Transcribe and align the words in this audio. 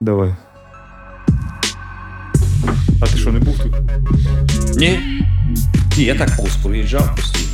Давай. 0.00 0.34
А 3.00 3.06
ти 3.06 3.18
що, 3.18 3.32
не 3.32 3.38
був 3.38 3.58
тут? 3.58 3.74
Ні. 4.76 5.00
Ні, 5.96 6.04
я 6.04 6.14
так 6.14 6.36
повз 6.36 6.56
проїжджав 6.56 7.16
постійно. 7.16 7.48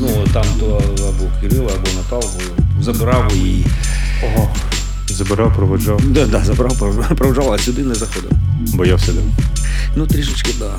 Ну, 0.00 0.08
там 0.32 0.44
то 0.60 0.82
або 1.08 1.24
Кирило, 1.40 1.70
або 1.74 1.88
Наталку 1.96 2.40
забирав 2.80 3.32
і. 3.36 3.64
Ого. 4.24 4.48
Забирав, 5.06 5.54
проводжав, 5.54 6.00
Да, 6.12 6.26
да, 6.26 6.44
забрав, 6.44 6.72
пров- 6.72 7.14
провжав, 7.14 7.52
а 7.52 7.58
сюди 7.58 7.82
не 7.82 7.94
заходив. 7.94 8.30
боявся, 8.74 9.12
да? 9.12 9.20
Ну, 9.96 10.06
трішечки, 10.06 10.50
да. 10.58 10.78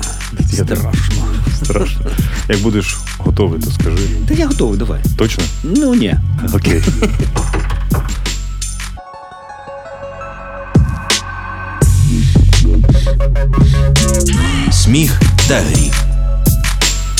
Я 0.50 0.64
так. 0.64 0.78
Страшно. 0.78 1.24
Страшно. 1.64 2.06
Як 2.48 2.60
будеш 2.60 2.96
готовий, 3.18 3.60
то 3.60 3.70
скажи. 3.70 3.98
Та 4.28 4.34
я 4.34 4.46
готовий, 4.46 4.78
давай. 4.78 5.00
Точно? 5.16 5.44
Ну 5.64 5.94
ні. 5.94 6.14
Окей. 6.54 6.82
Сміх 14.86 15.20
та 15.48 15.54
гріх. 15.54 16.04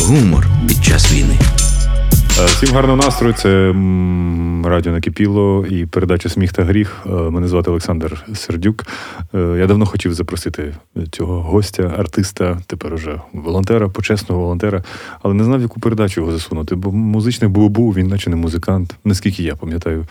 Гумор 0.00 0.46
під 0.68 0.84
час 0.84 1.12
війни. 1.12 1.38
Е, 2.40 2.46
Всім 2.46 2.74
гарного 2.74 2.96
настрою. 2.96 3.34
Це 3.34 3.74
радіо 4.70 4.92
Накипіло 4.92 5.66
і 5.70 5.86
передача 5.86 6.28
Сміх 6.28 6.52
та 6.52 6.64
гріх. 6.64 6.96
Е, 7.06 7.10
Мене 7.10 7.48
звати 7.48 7.70
Олександр 7.70 8.24
Сердюк. 8.34 8.86
Е, 9.34 9.38
Я 9.58 9.66
давно 9.66 9.86
хотів 9.86 10.14
запросити 10.14 10.74
цього 11.10 11.40
гостя, 11.42 11.94
артиста, 11.98 12.58
тепер 12.66 12.94
уже 12.94 13.20
волонтера, 13.32 13.88
почесного 13.88 14.40
волонтера, 14.42 14.82
але 15.22 15.34
не 15.34 15.44
знав, 15.44 15.58
в 15.58 15.62
яку 15.62 15.80
передачу 15.80 16.20
його 16.20 16.32
засунути, 16.32 16.74
бо 16.74 16.92
музичний 16.92 17.50
був, 17.50 17.94
він 17.94 18.06
наче 18.06 18.30
не 18.30 18.36
музикант, 18.36 18.96
наскільки 19.04 19.42
я 19.42 19.56
пам'ятаю. 19.56 20.06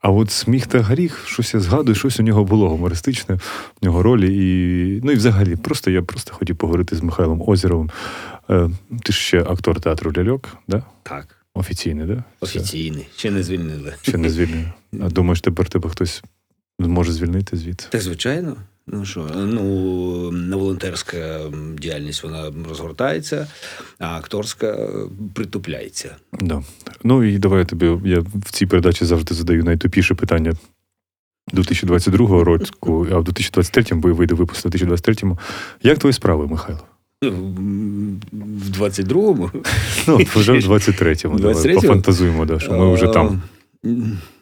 А 0.00 0.10
от 0.10 0.30
сміх 0.30 0.66
та 0.66 0.80
гріх, 0.80 1.22
щось 1.26 1.54
я 1.54 1.60
згадую, 1.60 1.94
щось 1.94 2.20
у 2.20 2.22
нього 2.22 2.44
було 2.44 2.68
гумористичне, 2.68 3.34
в 3.34 3.84
нього 3.84 4.02
ролі. 4.02 4.36
І, 4.36 5.00
ну 5.04 5.12
і 5.12 5.14
взагалі, 5.14 5.56
просто 5.56 5.90
я 5.90 6.02
просто 6.02 6.34
хотів 6.34 6.56
поговорити 6.56 6.96
з 6.96 7.00
Михайлом 7.02 7.42
Озеровим. 7.46 7.90
Е, 8.50 8.70
Ти 9.02 9.12
ж 9.12 9.18
ще 9.18 9.40
актор 9.42 9.80
театру 9.80 10.12
Ляльок, 10.16 10.56
да? 10.68 10.82
Так. 11.02 11.36
Офіційний, 11.54 12.06
да? 12.06 12.24
Офіційний. 12.40 13.06
Ще 13.16 13.30
не 13.30 13.42
звільнили. 13.42 13.94
Ще 14.02 14.18
не 14.18 14.30
звільнили. 14.30 14.72
А 15.00 15.08
думаєш, 15.08 15.40
тепер 15.40 15.68
тебе 15.68 15.90
хтось 15.90 16.22
зможе 16.78 17.12
звільнити 17.12 17.56
звідси? 17.56 17.88
Так, 17.90 18.00
звичайно. 18.02 18.56
Ну 18.88 19.04
що, 19.04 19.26
ну, 19.36 20.58
волонтерська 20.58 21.40
діяльність 21.78 22.22
вона 22.22 22.52
розгортається, 22.68 23.46
а 23.98 24.16
акторська 24.16 24.66
е, 24.66 24.88
притупляється. 25.34 26.16
Да. 26.40 26.62
Ну 27.04 27.24
і 27.24 27.38
давай 27.38 27.58
я 27.58 27.64
тобі. 27.64 28.10
Я 28.10 28.20
в 28.20 28.50
цій 28.50 28.66
передачі 28.66 29.04
завжди 29.04 29.34
задаю 29.34 29.64
найтупіше 29.64 30.14
питання 30.14 30.52
2022 31.52 32.44
року, 32.44 33.06
а 33.12 33.18
в 33.18 33.24
2023 33.24 33.96
бо 33.96 34.12
вийде 34.12 34.34
випуск 34.34 34.60
в 34.60 34.68
2023. 34.68 35.36
Як 35.82 35.98
твої 35.98 36.12
справи, 36.12 36.46
Михайло? 36.46 36.80
Ну, 37.22 37.30
В 38.32 38.80
22-му. 38.80 39.50
Ну, 40.06 40.16
вже 40.34 40.52
в 40.52 40.56
23-му. 40.56 41.38
23-му? 41.38 41.80
пофантазуємо, 41.80 42.44
да, 42.44 42.60
що 42.60 42.72
ми 42.72 42.94
вже 42.94 43.06
там. 43.06 43.42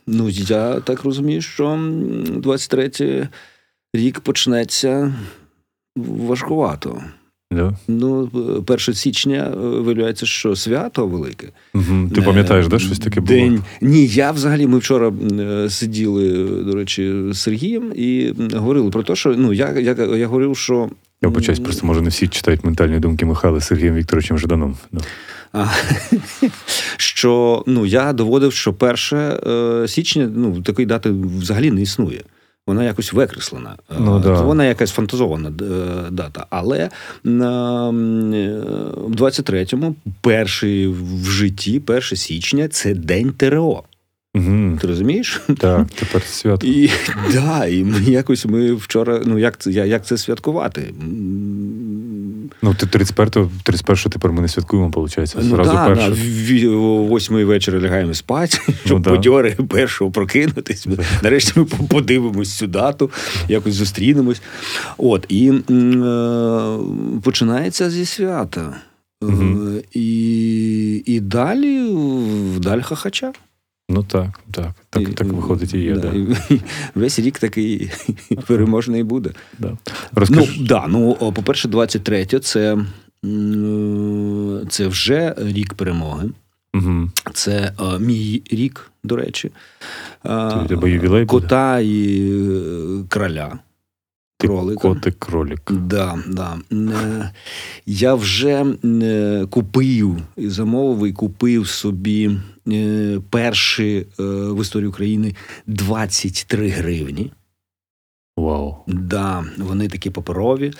Ну, 0.07 0.29
я 0.29 0.81
так 0.81 1.05
розумію, 1.05 1.43
що 1.43 1.79
23 2.27 3.29
рік 3.95 4.21
почнеться 4.21 5.15
важкувато. 5.97 7.03
Да? 7.51 7.75
Ну, 7.89 8.31
1 8.67 8.79
січня 8.95 9.53
е, 9.53 9.57
виявляється, 9.57 10.27
що 10.27 10.57
свято 10.57 11.07
велике. 11.07 11.47
Угу. 11.75 12.11
Ти 12.15 12.23
пам'ятаєш, 12.23 12.69
да, 12.69 12.79
щось 12.79 12.99
таке 12.99 13.21
було? 13.21 13.39
День. 13.39 13.63
Ні, 13.81 14.07
я 14.07 14.31
взагалі 14.31 14.67
ми 14.67 14.79
вчора 14.79 15.13
е, 15.41 15.71
сиділи, 15.71 16.49
до 16.65 16.75
речі, 16.75 17.23
з 17.31 17.39
Сергієм 17.39 17.93
і 17.95 18.33
говорили 18.55 18.91
про 18.91 19.03
те, 19.03 19.17
що 19.17 19.35
ну 19.39 19.53
я, 19.53 19.71
я, 19.71 19.93
я 20.17 20.27
говорив, 20.27 20.57
що 20.57 20.91
Я 21.23 21.29
вибачаюсь, 21.29 21.61
просто 21.61 21.87
може 21.87 22.01
не 22.01 22.09
всі 22.09 22.29
читають 22.29 22.65
ментальні 22.65 22.99
думки 22.99 23.27
Михайла 23.27 23.61
з 23.61 23.67
Сергієм 23.67 23.95
Вікторовичем 23.95 24.39
Жданом. 24.39 24.77
Да. 24.93 25.01
А, 25.53 25.67
що 26.97 27.65
ну, 27.67 27.87
я 27.87 28.13
доводив, 28.13 28.53
що 28.53 28.75
1 28.79 29.89
січня 29.89 30.31
ну, 30.35 30.63
такої 30.63 30.87
дати 30.87 31.11
взагалі 31.11 31.71
не 31.71 31.83
існує. 31.83 32.21
Вона 32.67 32.85
якось 32.85 33.13
викреслена. 33.13 33.77
Ну, 33.99 34.17
Е, 34.17 34.21
да. 34.21 34.41
Вона 34.41 34.65
якась 34.65 34.91
фантазована 34.91 35.49
е, 35.49 35.53
дата. 36.11 36.47
Але 36.51 36.79
е, 36.79 36.91
в 37.25 39.15
23-му, 39.15 39.95
перший 40.21 40.89
в 40.89 41.25
житті, 41.25 41.83
1 41.87 42.03
січня, 42.03 42.69
це 42.69 42.95
день 42.95 43.33
ТРО. 43.33 43.83
Угу. 44.35 44.79
Ти 44.81 44.87
розумієш? 44.87 45.41
Так, 45.59 45.87
тепер 45.91 46.23
свято. 46.23 46.67
І 46.67 46.91
да, 47.33 47.67
і 47.67 47.85
ми 47.85 48.01
якось 48.01 48.47
ми 48.47 48.73
вчора. 48.73 49.23
Ну 49.25 49.39
як 49.39 49.59
це 49.59 49.71
як 49.71 50.07
це 50.07 50.17
святкувати? 50.17 50.95
Ну, 52.63 52.75
ти 52.75 52.87
31 52.87 53.51
31 53.63 54.11
тепер 54.13 54.33
ми 54.33 54.43
не 54.43 54.49
святкуємо, 54.49 54.89
виходить. 54.89 55.37
Ну, 55.43 55.57
да, 55.57 55.95
да, 55.95 56.09
в- 56.09 57.09
восьмої 57.09 57.45
вечора 57.45 57.81
лягаємо 57.81 58.15
спати, 58.15 58.59
щоб 58.85 59.03
да. 59.03 59.11
подьори 59.11 59.57
першого 59.69 60.11
прокинутись. 60.11 60.87
Нарешті 61.23 61.53
ми 61.57 61.65
подивимось 61.65 62.57
цю 62.57 62.67
дату, 62.67 63.11
якось 63.49 63.75
зустрінемось. 63.75 64.43
От, 64.99 65.27
і 65.29 65.49
е, 65.49 66.79
починається 67.23 67.91
зі 67.91 68.05
свята. 68.05 68.77
Е, 69.23 69.27
І, 69.93 71.03
і 71.07 71.21
далі 71.21 71.83
вдаль 72.57 72.81
хахача. 72.81 73.33
Ну 73.95 74.03
так, 74.03 74.41
так. 74.51 74.73
Так, 74.91 75.03
І- 75.03 75.07
так 75.07 75.27
виходить 75.27 75.75
і 75.75 75.79
є. 75.79 75.95
Да, 75.97 76.13
і 76.13 76.27
Весь 76.95 77.19
рік 77.19 77.39
такий 77.39 77.91
переможний 78.47 79.03
буде. 79.03 79.31
Да. 79.59 79.77
Розкажи. 80.13 80.53
Ну, 80.59 80.67
да, 80.67 80.87
ну, 80.89 81.15
по-перше, 81.15 81.69
23 81.69 82.27
це, 82.27 82.79
це 84.69 84.87
вже 84.87 85.35
рік 85.39 85.75
перемоги. 85.75 86.31
Угу. 86.75 87.11
Це 87.33 87.73
е, 87.81 87.99
мій 87.99 88.43
рік, 88.51 88.91
до 89.05 89.17
речі. 89.17 89.51
Е, 90.27 90.67
тебе 90.69 90.91
ювілей 90.91 91.25
буде? 91.25 91.27
Кота 91.27 91.81
і 91.81 92.31
е, 92.31 93.05
кроля. 93.09 93.59
Кролика. 94.39 94.81
Котик 94.81 95.19
кролик. 95.19 95.73
Да, 95.73 96.19
да. 96.29 96.59
Е, 96.73 97.31
Я 97.87 98.15
вже 98.15 98.67
е, 98.85 99.47
купив 99.51 100.17
і 100.37 100.49
замовив 100.49 101.11
і 101.11 101.13
купив 101.13 101.69
собі 101.69 102.27
е, 102.27 102.41
перші 103.31 104.07
е, 104.21 104.23
в 104.27 104.61
історії 104.61 104.89
України 104.89 105.35
23 105.67 106.69
гривні. 106.69 107.31
Вау. 108.37 108.77
Да, 108.87 109.45
вони 109.59 109.89
такі 109.89 110.11
паперові. 110.11 110.73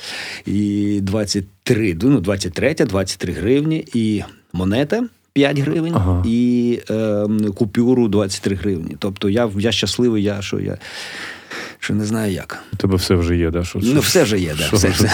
І 0.47 0.99
23, 1.03 1.97
ну, 2.03 2.21
23, 2.21 2.75
23 2.75 3.33
гривні, 3.33 3.85
і 3.95 4.23
монета 4.53 5.09
5 5.33 5.59
гривень, 5.59 5.95
Ага. 5.95 6.23
і 6.27 6.81
е, 6.91 7.27
купюру 7.55 8.09
23 8.09 8.57
гривні. 8.57 8.97
Тобто 8.99 9.29
я, 9.29 9.51
я 9.59 9.73
щасливий, 9.73 10.23
я 10.23 10.43
що 10.43 10.61
я. 10.61 10.79
Що 11.85 11.95
не 11.95 12.05
знаю 12.05 12.33
як. 12.33 12.63
У 12.73 12.77
тебе 12.77 12.97
все 12.97 13.15
вже 13.15 13.37
є, 13.37 13.51
да? 13.51 13.65
Що, 13.65 13.79
Ну, 13.83 14.01
все 14.01 14.23
вже 14.23 14.39
є, 14.39 14.55
да, 14.59 14.69
все, 14.77 14.89
все. 14.89 15.11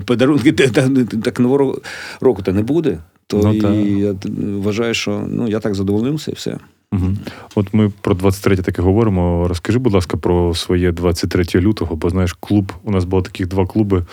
Подарунки 0.06 0.52
та- 0.52 0.68
та- 0.68 1.04
так 1.22 1.40
нового 1.40 1.78
року 2.20 2.42
то 2.42 2.52
не 2.52 2.62
буде. 2.62 2.98
То 3.26 3.40
Ну, 3.44 3.54
і 3.54 3.60
та. 3.60 3.72
я 3.74 4.14
вважаю, 4.58 4.94
що 4.94 5.24
ну, 5.28 5.48
я 5.48 5.60
так 5.60 5.74
задовольнився 5.74 6.30
і 6.30 6.34
все. 6.34 6.56
Угу. 6.92 7.08
От 7.54 7.74
ми 7.74 7.92
про 8.00 8.14
23 8.14 8.56
таке 8.56 8.82
говоримо. 8.82 9.48
Розкажи, 9.48 9.78
будь 9.78 9.92
ласка, 9.94 10.16
про 10.16 10.54
своє 10.54 10.92
23 10.92 11.60
лютого, 11.60 11.96
бо 11.96 12.10
знаєш, 12.10 12.32
клуб. 12.40 12.72
У 12.84 12.90
нас 12.90 13.04
було 13.04 13.22
таких 13.22 13.48
два 13.48 13.66
клуби. 13.66 14.04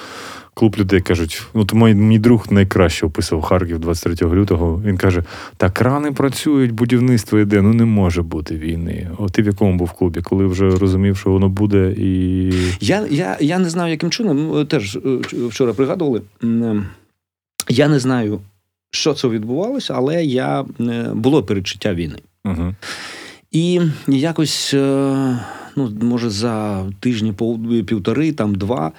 Клуб 0.58 0.76
людей 0.80 1.02
кажуть, 1.02 1.44
ну 1.54 1.66
то 1.66 1.76
мій, 1.76 1.94
мій 1.94 2.20
друг 2.20 2.46
найкраще 2.50 3.06
описав 3.06 3.42
Харків 3.42 3.80
23 3.80 4.28
лютого. 4.30 4.82
Він 4.86 4.98
каже: 4.98 5.24
так 5.58 5.74
крани 5.74 6.12
працюють, 6.12 6.72
будівництво 6.72 7.40
йде. 7.40 7.62
Ну 7.62 7.74
не 7.74 7.86
може 7.86 8.22
бути 8.22 8.56
війни. 8.56 9.12
От 9.18 9.32
ти 9.32 9.42
в 9.42 9.46
якому 9.46 9.78
був 9.78 9.92
клубі, 9.92 10.22
коли 10.22 10.46
вже 10.46 10.70
розумів, 10.70 11.18
що 11.18 11.32
воно 11.32 11.50
буде, 11.50 11.94
і 11.98 12.54
Я, 12.82 13.08
я, 13.10 13.38
я 13.40 13.60
не 13.60 13.70
знаю, 13.70 13.92
яким 13.92 14.10
чином, 14.10 14.48
ну, 14.48 14.66
теж 14.66 14.96
е, 14.96 15.00
вчора 15.48 15.74
пригадували. 15.74 16.22
Я 17.70 17.88
не 17.88 18.00
знаю, 18.00 18.40
що 18.92 19.14
це 19.14 19.28
відбувалося, 19.28 19.94
але 19.98 20.26
я 20.26 20.66
е, 20.80 21.12
було 21.14 21.44
передчуття 21.44 21.94
війни. 21.94 22.20
угу. 22.46 22.76
І 23.52 23.82
якось, 24.08 24.74
е, 24.74 25.40
ну, 25.78 25.92
може, 26.02 26.30
за 26.30 26.86
тижні 27.00 27.34
півтори, 27.86 28.32
там 28.32 28.56
два, 28.56 28.92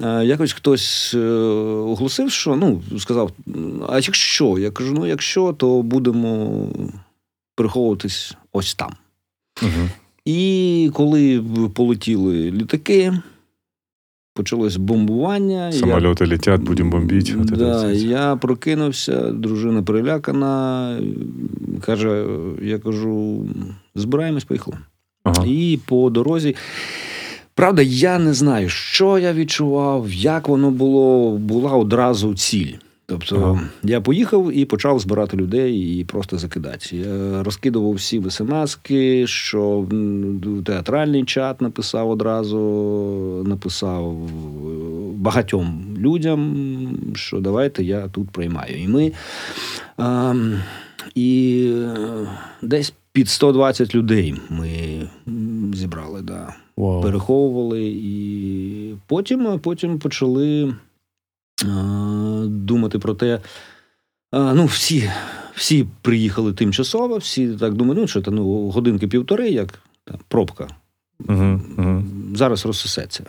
е, 0.00 0.24
якось 0.24 0.52
хтось 0.52 1.14
е, 1.14 1.28
оголосив, 1.68 2.30
що 2.30 2.56
ну, 2.56 2.82
сказав: 2.98 3.32
а 3.88 3.94
якщо? 3.94 4.58
Я 4.58 4.70
кажу, 4.70 4.94
ну, 4.94 5.06
якщо, 5.06 5.52
то 5.52 5.82
будемо 5.82 6.62
переховуватись 7.54 8.34
ось 8.52 8.74
там. 8.74 8.92
Угу. 9.62 9.88
І 10.24 10.90
коли 10.94 11.44
полетіли 11.74 12.50
літаки, 12.50 13.12
почалось 14.34 14.76
бомбування. 14.76 15.66
я- 15.66 15.72
самольоти 15.72 16.26
летять, 16.26 16.60
будемо 16.60 16.90
бомбити. 16.90 17.34
Да, 17.36 17.90
я 17.90 18.36
прокинувся, 18.36 19.30
дружина 19.30 19.82
перелякана. 19.82 21.00
Каже, 21.80 22.26
я 22.62 22.78
кажу, 22.78 23.46
збираємось, 23.94 24.44
поїхали. 24.44 24.76
Ага. 25.36 25.46
І 25.46 25.78
по 25.86 26.10
дорозі 26.10 26.56
Правда, 27.54 27.82
я 27.82 28.18
не 28.18 28.34
знаю, 28.34 28.68
що 28.68 29.18
я 29.18 29.32
відчував, 29.32 30.12
як 30.12 30.48
воно 30.48 30.70
було, 30.70 31.36
була 31.38 31.72
одразу 31.72 32.34
ціль. 32.34 32.72
Тобто 33.06 33.36
Ага. 33.36 33.60
я 33.82 34.00
поїхав 34.00 34.52
і 34.52 34.64
почав 34.64 35.00
збирати 35.00 35.36
людей 35.36 36.00
і 36.00 36.04
просто 36.04 36.38
закидати. 36.38 36.96
Я 36.96 37.42
розкидував 37.42 37.92
всі 37.92 38.22
смски, 38.28 39.26
що 39.26 39.86
театральний 40.64 41.24
чат 41.24 41.60
написав 41.60 42.10
одразу, 42.10 42.58
написав 43.46 44.12
е, 44.12 44.28
багатьом 45.14 45.96
людям, 45.98 46.56
що 47.14 47.40
давайте 47.40 47.84
я 47.84 48.08
тут 48.08 48.30
приймаю. 48.30 48.82
І 48.82 48.88
ми 48.88 49.12
ем, 49.98 50.60
і 51.14 51.62
е, 51.74 52.28
десь 52.62 52.92
під 53.12 53.28
120 53.28 53.94
людей 53.94 54.34
ми 54.48 54.68
зібрали. 55.74 56.22
Да 56.22 56.54
Вау. 56.76 57.02
переховували, 57.02 57.82
і 57.86 58.94
потім, 59.06 59.58
потім 59.58 59.98
почали 59.98 60.74
а, 61.64 62.44
думати 62.46 62.98
про 62.98 63.14
те. 63.14 63.40
Ну, 64.32 64.64
всі, 64.64 65.10
всі 65.54 65.86
приїхали 66.02 66.52
тимчасово, 66.52 67.16
всі 67.16 67.48
так 67.48 67.74
думають, 67.74 68.00
ну 68.00 68.06
що 68.06 68.22
це 68.22 68.30
ну, 68.30 68.70
годинки 68.70 69.08
півтори, 69.08 69.50
як 69.50 69.78
там, 70.04 70.16
пробка. 70.28 70.68
Мгм, 71.20 71.62
мгм. 71.76 72.32
Зараз 72.36 72.66
розсосеться. 72.66 73.24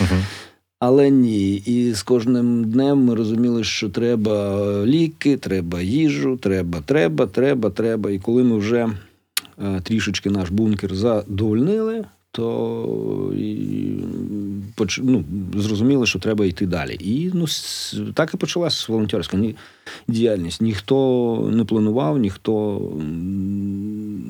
Мгм. 0.00 0.24
Але 0.78 1.10
ні. 1.10 1.54
І 1.54 1.92
з 1.92 2.02
кожним 2.02 2.64
днем 2.64 2.98
ми 2.98 3.14
розуміли, 3.14 3.64
що 3.64 3.88
треба 3.88 4.66
ліки, 4.86 5.36
треба 5.36 5.80
їжу, 5.80 6.36
треба, 6.36 6.80
треба, 6.80 7.26
треба, 7.26 7.70
треба. 7.70 8.10
І 8.10 8.18
коли 8.18 8.44
ми 8.44 8.58
вже 8.58 8.88
е, 9.58 9.80
трішечки 9.80 10.30
наш 10.30 10.50
бункер 10.50 10.94
задовольнили, 10.94 12.04
то 12.32 13.32
ну, 15.02 15.24
зрозуміли, 15.56 16.06
що 16.06 16.18
треба 16.18 16.46
йти 16.46 16.66
далі. 16.66 16.96
І 17.00 17.30
ну, 17.34 17.46
с- 17.46 17.96
так 18.14 18.34
і 18.34 18.36
почалася 18.36 18.86
волонтерська 18.92 19.36
ні- 19.36 19.54
діяльність. 20.08 20.62
Ніхто 20.62 21.50
не 21.52 21.64
планував, 21.64 22.18
ніхто. 22.18 22.80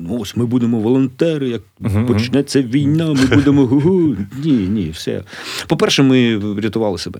ну, 0.07 0.17
Ось 0.19 0.35
ми 0.35 0.45
будемо 0.45 0.79
волонтери, 0.79 1.49
як 1.49 1.61
uh-huh. 1.81 2.07
почнеться 2.07 2.61
війна, 2.61 3.13
ми 3.13 3.35
будемо. 3.35 3.65
Ні, 4.43 4.51
ні, 4.51 4.89
все. 4.89 5.23
По-перше, 5.67 6.03
ми 6.03 6.37
врятували 6.37 6.97
себе. 6.97 7.19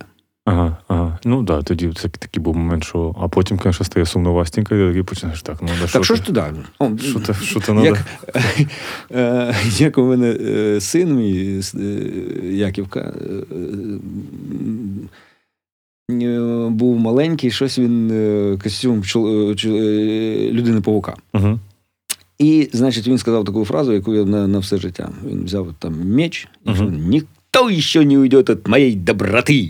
Ага, 0.50 0.78
ага. 0.88 1.20
Ну 1.26 1.38
так, 1.38 1.46
да, 1.46 1.62
тоді 1.62 1.92
це 1.96 2.10
такий 2.10 2.44
був 2.44 2.56
момент, 2.56 2.84
що. 2.84 3.16
А 3.20 3.28
потім, 3.28 3.60
звісно, 3.64 3.86
стає 3.86 4.06
сумновастенько, 4.06 4.76
і 4.76 4.88
такий 4.88 5.04
починаєш 5.04 5.42
так. 5.42 5.58
Ну, 5.62 5.68
да, 5.82 5.88
Так 5.88 6.06
що 6.06 6.16
ж 6.16 6.26
ти 6.26 6.32
далі? 6.32 6.56
Що 7.02 7.20
ти, 7.20 7.34
що 7.34 7.60
ти 7.60 7.74
надо? 7.74 7.86
як, 7.86 8.06
е, 9.12 9.56
як 9.78 9.98
у 9.98 10.04
мене 10.04 10.38
е, 10.42 10.82
син 10.82 11.16
мій 11.16 11.62
е, 11.76 11.86
Яківка 12.52 13.14
був 16.70 17.00
маленький, 17.00 17.52
щось 17.52 17.80
він 17.80 18.60
костюм 18.64 19.04
людини 20.52 20.82
павука. 20.82 21.16
Угу. 21.34 21.60
І, 22.40 22.70
значить, 22.74 23.08
він 23.08 23.18
сказав 23.18 23.46
таку 23.46 23.66
фразу, 23.66 23.94
яку 23.94 24.16
я 24.16 24.26
на, 24.26 24.48
на 24.48 24.60
все 24.60 24.78
життя. 24.78 25.10
Він 25.26 25.44
взяв 25.44 25.74
там 25.80 26.12
меч 26.12 26.48
і 26.66 26.70
Мгм. 26.70 27.24
Сказав, 27.52 27.72
ніхто 27.72 27.82
ще 27.82 28.06
не 28.06 28.18
уйде 28.18 28.38
від 28.38 28.68
моєї 28.68 28.96
доброти. 28.96 29.70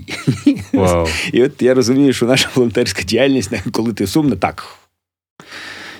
Wow. 0.72 1.30
І 1.32 1.42
от 1.42 1.62
я 1.62 1.74
розумію, 1.74 2.12
що 2.12 2.26
наша 2.26 2.48
волонтерська 2.54 3.02
діяльність, 3.02 3.52
коли 3.72 3.92
ти 3.92 4.06
сумна, 4.06 4.36
так. 4.36 4.64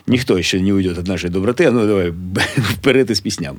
Ніхто 0.07 0.43
ще 0.43 0.61
не 0.61 0.73
уйде 0.73 0.89
від 0.89 1.07
нашої 1.09 1.33
доброти, 1.33 1.71
ну 1.71 1.87
давай 1.87 2.13
вперед 2.57 3.11
із 3.11 3.21
піснями. 3.21 3.59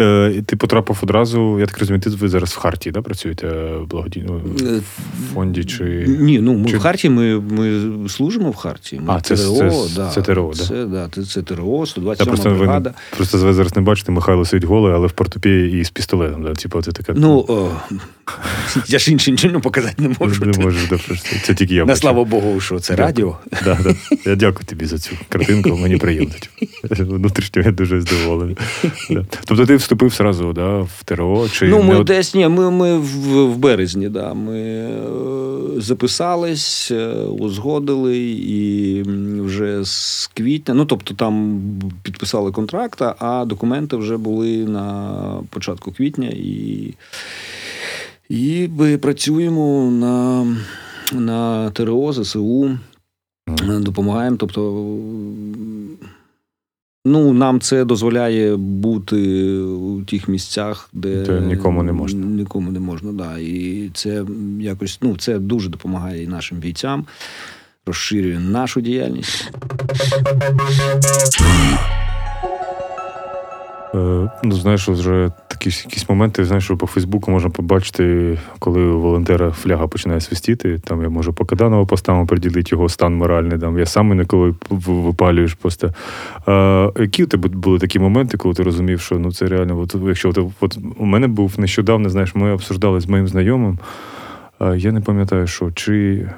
Е, 0.00 0.42
ти 0.46 0.56
потрапив 0.56 0.98
одразу, 1.02 1.60
я 1.60 1.66
так 1.66 1.78
розумію, 1.78 2.00
ти 2.00 2.10
ви 2.10 2.28
зараз 2.28 2.50
в 2.50 2.56
Харті, 2.56 2.90
да, 2.90 3.02
працюєте 3.02 3.46
е, 3.46 3.78
благодійно 3.90 4.40
Е, 4.60 4.64
в 4.64 5.34
фонді 5.34 5.64
чи. 5.64 5.84
Ні, 6.08 6.40
ну 6.40 6.54
ми 6.58 6.68
Чи- 6.70 6.76
в 6.76 6.80
Харті 6.80 7.08
ми, 7.08 7.40
ми 7.40 8.08
служимо 8.08 8.50
в 8.50 8.56
Харті. 8.56 8.96
Ми 8.96 9.14
А, 9.14 9.20
це- 9.20 9.36
ТРО, 9.36 9.70
це- 9.70 9.96
да. 9.96 10.10
це 10.10 10.22
ТРО, 10.22 10.52
да? 10.58 10.64
Це, 10.64 10.84
да, 10.84 11.08
це, 11.14 11.24
це 11.24 11.42
ТРО, 11.42 11.80
Я 11.80 11.86
127 11.86 12.26
просто, 12.26 12.50
ви 12.50 12.92
просто 13.16 13.38
ви 13.38 13.52
зараз 13.52 13.76
не 13.76 13.82
бачите, 13.82 14.12
Михайло 14.12 14.44
сидить 14.44 14.68
голий, 14.68 14.92
але 14.94 15.06
в 15.06 15.12
портупії 15.12 15.80
і 15.80 15.84
з 15.84 15.90
пістолетом. 15.90 16.42
Да? 16.42 16.52
Типу, 16.52 16.82
це 16.82 16.92
така. 16.92 17.12
Ну, 17.16 17.44
о, 17.48 17.70
я 18.86 18.98
ж 18.98 19.12
інше 19.12 19.30
нічого 19.30 19.60
показати 19.60 20.02
не 20.02 20.14
можу. 20.20 20.44
не 20.44 20.58
можеш, 20.58 20.88
да. 20.88 20.98
Це 21.42 21.54
тільки 21.54 21.74
я 21.74 21.84
На 21.84 21.96
слава 21.96 22.24
Богу, 22.24 22.60
що 22.60 22.78
це 22.80 22.96
радіо. 22.96 23.38
Да, 23.64 23.78
да. 23.84 23.94
Я 24.26 24.36
дякую 24.36 24.66
тобі 24.66 24.86
за 24.86 24.98
цю 24.98 25.10
картинку, 25.62 25.82
мені 25.82 25.96
приємно. 25.98 26.34
Внутрішньо 26.90 27.62
я 27.62 27.70
дуже 27.70 28.00
здоволений. 28.00 28.56
Тобто 29.44 29.66
ти 29.66 29.76
вступив 29.76 30.14
сразу 30.14 30.52
да, 30.52 30.78
в 30.78 31.02
ТРО? 31.04 31.48
Чи 31.52 31.68
ну, 31.68 31.82
ми 31.82 31.96
от- 31.96 32.06
десь 32.06 32.34
ні, 32.34 32.48
ми, 32.48 32.70
ми 32.70 32.98
в, 32.98 33.44
в 33.44 33.56
березні, 33.56 34.08
да, 34.08 34.34
ми 34.34 34.58
е, 34.58 34.90
записались, 35.76 36.90
е, 36.90 37.12
узгодили 37.14 38.18
і 38.28 39.02
вже 39.42 39.84
з 39.84 40.30
квітня. 40.34 40.74
Ну, 40.74 40.84
тобто 40.84 41.14
там 41.14 41.62
підписали 42.02 42.52
контракт, 42.52 43.02
а 43.18 43.44
документи 43.44 43.96
вже 43.96 44.16
були 44.16 44.56
на 44.56 45.14
початку 45.50 45.92
квітня 45.92 46.28
і, 46.28 46.94
і 48.28 48.68
ми 48.78 48.98
працюємо 48.98 49.90
на, 49.90 50.46
на 51.20 51.70
ТРО, 51.70 52.12
ЗСУ. 52.12 52.78
Допомагаємо. 53.80 54.36
Тобто, 54.36 54.60
ну, 57.04 57.32
нам 57.32 57.60
це 57.60 57.84
дозволяє 57.84 58.56
бути 58.56 59.50
у 59.58 60.02
тих 60.02 60.28
місцях, 60.28 60.88
де 60.92 61.22
Де 61.22 61.40
нікому 61.40 61.82
не 61.82 61.92
можна. 61.92 62.26
Нікому 62.26 62.70
не 62.70 62.80
можна, 62.80 63.12
да. 63.12 63.38
І 63.38 63.90
це 63.94 64.24
якось 64.60 64.98
ну, 65.02 65.16
це 65.16 65.38
дуже 65.38 65.68
допомагає 65.68 66.22
і 66.22 66.26
нашим 66.26 66.58
бійцям, 66.58 67.06
розширює 67.86 68.38
нашу 68.38 68.80
діяльність. 68.80 69.50
Е, 73.94 74.30
Ну, 74.42 74.52
знаєш, 74.52 74.88
вже 74.88 75.30
такі 75.48 75.70
якісь 75.84 76.08
моменти, 76.08 76.44
знаєш, 76.44 76.64
що 76.64 76.76
по 76.76 76.86
Фейсбуку 76.86 77.30
можна 77.30 77.50
побачити, 77.50 78.38
коли 78.58 78.80
у 78.80 79.00
волонтера 79.00 79.50
фляга 79.50 79.86
починає 79.86 80.20
свистіти. 80.20 80.78
Там 80.84 81.02
я 81.02 81.08
можу 81.08 81.32
по 81.32 81.44
Каданову 81.44 81.86
поставимо 81.86 82.26
приділити 82.26 82.68
його 82.72 82.88
стан 82.88 83.14
моральний. 83.14 83.58
Там 83.58 83.78
я 83.78 83.86
сам 83.86 84.12
інколи 84.12 84.54
випалюєш 84.70 85.54
просто. 85.54 85.94
А, 86.46 86.90
які 87.00 87.24
у 87.24 87.26
тебе 87.26 87.48
були 87.48 87.78
такі 87.78 87.98
моменти, 87.98 88.36
коли 88.36 88.54
ти 88.54 88.62
розумів, 88.62 89.00
що 89.00 89.18
ну 89.18 89.32
це 89.32 89.46
реально, 89.46 89.78
от, 89.78 89.96
якщо 90.06 90.28
от, 90.28 90.38
от 90.60 90.78
у 90.98 91.04
мене 91.04 91.28
був 91.28 91.54
нещодавно, 91.58 92.08
знаєш, 92.08 92.34
ми 92.34 92.52
обсуждали 92.52 93.00
з 93.00 93.08
моїм 93.08 93.28
знайомим. 93.28 93.78
А, 94.58 94.74
я 94.74 94.92
не 94.92 95.00
пам'ятаю, 95.00 95.46
що 95.46 95.70
чи. 95.70 96.28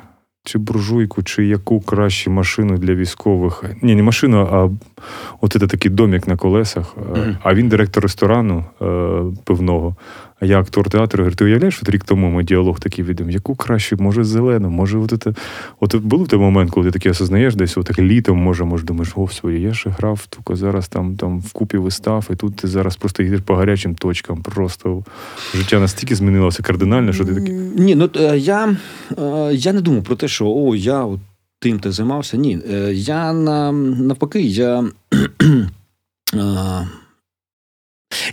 Чи 0.44 0.58
буржуйку, 0.58 1.22
чи 1.22 1.46
яку 1.46 1.80
краще 1.80 2.30
машину 2.30 2.78
для 2.78 2.94
військових. 2.94 3.64
Ні, 3.82 3.94
не 3.94 4.02
машину, 4.02 4.49
а 4.52 4.68
от 5.40 5.52
це 5.52 5.58
такий 5.58 5.90
домик 5.90 6.28
на 6.28 6.37
колесах. 6.37 6.96
Mm-hmm. 6.96 7.37
А 7.42 7.54
він 7.54 7.68
директор 7.68 8.02
ресторану 8.02 8.64
е, 8.82 8.84
пивного. 9.44 9.96
А 10.42 10.44
я 10.44 10.58
актор 10.58 10.90
театру. 10.90 11.22
Говорю, 11.22 11.37
ти 11.37 11.44
уявляєш, 11.44 11.78
от 11.82 11.88
рік 11.88 12.04
тому 12.04 12.30
ми 12.30 12.44
діалог 12.44 12.80
такий 12.80 13.04
відомо. 13.04 13.30
Яку 13.30 13.54
краще, 13.54 13.96
може, 13.96 14.25
зелену, 14.25 14.70
може, 14.70 14.99
от 14.99 15.22
це. 15.22 15.34
От 15.80 15.94
був 15.94 16.28
той 16.28 16.38
момент, 16.38 16.70
коли 16.70 16.87
ти 16.87 16.92
таке 16.92 17.11
осознаєш, 17.11 17.54
десь 17.54 17.78
от 17.78 17.99
літом, 17.99 18.38
може, 18.38 18.64
може, 18.64 18.84
думаєш, 18.84 19.12
господи, 19.14 19.61
я 19.61 19.72
ж 19.72 19.88
грав 19.88 20.26
тільки 20.26 20.56
зараз 20.56 20.88
там, 20.88 21.16
там 21.16 21.40
в 21.40 21.52
купі 21.52 21.76
вистав, 21.76 22.28
і 22.32 22.37
тут 22.37 22.56
ти 22.56 22.68
зараз 22.68 22.96
просто 22.96 23.22
їдеш 23.22 23.40
по 23.40 23.54
гарячим 23.54 23.94
точкам. 23.94 24.42
Просто 24.42 25.04
життя 25.54 25.80
настільки 25.80 26.14
змінилося 26.14 26.62
кардинально, 26.62 27.12
що 27.12 27.25
ти 27.25 27.34
такий. 27.34 27.54
Ні, 27.54 27.94
ну 27.94 28.11
е, 28.16 28.38
я, 28.38 28.76
е, 29.18 29.50
я 29.54 29.72
не 29.72 29.80
думав 29.80 30.04
про 30.04 30.16
те, 30.16 30.28
що 30.28 30.46
о, 30.56 30.76
я 30.76 31.06
тим 31.61 31.78
ти 31.78 31.92
займався. 31.92 32.37
Ні, 32.37 32.58
е, 32.72 32.92
я 32.94 33.32
на, 33.32 33.72
навпаки, 33.72 34.40
я, 34.40 34.84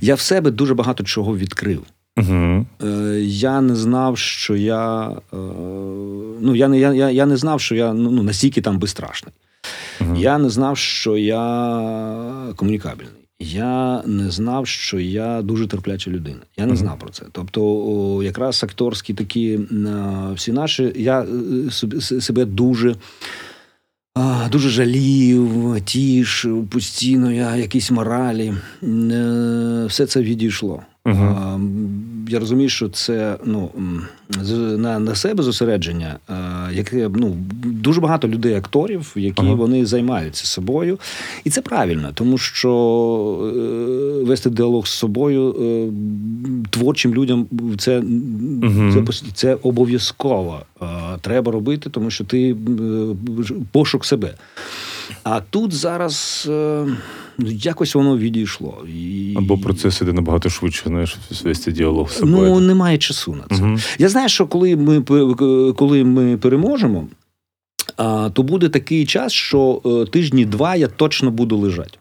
я 0.02 0.16
в 0.16 0.20
себе 0.20 0.52
дуже 0.52 0.74
багато 0.74 1.04
чого 1.04 1.38
відкрив. 1.38 1.84
Угу. 2.20 2.66
Е, 2.84 3.20
Я 3.22 3.62
не 3.62 3.76
знав, 3.76 4.18
що 4.18 4.56
я. 4.56 5.10
е, 5.34 5.38
Ну, 6.42 6.56
я 6.56 6.68
не, 6.68 6.80
я, 6.80 6.94
я, 6.94 7.10
я 7.10 7.26
не 7.26 7.38
знав, 7.38 7.62
що 7.62 7.76
я 7.76 7.94
ну, 7.94 8.12
ну, 8.12 8.24
настільки 8.24 8.62
там 8.62 8.80
безстрашний. 8.80 9.34
Угу. 10.02 10.16
Я 10.16 10.38
не 10.38 10.50
знав, 10.50 10.78
що 10.78 11.18
я 11.18 12.54
комунікабельний. 12.56 13.14
Я 13.40 14.04
не 14.06 14.32
знав, 14.32 14.68
що 14.68 15.00
я 15.00 15.42
дуже 15.42 15.68
терпляча 15.68 16.12
людина. 16.12 16.40
Я 16.58 16.66
не 16.66 16.76
знав 16.76 17.00
про 17.00 17.10
це. 17.10 17.24
Тобто, 17.32 17.62
о, 17.64 18.24
якраз 18.24 18.64
акторські 18.64 19.14
такі 19.14 19.54
е, 19.54 19.60
всі 20.36 20.52
наші, 20.52 20.94
я 20.96 21.22
е, 21.22 22.02
себе 22.22 22.46
дуже. 22.46 22.96
Дуже 24.52 24.70
жалів, 24.70 25.76
тішив, 25.86 26.68
постійно 26.68 27.32
я 27.32 27.56
якісь 27.56 27.92
моралі. 27.92 28.54
Все 29.88 30.06
це 30.08 30.22
відійшло. 30.22 30.82
Угу. 31.06 31.60
Я 32.30 32.40
розумію, 32.40 32.70
що 32.70 32.90
це 32.90 33.38
ну, 33.46 33.70
на, 34.78 35.00
на 35.00 35.16
себе 35.16 35.44
зосередження. 35.44 36.16
а, 36.28 36.70
яке 36.74 37.10
ну 37.16 37.38
дуже 37.66 38.02
багато 38.02 38.28
людей, 38.28 38.54
акторів, 38.56 39.12
які 39.16 39.42
Ага. 39.46 39.54
вони 39.54 39.86
займаються 39.86 40.46
собою, 40.46 41.00
і 41.44 41.50
це 41.50 41.62
правильно, 41.62 42.12
тому 42.14 42.38
що 42.38 42.72
е, 43.56 44.24
вести 44.24 44.50
діалог 44.50 44.88
з 44.88 44.92
собою 44.92 45.56
е, 45.62 45.90
творчим 46.70 47.14
людям 47.14 47.48
це, 47.78 48.02
Мгм. 48.02 49.08
це, 49.08 49.26
це 49.34 49.58
обов'язково 49.64 50.60
е, 50.82 50.86
треба 51.22 51.52
робити, 51.52 51.90
тому 51.90 52.12
що 52.12 52.24
ти 52.24 52.52
е, 52.52 52.56
пошук 53.72 54.06
себе. 54.06 54.34
А 55.24 55.42
тут 55.50 55.74
зараз 55.74 56.48
е, 56.52 56.86
якось 57.46 57.96
воно 57.96 58.18
відійшло. 58.18 58.78
І... 58.96 59.34
Або 59.38 59.58
процес 59.58 60.02
іде 60.02 60.14
набагато 60.14 60.50
швидше, 60.50 60.84
знаєш, 60.86 61.18
вести 61.44 61.72
діалог 61.72 62.10
з 62.12 62.18
собою. 62.18 62.50
Ну, 62.50 62.60
немає 62.60 62.98
часу 62.98 63.36
на 63.36 63.58
це. 63.58 63.64
Мгм. 63.64 63.80
Я 64.00 64.10
знаю, 64.10 64.30
що 64.30 64.48
коли 64.48 64.76
ми, 64.76 65.02
коли 65.74 66.04
ми 66.04 66.38
переможемо, 66.38 67.08
то 68.34 68.44
буде 68.44 68.70
такий 68.70 69.06
час, 69.06 69.34
що 69.34 69.82
е, 69.86 70.12
тижні 70.12 70.46
два 70.46 70.76
я 70.76 70.88
точно 70.88 71.32
буду 71.32 71.58
лежати. 71.58 71.98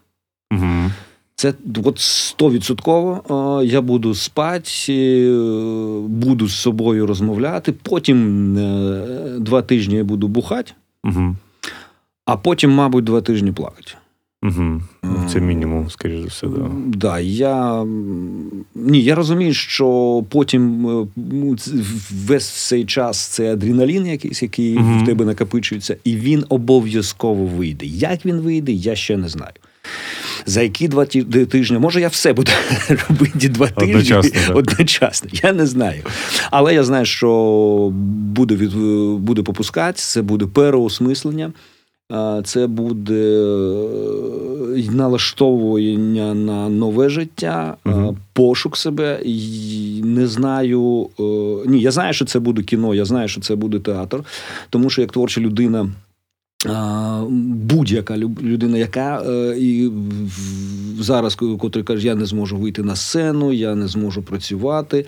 Мгм. 0.51 0.91
Це 1.35 1.53
от 1.83 1.99
стовідсотково. 1.99 3.21
Я 3.65 3.81
буду 3.81 4.15
спати, 4.15 4.71
е, 4.89 5.99
буду 6.07 6.47
з 6.47 6.55
собою 6.55 7.07
розмовляти. 7.07 7.71
Потім 7.71 8.57
е, 8.57 9.05
два 9.39 9.61
тижні 9.61 9.95
я 9.95 10.03
буду 10.03 10.27
бухати, 10.27 10.71
Мгм. 11.03 11.37
а 12.25 12.37
потім, 12.37 12.71
мабуть, 12.71 13.03
два 13.03 13.21
тижні 13.21 13.51
плакати. 13.51 13.91
Ну, 14.43 14.81
Це 15.33 15.39
мінімум, 15.41 15.89
скоріш 15.89 16.19
за 16.21 16.27
все, 16.27 16.47
да. 16.47 16.69
Да, 16.87 17.19
я 17.19 17.85
ні, 18.75 19.01
я 19.03 19.15
розумію, 19.15 19.53
що 19.53 20.23
потім 20.29 20.87
е, 20.87 21.07
ну, 21.15 21.55
весь 22.25 22.47
цей 22.49 22.85
час 22.85 23.19
це 23.19 23.53
адреналін, 23.53 24.07
якийсь, 24.07 24.43
який 24.43 24.79
Мгм. 24.79 25.03
в 25.03 25.05
тебе 25.05 25.25
накопичується, 25.25 25.95
і 26.03 26.15
він 26.15 26.45
обов'язково 26.49 27.45
вийде. 27.45 27.85
Як 27.85 28.25
він 28.25 28.39
вийде, 28.39 28.71
я 28.71 28.95
ще 28.95 29.17
не 29.17 29.29
знаю. 29.29 29.51
За 30.45 30.61
які 30.61 30.87
два 30.87 31.05
тижні? 31.05 31.77
Може, 31.77 32.01
я 32.01 32.07
все 32.07 32.33
буду 32.33 32.51
робити 33.09 33.49
два 33.49 33.67
тижні 33.67 33.93
Одночасно, 33.93 34.31
так. 34.47 34.55
одночасно. 34.57 35.29
Я 35.43 35.53
не 35.53 35.65
знаю. 35.65 36.03
Але 36.51 36.73
я 36.73 36.83
знаю, 36.83 37.05
що 37.05 37.89
буде 38.35 38.55
від 38.55 38.73
буде 39.21 39.43
попускати, 39.43 39.97
це 39.97 40.21
буде 40.21 40.45
переосмислення. 40.45 41.51
Це 42.43 42.67
буде 42.67 43.43
е, 44.77 44.91
налаштовування 44.91 46.33
на 46.33 46.69
нове 46.69 47.09
життя, 47.09 47.77
Мгм. 47.85 48.17
пошук 48.33 48.77
себе. 48.77 49.19
Не 50.03 50.27
знаю. 50.27 51.09
е, 51.19 51.23
Ні, 51.69 51.81
я 51.81 51.91
знаю, 51.91 52.13
що 52.13 52.25
це 52.25 52.39
буде 52.39 52.61
кіно, 52.63 52.95
я 52.95 53.05
знаю, 53.05 53.27
що 53.27 53.41
це 53.41 53.55
буде 53.55 53.79
театр, 53.79 54.23
тому 54.69 54.89
що 54.89 55.01
як 55.01 55.11
творча 55.11 55.41
людина. 55.41 55.89
Будь-яка 57.29 58.17
людина, 58.17 58.77
яка 58.77 59.21
е, 59.27 59.55
і 59.59 59.91
зараз, 60.99 61.35
котрий 61.35 61.83
каже, 61.83 62.07
я 62.07 62.15
не 62.15 62.25
зможу 62.25 62.57
вийти 62.57 62.83
на 62.83 62.95
сцену, 62.95 63.53
я 63.53 63.75
не 63.75 63.87
зможу 63.87 64.21
працювати. 64.21 65.05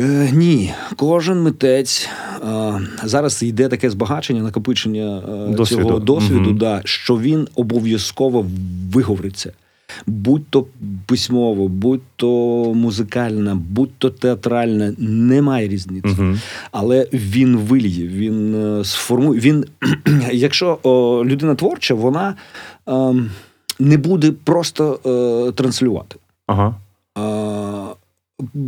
Е, 0.00 0.30
ні, 0.32 0.72
кожен 0.96 1.42
митець 1.42 2.08
е, 2.48 2.80
зараз 3.04 3.42
йде 3.42 3.68
таке 3.68 3.90
збагачення, 3.90 4.42
накопичення 4.42 5.22
е, 5.48 5.54
Досвіду. 5.54 5.82
цього 5.82 5.98
досвіду, 5.98 6.40
Мгм. 6.40 6.58
да, 6.58 6.82
що 6.84 7.18
він 7.18 7.48
обов'язково 7.54 8.46
виговориться. 8.92 9.52
Будь 10.06 10.46
то 10.50 10.66
письмово, 11.06 11.68
будь 11.68 12.00
то 12.16 12.28
музикальна, 12.74 13.54
будь 13.70 13.90
то 13.98 14.10
театральна, 14.10 14.94
немає 14.98 15.68
різниці. 15.68 16.08
Мгм. 16.08 16.40
Але 16.72 17.06
він 17.12 17.56
вильє, 17.56 18.06
він 18.08 18.54
е, 18.54 18.84
сформує. 18.84 19.40
Він, 19.40 19.64
якщо 20.32 20.78
о, 20.82 21.22
людина 21.24 21.54
творча, 21.54 21.94
вона 21.94 22.34
е, 22.88 23.14
не 23.78 23.96
буде 23.96 24.32
просто 24.44 25.00
е, 25.48 25.52
транслювати. 25.52 26.16
Ага. 26.46 26.74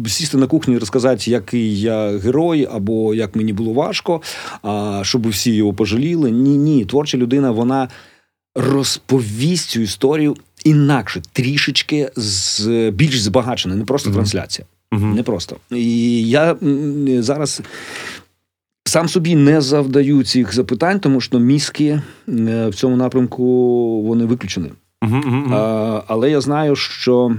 Сісти 0.07 0.37
на 0.37 0.47
кухні 0.47 0.75
і 0.75 0.79
розказати, 0.79 1.31
який 1.31 1.81
я 1.81 2.19
герой, 2.19 2.69
або 2.73 3.15
як 3.15 3.37
мені 3.37 3.53
було 3.53 3.73
важко, 3.73 4.23
а, 4.63 5.01
щоб 5.05 5.29
всі 5.29 5.55
його 5.55 5.73
пожаліли. 5.73 6.31
Ні, 6.31 6.57
ні. 6.59 6.85
Творча 6.85 7.19
людина 7.19 7.51
вона 7.51 7.89
розповість 8.55 9.71
цю 9.71 9.81
історію 9.81 10.37
інакше, 10.65 11.23
трішечки 11.33 12.11
з 12.17 12.91
більш 12.91 13.21
збагачена, 13.21 13.75
не 13.75 13.85
просто 13.85 14.09
Мгм. 14.11 14.15
трансляція. 14.17 14.67
Мгм. 14.93 15.15
Не 15.15 15.23
просто. 15.23 15.57
І 15.71 16.29
я 16.29 16.57
зараз 17.19 17.63
сам 18.85 19.09
собі 19.09 19.35
не 19.37 19.61
завдаю 19.61 20.25
цих 20.25 20.55
запитань, 20.55 21.01
тому 21.01 21.21
що 21.21 21.39
мізки 21.39 22.01
е, 22.29 22.69
в 22.69 22.75
цьому 22.75 22.97
напрямку 22.97 23.45
вони 24.03 24.25
виключені. 24.25 24.71
Мгм, 25.03 25.23
мгм. 25.27 25.55
А, 25.55 26.03
але 26.07 26.31
я 26.31 26.41
знаю, 26.41 26.77
що 26.77 27.37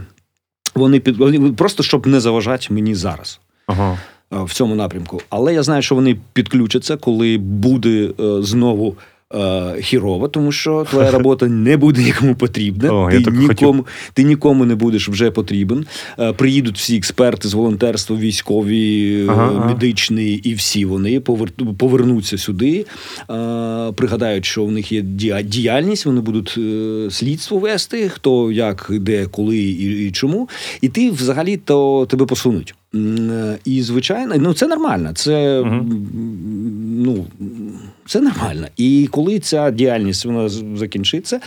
вони 0.76 1.00
під 1.00 1.18
вони 1.18 1.52
просто 1.52 1.84
щоб 1.84 2.08
не 2.08 2.20
заважати 2.20 2.74
мені 2.74 2.96
зараз. 2.96 3.40
Ага. 3.68 3.98
В 4.32 4.54
цьому 4.54 4.76
напрямку. 4.76 5.22
Але 5.30 5.54
я 5.54 5.64
знаю, 5.64 5.82
що 5.82 5.96
вони 5.96 6.18
підключаться, 6.34 6.98
коли 6.98 7.38
буде 7.38 8.10
е, 8.20 8.42
знову 8.42 8.96
е, 9.34 9.82
хірово, 9.82 10.28
тому 10.28 10.52
що 10.52 10.86
твоя 10.90 11.12
робота 11.18 11.48
не 11.48 11.78
буде 11.78 12.04
нікому 12.04 12.36
потрібна. 12.36 12.92
О, 12.94 13.10
ти, 13.12 13.32
нікому, 13.32 13.86
ти 14.14 14.24
нікому 14.24 14.66
не 14.66 14.76
будеш 14.76 15.10
вже 15.10 15.32
потрібен. 15.32 15.86
Е, 16.20 16.34
приїдуть 16.34 16.78
всі 16.78 16.98
експерти 16.98 17.48
з 17.48 17.54
волонтерства, 17.54 18.18
військові, 18.18 19.14
е, 19.22 19.26
Ага, 19.30 19.52
ага. 19.56 19.68
медичні, 19.68 20.34
і 20.34 20.54
всі 20.54 20.86
вони 20.86 21.20
повер- 21.20 21.74
повернуться 21.78 22.38
сюди. 22.38 22.86
Е, 23.30 23.92
пригадають, 23.96 24.46
що 24.46 24.66
в 24.66 24.72
них 24.72 24.92
є 24.92 25.02
діяльність, 25.44 26.06
вони 26.06 26.22
будуть 26.22 26.56
е, 26.58 27.08
слідство 27.12 27.58
вести, 27.60 28.10
хто 28.10 28.52
як, 28.52 28.88
де, 28.92 29.26
коли 29.26 29.58
і, 29.58 30.08
і 30.08 30.12
чому. 30.12 30.50
І 30.82 30.90
ти 30.90 31.12
взагалі 31.12 31.58
то 31.58 32.06
тебе 32.10 32.26
посунуть. 32.26 32.76
І 33.66 33.82
звичайно, 33.82 34.36
ну 34.38 34.54
це 34.54 34.68
нормально. 34.68 35.12
Це 35.16 35.62
м, 35.62 36.08
ну 37.04 37.26
це 38.06 38.22
нормально. 38.22 38.68
І 38.78 39.10
коли 39.12 39.40
ця 39.40 39.72
діяльність 39.72 40.26
вона 40.26 40.50
закінчиться, 40.78 41.40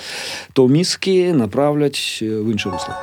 то 0.52 0.68
мізки 0.68 1.32
направлять 1.32 2.18
е, 2.22 2.26
в 2.26 2.50
інше 2.50 2.70
русло. 2.70 2.94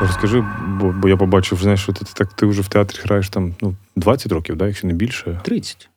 Розкажи, 0.00 0.44
бо, 0.80 0.92
бо 0.92 1.08
я 1.08 1.16
побачив, 1.16 1.58
знаєш, 1.62 1.82
що 1.82 1.92
ти, 1.92 2.04
ти 2.04 2.10
так 2.14 2.32
ти 2.32 2.46
вже 2.46 2.62
в 2.62 2.68
театрі 2.68 2.98
граєш 3.02 3.28
там 3.28 3.54
ну, 3.60 3.74
20 3.96 4.32
років, 4.32 4.56
да, 4.56 4.66
якщо 4.66 4.86
не 4.86 4.92
більше. 4.92 5.40
30. 5.44 5.89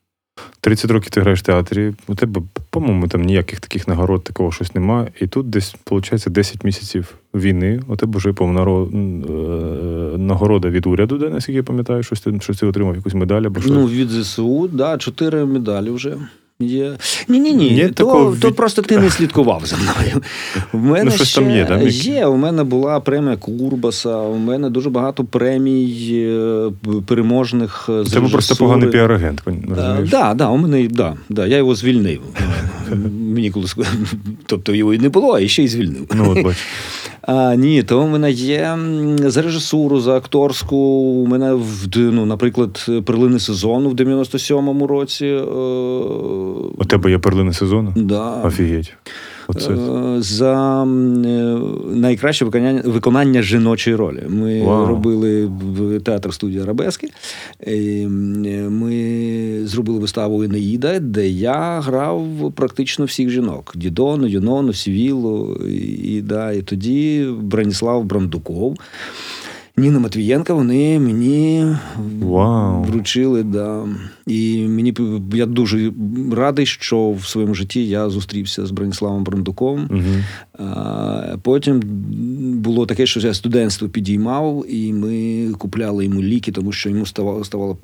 30 0.62 0.92
років 0.92 1.10
ти 1.10 1.22
граєш 1.22 1.40
в 1.40 1.44
театрі. 1.44 1.94
У 2.08 2.16
тебе, 2.16 2.42
по-моєму, 2.70 3.08
там 3.08 3.22
ніяких 3.22 3.60
таких 3.60 3.88
нагород, 3.88 4.24
такого 4.24 4.52
щось 4.52 4.76
немає. 4.76 5.12
І 5.22 5.28
тут 5.28 5.50
десь, 5.50 5.76
виходить, 5.92 6.26
10 6.28 6.64
місяців 6.64 7.16
війни. 7.34 7.82
У 7.88 7.96
тебе 7.96 8.18
вже 8.18 8.34
по 8.34 8.48
нагорода 10.18 10.70
від 10.70 10.86
уряду, 10.86 11.18
де, 11.18 11.30
наскільки 11.30 11.58
я 11.58 11.64
пам'ятаю, 11.64 12.04
щось 12.04 12.22
ти, 12.22 12.40
щось 12.42 12.58
ти 12.58 12.66
отримав, 12.66 12.96
якусь 12.96 13.14
медаль 13.14 13.42
або 13.44 13.62
що. 13.62 13.74
Ну, 13.74 13.88
від 13.88 14.10
ЗСУ, 14.10 14.68
да, 14.68 14.98
чотири 14.98 15.46
медалі 15.46 15.90
вже. 15.90 16.18
Є. 16.60 16.98
Ні, 17.28 17.40
ні, 17.40 17.54
ні. 17.54 17.68
Є 17.76 17.88
То, 17.88 17.94
такого 17.94 18.36
то 18.40 18.52
просто 18.52 18.82
ти 18.82 18.98
не 18.98 19.10
слідкував 19.10 19.66
за 19.66 19.76
мною. 19.76 20.22
В 20.74 20.84
мене 20.84 21.04
Ну, 21.04 21.12
щось 21.12 21.28
ще 21.28 21.42
там 21.42 21.52
є, 21.52 21.66
да, 21.66 21.82
є. 21.82 22.26
У 22.26 22.38
мене 22.38 22.64
була 22.64 23.00
премія 23.00 23.38
Курбаса, 23.38 24.18
у 24.18 24.38
мене 24.38 24.70
дуже 24.70 24.90
багато 24.90 25.24
премій 25.24 26.10
е, 26.14 26.72
переможних 27.06 27.86
е, 27.90 27.92
У 27.92 28.04
тебе 28.04 28.30
просто 28.30 28.56
поганий 28.56 28.90
піар-агент, 28.90 29.40
Е, 29.48 29.52
розумієш? 29.76 30.10
Да, 30.10 30.34
да, 30.34 30.48
у 30.48 30.58
мене 30.58 30.88
да, 30.88 31.18
да, 31.30 31.48
я 31.48 31.58
його 31.58 31.76
звільнив. 31.76 32.22
Е, 32.92 32.96
Мені 33.20 33.52
коли 33.52 33.66
тобто 34.46 34.76
його 34.76 34.94
і 34.94 35.00
не 35.00 35.10
було, 35.10 35.36
а 35.36 35.48
ще 35.48 35.64
й 35.64 35.68
звільнив. 35.68 36.06
Ну, 36.16 36.32
от 36.32 36.44
бач. 36.44 36.58
А, 37.28 37.56
ні, 37.56 37.84
то 37.84 38.04
у 38.04 38.08
мене 38.08 38.32
є 38.32 38.78
за 39.18 39.42
режисуру, 39.42 40.00
за 40.00 40.16
акторську. 40.18 40.76
У 40.76 41.28
мене 41.28 41.54
в 41.54 41.88
ну, 41.96 42.26
наприклад, 42.26 42.86
перлини 43.06 43.40
сезону 43.40 43.90
в 43.90 43.94
97-му 43.94 44.88
році. 44.88 45.26
Е, 45.26 45.42
У 46.78 46.86
тебе 46.88 47.12
є 47.12 47.18
перлини 47.20 47.54
сезону? 47.54 47.94
да. 47.96 48.42
Офігеть. 48.44 48.94
Оце. 49.48 49.72
Е, 49.74 50.22
За 50.22 50.84
е, 50.84 50.86
найкраще 51.96 52.46
виконання, 52.46 52.82
виконання 52.86 53.42
жіночої 53.42 53.96
ролі. 53.96 54.24
Ми 54.30 54.64
Вау. 54.64 54.86
робили 54.88 55.46
в 55.46 56.00
театр 56.00 56.34
студії 56.34 56.60
м, 58.06 58.46
е, 58.46 58.70
Ми 58.70 59.68
зробили 59.68 60.00
виставу 60.00 60.44
Енеїда, 60.44 61.00
де 61.00 61.30
я 61.30 61.80
грав 61.80 62.52
практично 62.56 63.06
всіх 63.06 63.30
жінок: 63.30 63.74
Дідону, 63.76 64.28
Юнону, 64.28 64.74
Сівілу. 64.74 65.56
І, 66.04 66.22
да, 66.22 66.52
і 66.52 66.62
тоді 66.62 67.28
Браніслав 67.42 68.04
Брандуков. 68.04 68.78
Ніна 69.78 70.00
Матвієнка, 70.00 70.54
вони 70.54 71.00
мені 71.00 71.76
Вау. 72.22 72.84
вручили. 72.84 73.44
Да. 73.44 73.86
І 74.28 74.68
мені 74.68 74.94
я 75.34 75.46
дуже 75.46 75.92
радий, 76.32 76.66
що 76.66 77.12
в 77.12 77.26
своєму 77.26 77.56
житті 77.56 77.88
я 77.88 78.10
зустрівся 78.10 78.66
з 78.66 78.72
Броніславом 78.72 79.24
Брондуком. 79.24 79.90
Угу. 79.92 80.66
А, 80.68 81.38
Потім 81.42 81.80
було 82.60 82.86
таке, 82.86 83.06
що 83.06 83.20
я 83.20 83.34
студентство 83.34 83.90
підіймав, 83.90 84.66
і 84.70 84.94
ми 84.94 85.48
купляли 85.58 86.06
йому 86.06 86.22
ліки, 86.24 86.52
тому 86.52 86.72
що 86.72 86.90
йому 86.90 87.06
ставало 87.06 87.44
ставало. 87.44 87.78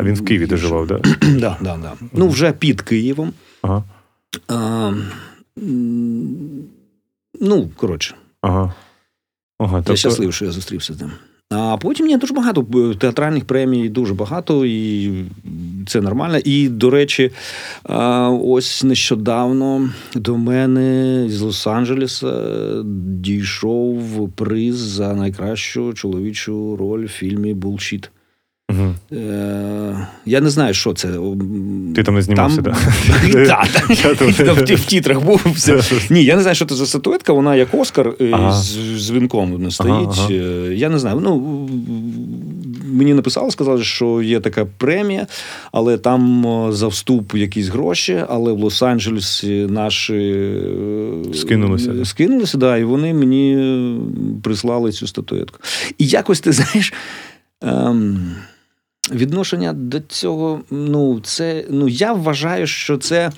А 0.00 0.04
він 0.04 0.14
в 0.14 0.24
Києві 0.24 0.46
доживав, 0.46 0.88
так? 0.88 1.18
Да, 1.40 1.56
да, 1.60 1.78
да. 1.82 1.92
Ну, 2.12 2.28
вже 2.28 2.52
під 2.52 2.80
Києвом. 2.80 3.32
Ага. 3.62 3.84
А, 4.48 4.92
ну, 7.40 7.70
коротше, 7.76 8.14
Ага. 8.40 8.74
Ага, 9.64 9.76
тобто 9.76 9.92
я 9.92 9.96
щасливий, 9.96 10.32
що 10.32 10.44
я 10.44 10.50
зустрівся 10.50 10.94
з 10.94 11.00
ним. 11.00 11.10
А 11.50 11.76
потім 11.76 12.08
є 12.08 12.18
дуже 12.18 12.34
багато 12.34 12.66
театральних 12.98 13.44
премій, 13.44 13.88
дуже 13.88 14.14
багато, 14.14 14.66
і 14.66 15.10
це 15.86 16.00
нормально. 16.00 16.38
І, 16.38 16.68
до 16.68 16.90
речі, 16.90 17.30
ось 18.42 18.84
нещодавно 18.84 19.90
до 20.14 20.36
мене 20.36 21.24
з 21.28 21.42
Лос-Анджелеса 21.42 22.82
дійшов 23.20 24.30
приз 24.36 24.76
за 24.76 25.14
найкращу 25.14 25.92
чоловічу 25.92 26.76
роль 26.76 27.04
в 27.04 27.08
фільмі 27.08 27.54
Булшіт. 27.54 28.10
Угу. 28.72 29.18
Е, 29.20 30.06
я 30.26 30.40
не 30.40 30.50
знаю, 30.50 30.74
що 30.74 30.92
це. 30.92 31.08
Ти 31.94 32.02
там 32.02 32.14
не 32.14 32.22
знімався, 32.22 32.62
так? 32.62 32.76
Так, 33.46 33.68
в 34.78 34.86
тітрах 34.86 35.24
був. 35.24 35.46
Ні, 36.10 36.24
я 36.24 36.36
не 36.36 36.42
знаю, 36.42 36.54
що 36.54 36.66
це 36.66 36.74
за 36.74 36.86
статуетка. 36.86 37.32
Вона 37.32 37.56
як 37.56 37.74
Оскар 37.74 38.14
е, 38.20 38.50
з, 38.52 38.76
з 39.06 39.10
вінком 39.10 39.70
стоїть. 39.70 40.30
Е, 40.30 40.74
Я 40.74 40.88
не 40.88 40.98
знаю. 40.98 41.20
Ну 41.20 41.68
мені 42.92 43.14
написали, 43.14 43.50
сказали, 43.50 43.84
що 43.84 44.22
є 44.22 44.40
така 44.40 44.64
премія, 44.64 45.26
але 45.72 45.98
там 45.98 46.46
за 46.70 46.86
вступ 46.86 47.34
якісь 47.34 47.68
гроші. 47.68 48.24
Але 48.28 48.52
в 48.52 48.64
Лос-Анджелесі 48.64 49.70
наші 49.70 50.52
Скинулися, 51.34 52.04
скинулися, 52.04 52.58
да, 52.58 52.76
і 52.76 52.84
вони 52.84 53.14
мені 53.14 53.82
прислали 54.42 54.92
цю 54.92 55.06
статуетку. 55.06 55.58
І 55.98 56.06
якось 56.06 56.40
ти 56.40 56.52
знаєш. 56.52 56.92
Ем, 57.62 58.34
відношення 59.14 59.72
до 59.72 60.00
цього, 60.00 60.60
ну, 60.70 61.20
це, 61.24 61.64
ну, 61.70 61.88
я 61.88 62.12
вважаю, 62.12 62.66
що 62.66 62.96
це. 62.96 63.30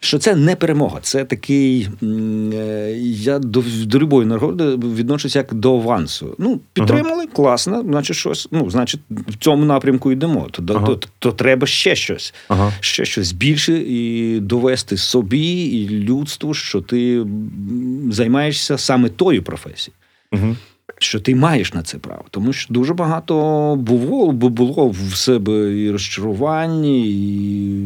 Що 0.00 0.18
це 0.18 0.36
не 0.36 0.56
перемога, 0.56 0.98
це 1.02 1.24
такий. 1.24 1.88
е, 2.02 2.94
Я 3.02 3.38
до, 3.38 3.62
до 3.84 3.98
любої 3.98 4.26
нагороди 4.26 4.64
відношуся 4.76 5.38
як 5.38 5.54
до 5.54 5.74
авансу. 5.78 6.34
Ну, 6.38 6.60
підтримали, 6.72 7.26
класно, 7.26 7.82
значить, 7.82 8.16
щось. 8.16 8.48
Ну, 8.50 8.70
значить, 8.70 9.00
в 9.10 9.36
цьому 9.38 9.64
напрямку 9.64 10.12
йдемо. 10.12 10.48
То, 10.50 10.62
Ага. 10.74 10.86
то, 10.86 11.00
то 11.18 11.32
треба 11.32 11.66
ще 11.66 11.96
щось, 11.96 12.34
Ага. 12.48 12.72
ще 12.80 13.04
щось 13.04 13.32
більше 13.32 13.72
і 13.78 14.40
довести 14.40 14.96
собі 14.96 15.52
і 15.64 15.88
людству, 15.88 16.54
що 16.54 16.80
ти 16.80 17.26
займаєшся 18.10 18.78
саме 18.78 19.08
тою 19.08 19.42
професією 19.42 19.92
Угу. 20.32 20.56
Що 20.98 21.20
ти 21.20 21.34
маєш 21.34 21.74
на 21.74 21.82
це 21.82 21.98
право. 21.98 22.24
Тому 22.30 22.52
що 22.52 22.74
дуже 22.74 22.94
багато 22.94 23.34
було, 23.78 24.32
було 24.32 24.88
в 24.88 25.16
себе 25.16 25.82
і 25.82 25.90
розчарування, 25.90 27.02
і 27.06 27.80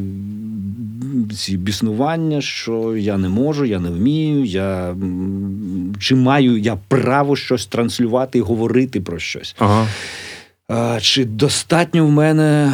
ці 1.37 1.57
біснування, 1.57 2.41
що 2.41 2.97
я 2.97 3.19
не 3.19 3.29
можу, 3.29 3.65
я 3.65 3.81
не 3.81 3.91
вмію, 3.91 4.45
я 4.45 4.97
чи 6.01 6.15
маю 6.15 6.59
я 6.59 6.79
право 6.89 7.37
щось 7.37 7.67
транслювати 7.67 8.39
і 8.39 8.43
говорити 8.43 9.01
про 9.01 9.19
щось. 9.19 9.55
Ага. 9.59 9.87
Чи 11.01 11.25
достатньо 11.25 12.07
в 12.07 12.11
мене 12.11 12.73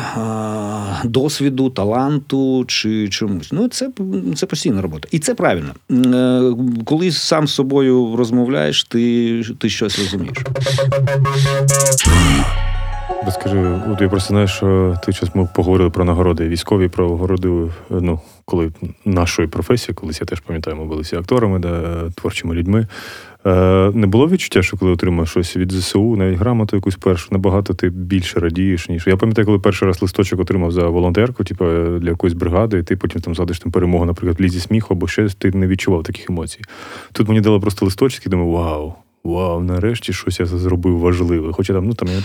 досвіду, 1.05 1.71
таланту, 1.71 2.65
чи 2.69 3.09
чомусь? 3.09 3.53
Ну, 3.53 3.69
це, 3.69 3.91
це 4.37 4.47
постійна 4.47 4.83
робота. 4.83 5.09
І 5.11 5.19
це 5.19 5.35
правильно. 5.35 5.75
Е, 5.91 6.55
Коли 6.85 7.13
сам 7.13 7.47
з 7.47 7.55
собою 7.55 8.17
розмовляєш, 8.17 8.85
ти, 8.85 9.43
ти 9.59 9.69
щось 9.69 9.99
розумієш. 9.99 10.39
Скажи, 13.31 13.81
от 13.93 14.01
я 14.01 14.09
просто 14.09 14.29
знаю, 14.29 14.49
що 14.49 14.97
ти 15.07 15.13
час 15.13 15.35
ми 15.35 15.49
поговорили 15.55 15.91
про 15.91 16.05
нагороди 16.05 16.49
військові, 16.49 16.89
про 16.89 17.11
нагороди, 17.11 17.49
ну, 17.91 18.21
коли 18.45 18.73
нашої 19.05 19.49
професії, 19.49 19.95
колись 19.95 20.21
я 20.21 20.27
теж 20.27 20.41
пам'ятаю, 20.41 20.77
ми 20.77 20.85
були 20.85 21.03
всі 21.03 21.17
акторами, 21.17 21.59
да, 21.59 22.03
творчими 22.15 22.55
людьми. 22.55 22.87
Е, 23.47 23.91
не 23.95 24.07
було 24.07 24.29
відчуття, 24.29 24.63
що 24.63 24.77
коли 24.77 24.91
отримаєш 24.93 25.31
щось 25.31 25.57
від 25.57 25.73
ЗСУ, 25.73 26.17
навіть 26.17 26.39
грамоту 26.39 26.77
якусь 26.77 26.97
першу, 26.97 27.29
набагато 27.31 27.75
ти 27.75 27.89
більше 27.89 28.41
радієш, 28.41 28.89
ніж. 28.89 29.07
Я 29.07 29.17
пам'ятаю, 29.17 29.47
коли 29.47 29.59
перший 29.59 29.89
раз 29.89 30.03
листочок 30.03 30.41
отримав 30.41 30.73
за 30.73 30.89
волонтерку, 30.89 31.45
типу, 31.45 31.65
для 31.99 32.11
якоїсь 32.11 32.35
бригади, 32.35 32.79
і 32.79 32.83
ти 32.83 32.97
потім 32.97 33.21
там 33.21 33.35
згадуєш 33.35 33.59
там 33.59 33.73
перемогу, 33.73 34.05
наприклад, 34.05 34.41
в 34.41 34.43
лізі 34.43 34.61
сміху 34.61 34.95
або 34.95 35.09
щось, 35.09 35.35
ти 35.35 35.51
не 35.51 35.67
відчував 35.67 36.03
таких 36.03 36.31
емоцій. 36.31 36.61
Тут 37.13 37.29
мені 37.29 37.41
дали 37.41 37.61
просто 37.61 37.85
листочок 37.85 38.27
і 38.27 38.29
думаю, 38.29 38.51
вау. 38.51 38.95
Вау, 39.27 39.61
нарешті 39.63 40.13
щось 40.13 40.41
я 40.41 40.47
зробив 40.47 40.99
важливе. 40.99 41.53
Хоча 41.53 41.73
там, 41.73 41.87
ну 41.87 41.95
там 41.95 42.09
я. 42.09 42.23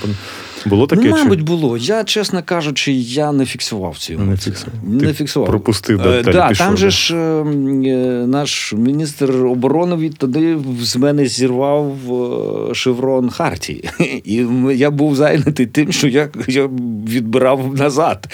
Було 0.69 0.87
таке. 0.87 1.01
ну, 1.05 1.17
чи- 1.17 1.23
мабуть, 1.23 1.41
було. 1.41 1.77
Я, 1.77 2.03
чесно 2.03 2.43
кажучи, 2.43 2.91
я 2.91 3.31
не 3.31 3.45
фіксував 3.45 3.97
ці 3.97 4.17
Не 4.17 4.37
фіксував. 4.37 4.73
Не 4.83 5.13
фіксував. 5.13 5.49
пропустив, 5.49 5.97
да, 5.97 6.09
Е, 6.09 6.23
далі 6.23 6.35
да, 6.35 6.49
пішов, 6.49 6.67
там 6.67 6.77
же 6.77 6.89
ж 6.89 7.15
е, 7.15 7.19
е, 7.19 8.27
наш 8.27 8.73
міністр 8.73 9.45
оборони 9.45 9.95
від 9.95 10.17
тоді 10.17 10.57
з 10.81 10.95
мене 10.95 11.25
зірвав 11.25 11.95
е, 12.11 12.73
шеврон 12.73 13.29
Хартії. 13.29 13.89
І 14.23 14.45
я 14.75 14.91
був 14.91 15.15
зайнятий 15.15 15.65
тим, 15.65 15.91
що 15.91 16.07
я, 16.07 16.29
я 16.47 16.67
відбирав 17.07 17.75
назад. 17.75 18.27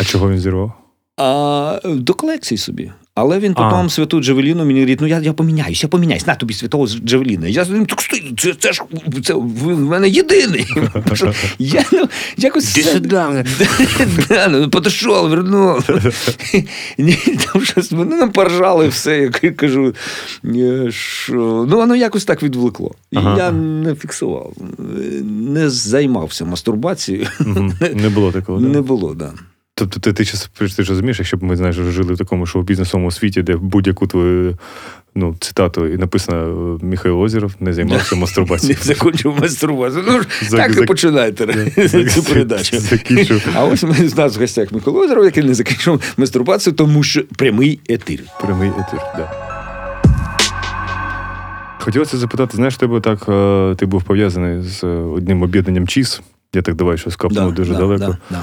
А 0.00 0.04
чого 0.04 0.30
він 0.30 0.38
зірвав? 0.38 0.72
А, 1.16 1.80
до 1.84 2.14
колекції 2.14 2.58
собі. 2.58 2.92
Але 3.18 3.38
він 3.38 3.52
А. 3.56 3.70
потім 3.70 3.90
святу 3.90 4.20
Джавеліну 4.20 4.64
мені 4.64 4.80
говорить, 4.80 5.00
ну 5.00 5.06
я, 5.06 5.18
я 5.18 5.32
поміняюсь, 5.32 5.82
я 5.82 5.88
поміняюсь, 5.88 6.26
на 6.26 6.34
тобі 6.34 6.54
святого 6.54 6.86
Джавеліна. 6.86 7.48
Я 7.48 7.64
з 7.64 7.70
ним 7.70 7.86
так 7.86 8.00
стою, 8.00 8.22
це, 8.38 8.54
це 8.54 8.72
ж 8.72 8.82
це 9.24 9.34
в 9.34 9.80
мене 9.80 10.08
єдиний. 10.08 10.66
Я 11.58 11.84
ну, 11.92 12.08
якось 12.36 12.72
Ти 12.72 12.82
сюди. 12.82 13.44
Ну, 14.50 14.70
Подошов, 14.70 15.28
вернув. 15.30 15.88
Ні, 16.98 17.18
там 17.52 17.62
щось 17.62 17.92
мене 17.92 18.16
нам 18.16 18.30
поржали 18.30 18.88
все. 18.88 19.30
Я 19.42 19.50
кажу, 19.50 19.94
е, 20.44 20.86
що 20.90 21.66
ну 21.68 21.76
воно 21.76 21.96
якось 21.96 22.24
так 22.24 22.42
відвлекло. 22.42 22.94
І 23.10 23.16
Ага. 23.16 23.36
я 23.38 23.52
не 23.52 23.94
фіксував, 23.94 24.52
не 25.24 25.70
займався 25.70 26.44
мастурбацією. 26.44 27.26
Не 27.94 28.08
було 28.08 28.32
такого. 28.32 28.60
Не 28.60 28.80
було, 28.80 29.14
да. 29.14 29.32
Тобто 29.78 30.00
ти, 30.00 30.12
ти, 30.12 30.24
щас- 30.24 30.50
ти 30.58 30.66
ж 30.68 30.88
розумієш, 30.88 31.18
якщо 31.18 31.36
б 31.36 31.42
ми 31.42 31.56
знаєш, 31.56 31.76
жили 31.76 32.14
в 32.14 32.18
такому 32.18 32.46
шоу-бізнесовому 32.46 33.10
світі, 33.10 33.42
де 33.42 33.56
будь-яку 33.56 34.06
твою 34.06 34.58
ну, 35.14 35.36
цитату 35.40 35.86
і 35.86 35.96
написано 35.96 36.78
е, 36.82 36.86
Михайло 36.86 37.20
Озеров 37.20 37.54
не 37.60 37.72
займався 37.72 38.14
Не 38.14 38.20
мастурбацією. 38.20 38.78
закінчив 38.82 39.40
мастурбацію. 39.40 40.04
Ну, 40.08 40.20
так 40.50 40.76
і 40.76 40.82
починайте 40.82 41.44
Зак- 41.44 42.08
цю 42.14 42.22
передачу. 42.22 42.78
закінчив. 42.80 43.48
А 43.54 43.64
ось 43.64 43.82
ми 43.82 43.94
з 43.94 44.16
нас 44.16 44.36
в 44.36 44.40
гостях 44.40 44.72
Микола 44.72 45.04
Озеров, 45.04 45.24
який 45.24 45.44
не 45.44 45.54
закінчив 45.54 46.14
мастурбацію, 46.16 46.74
тому 46.74 47.02
що 47.02 47.24
прямий 47.24 47.80
етир. 47.88 48.20
Прямий 48.42 48.68
етир, 48.68 49.00
да. 49.16 49.30
Хотілося 51.80 52.16
запитати, 52.16 52.56
знаєш, 52.56 52.76
тебе 52.76 53.00
так, 53.00 53.28
е, 53.28 53.74
ти 53.78 53.86
був 53.86 54.02
пов'язаний 54.02 54.62
з 54.62 54.84
е, 54.84 54.86
одним 54.86 55.42
об'єднанням 55.42 55.88
ЧІС. 55.88 56.20
Я 56.54 56.62
так 56.62 56.74
давай 56.74 56.98
щось 56.98 57.16
капнув 57.16 57.54
дуже 57.54 57.74
далеко. 57.74 58.06
Да, 58.06 58.18
да. 58.30 58.42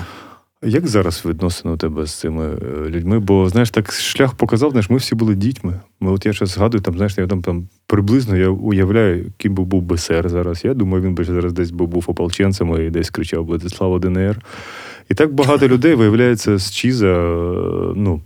Як 0.66 0.88
зараз 0.88 1.24
відносини 1.26 1.74
у 1.74 1.78
тебе 1.78 2.06
з 2.06 2.14
цими 2.14 2.46
е, 2.46 2.90
людьми? 2.90 3.20
Бо 3.20 3.50
знаєш, 3.50 3.70
так 3.70 3.92
шлях 3.92 4.34
показав, 4.34 4.72
знаєш, 4.72 4.90
ми 4.90 4.98
всі 4.98 5.16
були 5.16 5.36
дітьми. 5.36 5.80
Ми, 6.00 6.12
от 6.12 6.26
я 6.26 6.34
зараз 6.34 6.50
згадую, 6.50 6.82
там, 6.82 6.94
знаєш, 6.94 7.18
я 7.18 7.28
там, 7.28 7.42
там 7.42 7.68
приблизно 7.88 8.38
я 8.38 8.50
уявляю, 8.50 9.26
ким 9.38 9.56
би 9.56 9.64
був 9.64 9.82
БСР 9.82 10.30
зараз. 10.30 10.66
Я 10.66 10.74
думаю, 10.74 11.04
він 11.04 11.16
би 11.16 11.24
зараз 11.24 11.54
десь 11.54 11.72
би 11.72 11.86
був 11.86 12.06
ополченцем 12.08 12.82
і 12.82 12.90
десь 12.90 13.10
кричав 13.10 13.46
би 13.46 13.60
Слава 13.60 14.00
ДНР. 14.00 14.42
І 15.10 15.14
так 15.14 15.34
багато 15.34 15.68
людей, 15.68 15.96
виявляється, 15.96 16.58
з 16.58 16.72
Чіза, 16.72 17.08
е, 17.08 17.94
ну. 17.96 18.22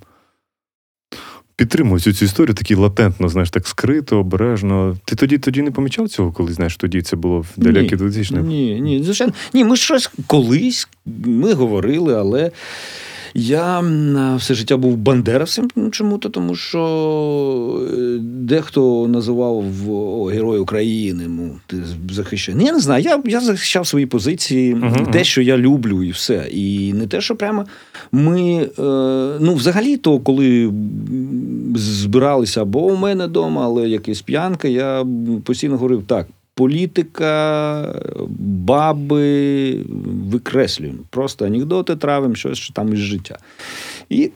Підтримують 1.60 2.04
цю, 2.04 2.14
цю 2.14 2.26
історію 2.26 2.54
такі 2.54 2.76
латентно, 2.76 3.30
знаєш, 3.30 3.50
так 3.50 3.68
скрито, 3.68 4.18
обережно. 4.20 4.98
Ти 5.06 5.16
тоді 5.16 5.38
тоді 5.38 5.62
не 5.62 5.72
помічав 5.72 6.10
цього, 6.10 6.32
коли 6.32 6.54
знаєш, 6.54 6.78
тоді 6.78 7.02
це 7.02 7.16
було 7.16 7.40
в 7.40 7.48
далекі 7.58 7.96
2000 7.96 8.36
Ні, 8.36 8.82
ні, 8.82 9.04
звичайно. 9.04 9.34
Ні, 9.54 9.64
ми 9.64 9.76
щось 9.76 10.12
колись 10.28 10.88
ми 11.26 11.54
говорили, 11.54 12.16
але 12.16 12.52
я 13.34 13.84
все 14.38 14.54
життя 14.54 14.78
був 14.78 14.98
бандеровцем 14.98 15.68
ну, 15.76 15.90
чому-то, 15.90 16.30
тому 16.30 16.56
що 16.56 17.88
е, 17.94 18.18
дехто 18.22 19.08
називав 19.08 19.64
Герой 20.34 20.60
України. 20.60 21.24
Ну, 21.28 21.52
ти 21.68 21.78
захищаєш. 22.12 22.60
Ні, 22.60 22.66
я 22.66 22.74
не 22.74 22.80
знаю. 22.80 23.04
Я, 23.04 23.22
я 23.26 23.40
захищав 23.40 23.88
свої 23.88 24.06
позиції, 24.06 24.76
Мгм, 24.76 25.06
те, 25.06 25.24
що 25.24 25.42
я 25.42 25.58
люблю, 25.58 26.04
і 26.04 26.12
все. 26.12 26.48
І 26.52 26.94
не 26.94 27.08
те, 27.08 27.22
що 27.22 27.36
прямо 27.36 27.66
ми. 28.12 28.70
Е, 28.80 28.82
ну, 29.40 29.54
взагалі, 29.54 29.98
то 29.98 30.20
коли 30.20 30.72
збиралися 31.76 32.62
або 32.62 32.86
у 32.86 32.96
мене 32.96 33.28
вдома, 33.28 33.64
але 33.64 33.90
якась 33.90 34.22
п'янка, 34.22 34.68
я 34.68 35.06
постійно 35.44 35.74
говорив 35.74 36.04
так. 36.08 36.28
Політика, 36.60 38.02
баби 38.40 39.86
викреслюємо. 40.32 41.00
Просто 41.10 41.46
анекдоти 41.46 41.96
травимо, 41.96 42.36
щось 42.36 42.58
що 42.58 42.74
там 42.74 42.94
із 42.94 43.00
життя. 43.00 43.38
І 44.10 44.32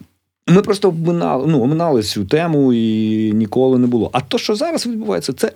ми 0.47 0.62
просто 0.62 0.88
обминали, 0.88 1.47
ну, 1.47 1.62
оминали 1.63 2.03
цю 2.03 2.25
тему 2.25 2.73
і 2.73 3.31
ніколи 3.33 3.79
не 3.79 3.88
було. 3.88 4.09
А 4.13 4.21
то, 4.21 4.38
що 4.38 4.55
зараз 4.55 4.88
відбувається, 4.88 5.33
це. 5.33 5.51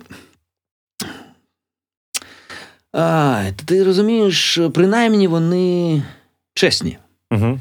А, 2.92 3.44
ти 3.64 3.84
розумієш, 3.84 4.58
принаймні 4.74 5.26
вони 5.26 6.02
чесні. 6.54 6.98
Угу. 7.30 7.60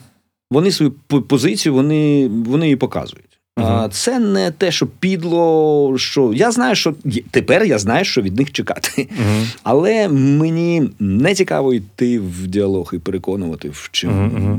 Вони 0.51 0.71
свою 0.71 0.91
позицію 1.27 1.73
вони, 1.73 2.27
вони 2.27 2.65
її 2.65 2.75
показують. 2.75 3.36
Мгм. 3.57 3.89
це 3.91 4.19
не 4.19 4.51
те, 4.51 4.71
що 4.71 4.87
підло, 4.87 5.93
що 5.97 6.33
я 6.33 6.51
знаю, 6.51 6.75
що 6.75 6.95
тепер 7.31 7.63
я 7.63 7.79
знаю, 7.79 8.05
що 8.05 8.21
від 8.21 8.37
них 8.37 8.51
чекати. 8.51 9.07
Угу. 9.11 9.45
Але 9.63 10.07
мені 10.09 10.89
не 10.99 11.35
цікаво 11.35 11.73
йти 11.73 12.19
в 12.19 12.47
діалог 12.47 12.91
і 12.93 12.99
переконувати 12.99 13.69
в 13.69 13.89
чим. 13.91 14.11
Мгм, 14.11 14.53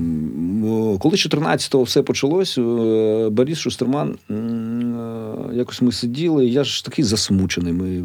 М, 0.64 0.98
Коли 0.98 1.16
14-го 1.16 1.82
все 1.82 2.02
почалось, 2.02 2.58
е, 2.58 3.28
Борис 3.30 3.58
Шустерман 3.58 4.14
е, 4.30 4.34
якось 5.56 5.82
ми 5.82 5.92
сиділи. 5.92 6.46
Я 6.46 6.64
ж 6.64 6.84
такий 6.84 7.04
засмучений. 7.04 7.72
Ми 7.72 8.02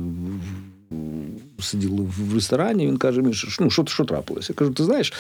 сиділи 1.60 2.08
в 2.30 2.34
ресторані. 2.36 2.88
Він 2.88 2.98
каже: 2.98 3.22
Міша, 3.22 3.48
ну 3.60 3.70
що, 3.70 3.86
що 3.88 4.06
трапилось? 4.06 4.50
Я 4.50 4.56
кажу, 4.56 4.72
ти 4.72 4.84
знаєш. 4.84 5.14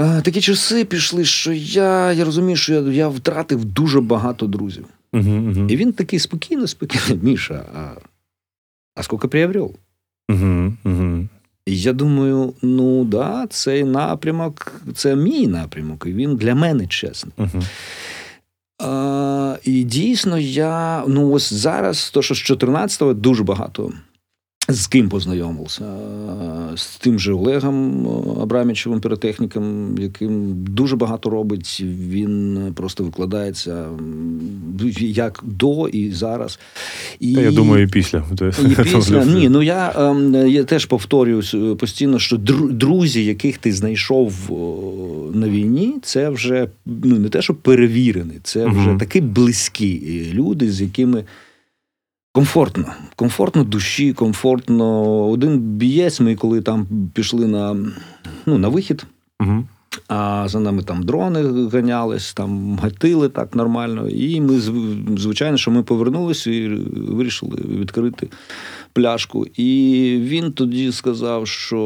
Такі 0.00 0.40
часи 0.40 0.84
пішли, 0.84 1.24
що 1.24 1.52
я, 1.52 2.12
я 2.12 2.24
розумію, 2.24 2.56
що 2.56 2.72
я, 2.74 2.80
я 2.80 3.08
втратив 3.08 3.64
дуже 3.64 4.00
багато 4.00 4.46
друзів. 4.46 4.86
Угу. 5.12 5.30
Угу. 5.30 5.66
І 5.68 5.76
він 5.76 5.92
такий 5.92 6.18
спокійно, 6.18 6.66
спокійно, 6.66 7.20
Міша, 7.22 7.66
а, 7.74 8.00
а 8.94 9.02
скільки 9.02 9.28
приобрел? 9.28 9.74
Угу. 10.30 10.72
Угу. 10.84 11.28
І 11.66 11.80
я 11.80 11.92
думаю, 11.92 12.54
ну 12.62 13.04
да, 13.04 13.46
цей 13.50 13.84
напрямок, 13.84 14.72
це 14.94 15.16
мій 15.16 15.46
напрямок, 15.46 16.04
і 16.06 16.12
він 16.12 16.36
для 16.36 16.54
мене 16.54 16.86
чесний. 16.86 17.34
Угу. 17.36 17.62
А, 18.78 19.56
і 19.64 19.84
дійсно, 19.84 20.38
я 20.38 21.04
ну 21.08 21.30
ось 21.30 21.52
зараз, 21.52 22.10
то 22.10 22.22
що 22.22 22.34
з 22.34 22.38
14-го 22.38 23.14
дуже 23.14 23.44
багато 23.44 23.92
з 24.72 24.86
ким 24.86 25.08
познайомився. 25.08 25.84
З 26.76 26.96
тим 26.96 27.18
же 27.18 27.32
Олегом 27.32 28.06
Абрамічевим, 28.42 29.00
піротехніком, 29.00 29.98
яким 29.98 30.64
дуже 30.64 30.96
багато 30.96 31.30
робить. 31.30 31.82
Він 31.84 32.58
просто 32.74 33.04
викладається 33.04 33.86
як 35.00 35.40
до 35.46 35.88
і 35.88 36.10
зараз. 36.10 36.58
І... 37.20 37.34
Та 37.34 37.40
я 37.40 37.50
думаю, 37.50 37.84
і 37.84 37.86
після. 37.86 38.24
І 38.42 38.82
після 38.82 39.24
ні, 39.34 39.48
ну 39.48 39.62
я, 39.62 39.92
ем, 39.96 40.34
я 40.34 40.64
теж 40.64 40.86
повторююсь 40.86 41.54
е, 41.54 41.74
постійно, 41.74 42.18
що 42.18 42.36
друзі, 42.70 43.24
яких 43.24 43.58
ти 43.58 43.72
знайшов 43.72 44.34
на 45.34 45.48
війні, 45.48 45.94
це 46.02 46.30
вже 46.30 46.68
ну 46.86 47.18
не 47.18 47.28
те, 47.28 47.42
що 47.42 47.54
перевірені, 47.54 48.34
це 48.42 48.66
вже 48.66 48.88
Мгм. 48.88 48.98
такі 48.98 49.20
близькі 49.20 50.30
люди, 50.34 50.72
з 50.72 50.80
якими 50.80 51.24
комфортно. 52.32 52.84
Комфортно 53.16 53.64
душі, 53.64 54.12
комфортно. 54.12 55.04
Один 55.28 55.58
бієць. 55.58 56.20
Ми 56.20 56.36
коли 56.36 56.60
там 56.60 56.86
пішли 57.14 57.46
на, 57.46 57.76
ну, 58.46 58.58
на 58.58 58.68
вихід. 58.68 59.06
Угу. 59.40 59.64
А 60.08 60.48
за 60.48 60.60
нами 60.60 60.82
там 60.82 61.02
дрони 61.02 61.68
ганялись, 61.68 62.32
там 62.34 62.78
гатили 62.82 63.28
так 63.28 63.54
нормально. 63.54 64.08
І 64.08 64.40
ми, 64.40 64.60
звичайно, 65.18 65.56
що 65.56 65.70
ми 65.70 65.82
повернулися 65.82 66.50
і 66.50 66.68
вирішили 66.94 67.56
відкрити 67.68 68.28
пляшку. 68.92 69.46
І 69.46 70.16
він 70.20 70.52
тоді 70.52 70.92
сказав, 70.92 71.48
що. 71.48 71.76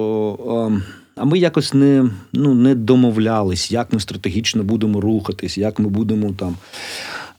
а, 0.48 0.80
А 1.16 1.24
ми 1.24 1.38
якось 1.38 1.74
не, 1.74 2.10
ну, 2.32 2.54
не 2.54 2.74
домовлялись, 2.74 3.72
як 3.72 3.92
ми 3.92 4.00
стратегічно 4.00 4.62
будемо 4.62 5.00
рухатись, 5.00 5.58
як 5.58 5.78
ми 5.78 5.88
будемо 5.88 6.32
там. 6.32 6.56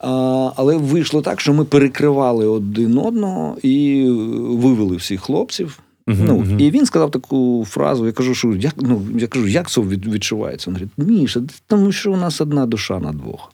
А, 0.06 0.52
але 0.56 0.78
вийшло 0.78 1.22
так, 1.22 1.42
що 1.42 1.54
ми 1.54 1.66
перекривали 1.66 2.48
один 2.48 2.98
одного 2.98 3.58
і 3.62 4.06
вивели 4.36 4.96
всіх 4.96 5.22
хлопців. 5.22 5.80
Мгм, 6.08 6.26
ну, 6.26 6.38
мгм. 6.38 6.60
І 6.60 6.72
він 6.72 6.86
сказав 6.86 7.12
таку 7.12 7.66
фразу: 7.70 8.06
я 8.06 8.12
кажу, 8.12 8.36
що 8.36 8.56
як, 8.56 8.74
ну, 8.78 9.02
я 9.16 9.28
кажу, 9.28 9.48
як 9.48 9.70
це 9.70 9.82
відчувається? 9.82 10.72
Він 10.72 10.76
говорить, 10.76 11.22
Міша, 11.22 11.42
тому 11.68 11.92
що 11.92 12.12
у 12.12 12.18
нас 12.18 12.42
одна 12.42 12.66
душа 12.66 13.00
на 13.00 13.12
двох. 13.12 13.52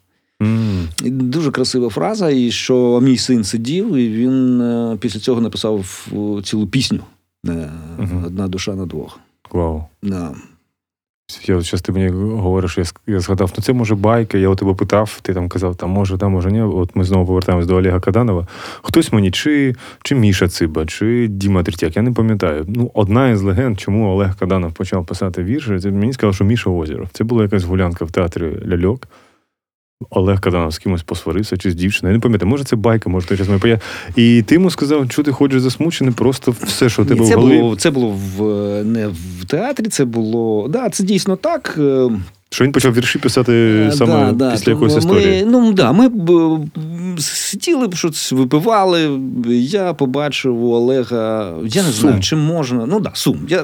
І 1.03 1.09
дуже 1.09 1.51
красива 1.51 1.89
фраза, 1.89 2.29
і 2.29 2.51
що 2.51 2.99
мій 3.03 3.17
син 3.17 3.43
сидів, 3.43 3.95
і 3.95 4.09
він 4.09 4.61
е, 4.61 4.97
після 4.99 5.19
цього 5.19 5.41
написав 5.41 6.07
е, 6.13 6.41
цілу 6.41 6.67
пісню 6.67 6.99
е. 7.47 7.69
Одна 8.25 8.47
душа 8.47 8.75
на 8.75 8.85
двох. 8.85 9.19
Вау. 9.51 9.83
Да. 10.03 10.35
Я 11.45 11.61
зараз 11.61 11.81
ти 11.81 11.91
мені 11.91 12.07
говориш, 12.37 12.77
я, 12.77 12.83
я 13.07 13.19
згадав, 13.19 13.51
ну 13.57 13.63
це 13.63 13.73
може 13.73 13.95
байка. 13.95 14.37
Я 14.37 14.49
у 14.49 14.55
тебе 14.55 14.73
питав, 14.73 15.19
ти 15.21 15.33
там 15.33 15.49
казав, 15.49 15.75
там 15.75 15.89
може, 15.89 16.17
там 16.17 16.31
може 16.31 16.51
ні. 16.51 16.61
От 16.61 16.95
ми 16.95 17.03
знову 17.03 17.25
повертаємось 17.25 17.67
до 17.67 17.75
Олега 17.75 17.99
Каданова. 17.99 18.47
Хтось 18.81 19.13
мені, 19.13 19.31
чи, 19.31 19.75
чи 20.03 20.15
Міша 20.15 20.47
Циба, 20.47 20.85
чи 20.85 21.27
Діма 21.27 21.63
Третяк, 21.63 21.95
я 21.95 22.01
не 22.01 22.11
пам'ятаю. 22.11 22.65
Ну, 22.67 22.91
одна 22.93 23.29
із 23.29 23.41
легенд, 23.41 23.79
чому 23.79 24.09
Олег 24.09 24.35
Каданов 24.35 24.73
почав 24.73 25.05
писати 25.05 25.43
вірші, 25.43 25.79
це 25.79 25.91
мені 25.91 26.13
сказав, 26.13 26.35
що 26.35 26.43
Міша 26.43 26.69
Озеров. 26.69 27.07
Це 27.13 27.23
була 27.23 27.43
якась 27.43 27.63
гулянка 27.63 28.05
в 28.05 28.11
театрі 28.11 28.57
Ляльок. 28.67 29.07
Олег 30.09 30.41
Каданов 30.41 30.71
з 30.73 30.77
кимось 30.79 31.03
посварився 31.03 31.57
чи 31.57 31.71
з 31.71 31.75
дівчиною. 31.75 32.13
Я 32.13 32.17
не 32.17 32.21
пам'ятаю, 32.21 32.49
може 32.49 32.63
це 32.63 32.75
байка, 32.75 33.09
може 33.09 33.27
той 33.27 33.37
час 33.37 33.47
моє 33.47 33.59
поя. 33.59 33.79
І 34.15 34.41
ти 34.47 34.55
йому 34.55 34.69
сказав, 34.69 35.11
що 35.11 35.23
ти 35.23 35.31
ходиш 35.31 35.61
засмучений, 35.61 36.13
просто 36.13 36.55
все, 36.63 36.89
що 36.89 37.05
тебе 37.05 37.25
Ні, 37.25 37.31
в 37.31 37.37
голові. 37.37 37.57
було, 37.59 37.75
це 37.75 37.91
було 37.91 38.15
в, 38.37 38.43
не 38.83 39.07
в 39.07 39.45
театрі, 39.47 39.85
це 39.87 40.05
було. 40.05 40.67
Да, 40.67 40.89
це 40.89 41.03
дійсно 41.03 41.35
так. 41.35 41.75
е, 41.77 42.09
Що 42.49 42.63
він 42.65 42.71
почав 42.71 42.93
вірші 42.93 43.19
писати 43.19 43.53
Е, 43.53 43.91
саме 43.91 44.25
да, 44.25 44.31
да, 44.31 44.51
після 44.51 44.71
якоїсь 44.71 44.93
ми, 44.93 44.99
історії. 44.99 45.45
Ну 45.47 45.73
да, 45.73 45.91
ми 45.91 46.09
б 46.09 46.59
сиділи 47.19 47.87
б 47.87 47.95
щось 47.95 48.31
випивали. 48.31 49.19
Я 49.47 49.93
побачив 49.93 50.63
у 50.63 50.71
Олега. 50.73 51.53
Я 51.65 51.83
не 51.83 51.91
Сум. 51.91 51.93
знаю, 51.93 52.21
чи 52.21 52.35
можна. 52.35 52.85
Ну 52.85 52.99
да, 52.99 53.11
сум. 53.13 53.37
Я. 53.49 53.63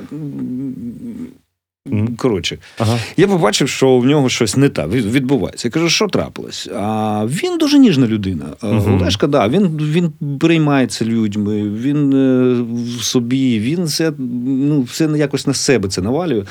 Коротше, 2.17 2.57
Ага. 2.77 2.99
я 3.17 3.27
побачив, 3.27 3.69
що 3.69 3.97
в 3.97 4.05
нього 4.05 4.29
щось 4.29 4.57
не 4.57 4.69
так 4.69 4.87
відбувається. 4.89 5.67
Я 5.67 5.71
кажу, 5.71 5.89
що 5.89 6.07
трапилось? 6.07 6.69
А 6.75 7.25
він 7.29 7.57
дуже 7.57 7.79
ніжна 7.79 8.07
людина. 8.07 8.45
Мгм. 8.63 8.95
Олешка, 9.01 9.27
да, 9.27 9.47
він, 9.47 9.67
він 9.77 10.11
переймається 10.39 11.05
людьми, 11.05 11.69
він 11.69 12.13
е, 12.13 12.53
в 12.99 13.03
собі, 13.03 13.59
він 13.59 13.83
все, 13.83 14.11
ну, 14.17 14.81
все 14.81 15.09
якось 15.17 15.47
на 15.47 15.53
себе 15.53 15.89
це 15.89 16.01
навалює. 16.01 16.43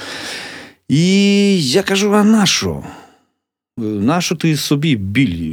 І 0.88 1.62
я 1.70 1.82
кажу: 1.82 2.14
а 2.14 2.24
на 2.24 2.46
що? 2.46 2.82
Е, 3.78 3.82
Нащо 3.82 4.34
ти 4.34 4.56
собі 4.56 4.96
біль? 4.96 5.52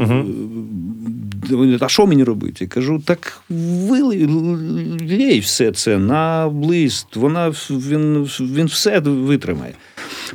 е, 0.00 0.24
А 1.80 1.88
що 1.88 2.06
мені 2.06 2.24
робити? 2.24 2.56
Я 2.60 2.68
кажу, 2.68 3.02
так 3.04 3.42
вилий 3.48 5.40
все 5.40 5.72
це 5.72 5.98
на 5.98 6.46
лист, 6.46 7.16
вона 7.16 7.48
він, 7.70 8.28
він 8.40 8.66
все 8.66 8.98
витримає. 8.98 9.74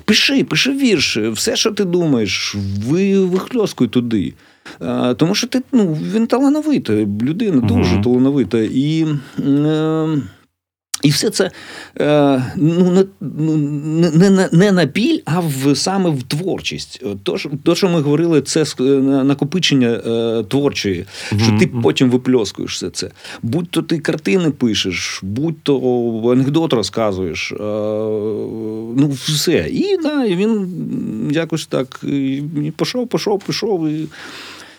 Пиши, 0.06 0.44
пиши 0.44 0.72
вірш, 0.72 1.18
все, 1.18 1.56
що 1.56 1.72
ти 1.72 1.86
думаєш, 1.86 2.56
ви, 2.88 3.20
вихльоскуй 3.20 3.88
туди. 3.88 4.34
А, 4.80 5.14
тому 5.14 5.36
що 5.36 5.48
ти 5.48 5.62
ну, 5.72 5.98
він 6.14 6.28
талановита, 6.28 6.94
людина 7.22 7.62
дуже 7.62 7.94
угу. 7.94 8.04
талановита. 8.04 8.60
І, 8.60 9.06
е, 9.40 10.08
і 11.06 11.10
все 11.10 11.30
це 11.30 11.52
е, 12.02 12.44
ну, 12.56 12.92
не, 12.92 13.06
ну, 13.22 13.58
не, 13.58 14.50
не, 14.52 14.72
на- 14.72 14.86
біль, 14.86 15.20
а 15.26 15.40
в, 15.40 15.76
саме 15.76 16.10
в 16.10 16.24
творчість. 16.24 17.04
То, 17.24 17.38
що, 17.38 17.50
то, 17.64 17.76
що 17.76 17.90
ми 17.90 18.02
говорили, 18.02 18.42
це 18.42 18.66
на- 18.80 19.24
накопичення 19.24 19.88
е, 19.88 20.44
творчої, 20.44 21.06
що 21.38 21.58
ти 21.60 21.68
потім 21.68 22.10
випльоскуєш 22.10 22.74
все 22.76 22.90
це. 22.90 23.10
Будь 23.44 23.70
то 23.70 23.82
ти 23.82 24.00
картини 24.00 24.52
пишеш, 24.52 25.20
будь 25.24 25.62
то 25.64 25.78
анекдот 26.32 26.74
розказуєш. 26.74 27.52
Е, 27.52 27.56
ну, 28.98 29.10
все. 29.26 29.68
І, 29.72 29.98
да, 30.04 30.28
він 30.28 30.68
якось 31.32 31.66
так 31.66 32.00
і, 32.04 32.44
пішов, 32.78 33.08
пішов, 33.08 33.40
пішов. 33.44 33.88
І... 33.90 34.08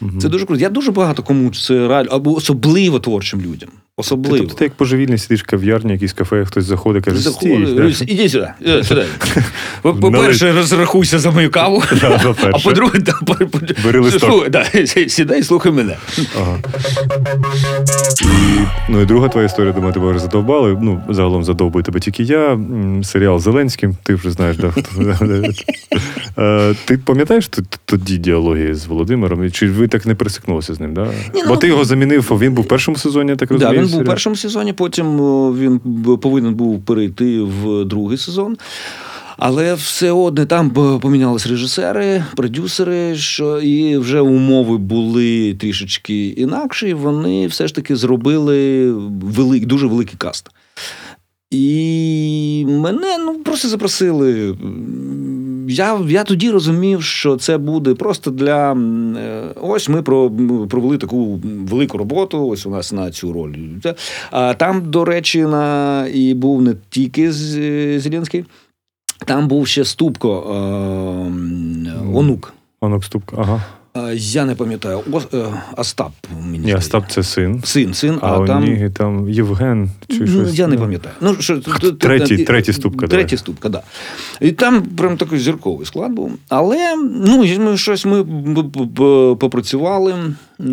Мгм. 0.01 0.21
Це 0.21 0.29
дуже 0.29 0.47
круто. 0.47 0.63
Я 0.63 0.69
дуже 0.69 0.91
багато 0.93 1.23
кому 1.23 1.51
це 1.51 1.89
раджу, 1.89 2.11
або 2.13 2.37
особливо 2.37 3.01
творчим 3.01 3.41
людям. 3.41 3.69
Ти, 3.97 4.01
Особливо. 4.01 4.39
тобто 4.39 4.55
ти 4.55 4.65
як 4.65 4.73
божевільний 4.79 5.19
сидиш 5.19 5.43
в 5.43 5.47
кав'ярні, 5.47 5.93
якийсь 5.93 6.13
кафе, 6.13 6.45
хтось 6.45 6.65
заходить, 6.65 7.05
каже, 7.05 7.21
стій. 7.21 7.67
Іди 8.07 8.29
сюди. 8.29 8.49
сюди. 8.83 9.05
По- 9.83 9.95
По-перше, 9.95 10.53
розрахуйся 10.53 11.19
за 11.19 11.31
мою 11.31 11.51
каву. 11.51 11.83
А 12.53 12.59
по-друге, 12.59 12.99
Бери 13.85 14.01
листок. 14.01 14.49
сідай 15.09 15.41
і 15.41 15.43
слухай 15.43 15.73
мене. 15.73 15.97
Ага. 16.41 16.59
Ну 18.89 19.01
і 19.01 19.07
друга 19.07 19.29
твоя 19.29 19.47
історія, 19.47 19.73
думаю, 19.73 19.93
тебе 19.93 20.11
вже 20.11 20.19
задовбали. 20.19 20.79
Ну, 20.83 21.03
загалом 21.09 21.45
задовбує 21.45 21.83
тебе 21.83 22.01
тільки 22.01 22.23
я. 22.23 22.59
Серіал 23.05 23.39
Зеленським, 23.39 23.97
ти 24.03 24.15
вже 24.15 24.31
знаєш, 24.31 24.57
да. 24.57 24.75
Е, 26.39 26.75
Ти 26.85 26.99
пам'ятаєш 26.99 27.51
тоді 27.85 28.19
діалоги 28.19 28.75
з 28.75 28.87
Володимиром? 28.87 29.51
Чи 29.51 29.71
ви 29.71 29.89
так 29.89 30.07
не 30.07 30.15
пересикнулися 30.15 30.75
з 30.75 30.81
ним? 30.81 30.95
Да? 30.95 31.07
Ну, 31.35 31.43
Бо 31.49 31.57
ти 31.57 31.67
його 31.69 31.85
замінив, 31.85 32.23
він 32.41 32.53
був 32.55 32.65
в 32.65 32.69
першому 32.69 32.97
сезоні, 32.97 33.31
я 33.31 33.37
так 33.37 33.51
розумію. 33.51 33.86
Він 33.87 33.93
був 33.93 34.01
у 34.01 34.05
першому 34.05 34.37
сезоні, 34.37 34.73
потім 34.73 35.19
він 35.53 35.81
повинен 36.19 36.55
був 36.55 36.85
перейти 36.85 37.41
в 37.41 37.85
другий 37.85 38.19
сезон. 38.19 38.57
Але 39.39 39.75
все 39.75 40.13
одне 40.13 40.47
там 40.47 40.71
помінялись 41.01 41.47
режисери, 41.47 42.25
продюсери, 42.37 43.17
що 43.17 43.61
і 43.61 43.97
вже 43.97 44.21
умови 44.21 44.79
були 44.79 45.55
трішечки 45.55 46.27
інакші. 46.27 46.95
Вони 46.95 47.47
все 47.47 47.69
ж 47.69 47.75
таки 47.75 47.97
зробили 47.97 48.91
велик, 49.23 49.67
дуже 49.67 49.87
великий 49.87 50.15
каст. 50.19 50.51
І 51.51 52.65
мене 52.69 53.19
ну, 53.19 53.35
просто 53.35 53.69
запросили. 53.69 54.57
Я, 55.69 56.01
я 56.09 56.25
тоді 56.25 56.51
розумів, 56.51 57.03
що 57.03 57.37
це 57.37 57.59
буде 57.59 57.95
просто 57.95 58.31
для. 58.31 58.73
е, 58.73 59.43
Ось 59.63 59.89
ми 59.89 60.03
про, 60.03 60.31
провели 60.69 60.99
таку 60.99 61.41
велику 61.45 61.99
роботу, 61.99 62.49
ось 62.49 62.67
у 62.67 62.71
нас 62.71 62.93
на 62.93 63.11
цю 63.11 63.33
роль. 63.33 63.55
А 64.31 64.55
там, 64.55 64.91
до 64.91 65.05
речі, 65.05 65.43
на, 65.43 66.07
і 66.15 66.35
був 66.35 66.63
не 66.63 66.75
тільки 66.91 67.33
З- 67.33 68.01
Зеленський, 68.01 68.45
там 69.27 69.49
був 69.49 69.67
ще 69.67 69.85
Ступко 69.85 70.43
е, 70.51 71.93
онук. 72.15 72.53
онук. 72.81 73.05
Ступко. 73.05 73.37
Ага. 73.39 73.63
Е, 73.97 74.15
Я 74.17 74.45
не 74.45 74.55
пам'ятаю, 74.55 75.01
О, 75.13 75.21
е, 75.35 75.45
Остап. 75.77 76.13
Мені 76.41 76.51
Ні, 76.53 76.59
здається. 76.59 76.79
Остап 76.79 77.11
це 77.11 77.23
син. 77.23 77.63
Син, 77.65 77.95
син, 77.95 78.19
А, 78.21 78.41
а, 78.41 78.47
там. 78.47 78.65
Ніги 78.65 78.91
там 78.91 79.29
Євген 79.29 79.91
чи 80.09 80.21
Ну, 80.21 80.27
щось. 80.27 80.59
Я 80.59 80.67
не 80.67 80.75
ну. 80.75 80.81
пам'ятаю. 80.81 81.15
Ну, 81.21 81.37
що, 81.41 81.61
Третій- 81.99 82.45
третій 82.45 82.73
ступка, 82.73 83.07
Третій 83.07 83.37
ступка. 83.37 83.69
Да. 83.69 83.83
І 84.41 84.53
там 84.53 84.83
прям 84.83 85.17
такий 85.17 85.39
зірковий 85.39 85.87
склад 85.87 86.13
був. 86.13 86.33
Але 86.49 86.97
ну, 87.27 87.45
ми 87.59 87.77
щось 87.77 88.07
ми 88.07 88.25
попрацювали. 89.41 90.15
Е, 90.61 90.65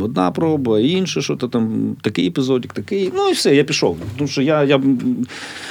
Одна 0.00 0.30
проба, 0.30 0.80
інша, 0.80 1.20
що 1.20 1.36
то 1.36 1.48
там, 1.48 1.96
такий 2.02 2.26
епізодик, 2.26 2.72
такий. 2.72 3.12
Ну 3.16 3.28
і 3.28 3.32
все, 3.32 3.56
я 3.56 3.64
пішов. 3.64 3.98
Тому 4.16 4.28
що 4.28 4.42
я, 4.42 4.64
я 4.64 4.80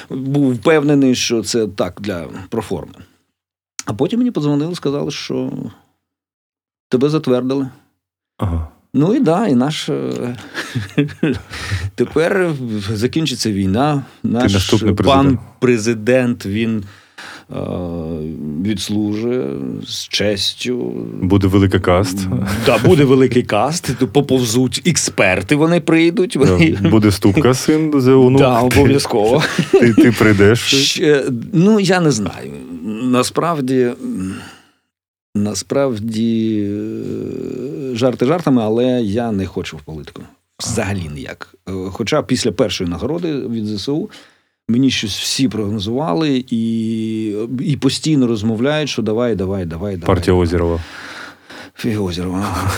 був 0.09 0.53
впевнений, 0.53 1.15
що 1.15 1.43
це 1.43 1.67
так 1.67 1.97
для 2.01 2.25
проформи. 2.49 2.93
А 3.85 3.93
потім 3.93 4.19
мені 4.19 4.31
подзвонили, 4.31 4.75
сказали, 4.75 5.11
що 5.11 5.51
тебе 6.89 7.09
затвердили. 7.09 7.69
Ага. 8.37 8.67
Ну 8.93 9.15
і 9.15 9.19
да, 9.19 9.47
і 9.47 9.55
наш 9.55 9.89
е, 9.89 10.37
тепер 11.95 12.53
закінчиться 12.91 13.51
війна. 13.51 14.03
Наш 14.23 14.73
пан 15.05 15.39
президент. 15.59 16.45
він 16.45 16.83
відслужує 18.65 19.47
з 19.87 20.07
честю. 20.07 20.77
Буде 21.21 21.47
велика 21.47 21.79
каст. 21.79 22.27
Да, 22.65 22.77
буде 22.77 23.03
великий 23.03 23.43
каст, 23.43 23.95
поповзуть 24.11 24.81
експерти, 24.85 25.55
вони 25.55 25.79
прийдуть. 25.79 26.35
Вони... 26.35 26.77
Да, 26.81 26.89
Буде 26.89 27.11
Ступка 27.11 27.53
син 27.53 27.93
за 27.95 28.15
онук. 28.15 28.41
Да, 28.41 28.61
обов'язково. 28.61 29.43
Ти, 29.71 29.93
ти 29.93 30.11
прийдеш. 30.11 30.59
Ще, 30.59 31.23
ну, 31.53 31.79
я 31.79 31.99
не 31.99 32.11
знаю. 32.11 32.51
Насправді, 33.03 33.89
насправді, 35.35 36.59
е, 37.91 37.95
жарти 37.95 38.25
жартами, 38.25 38.61
але 38.61 39.01
я 39.01 39.31
не 39.31 39.45
хочу 39.45 39.77
в 39.77 39.81
політику. 39.81 40.21
Взагалі 40.59 41.09
ніяк. 41.13 41.55
Е, 41.69 41.71
Хоча 41.91 42.23
після 42.23 42.51
першої 42.51 42.89
нагороди 42.89 43.33
від 43.33 43.65
ЗСУ 43.65 44.09
мені 44.69 44.91
щось 44.91 45.19
всі 45.19 45.47
прогнозували 45.47 46.45
і, 46.49 47.25
і 47.59 47.77
постійно 47.77 48.27
розмовляють, 48.27 48.89
що 48.89 49.01
давай, 49.01 49.35
давай, 49.35 49.65
давай, 49.65 49.97
давай. 49.97 50.15
Партія 50.15 50.35
Озерова. 50.37 50.79
Озерова. 51.99 52.71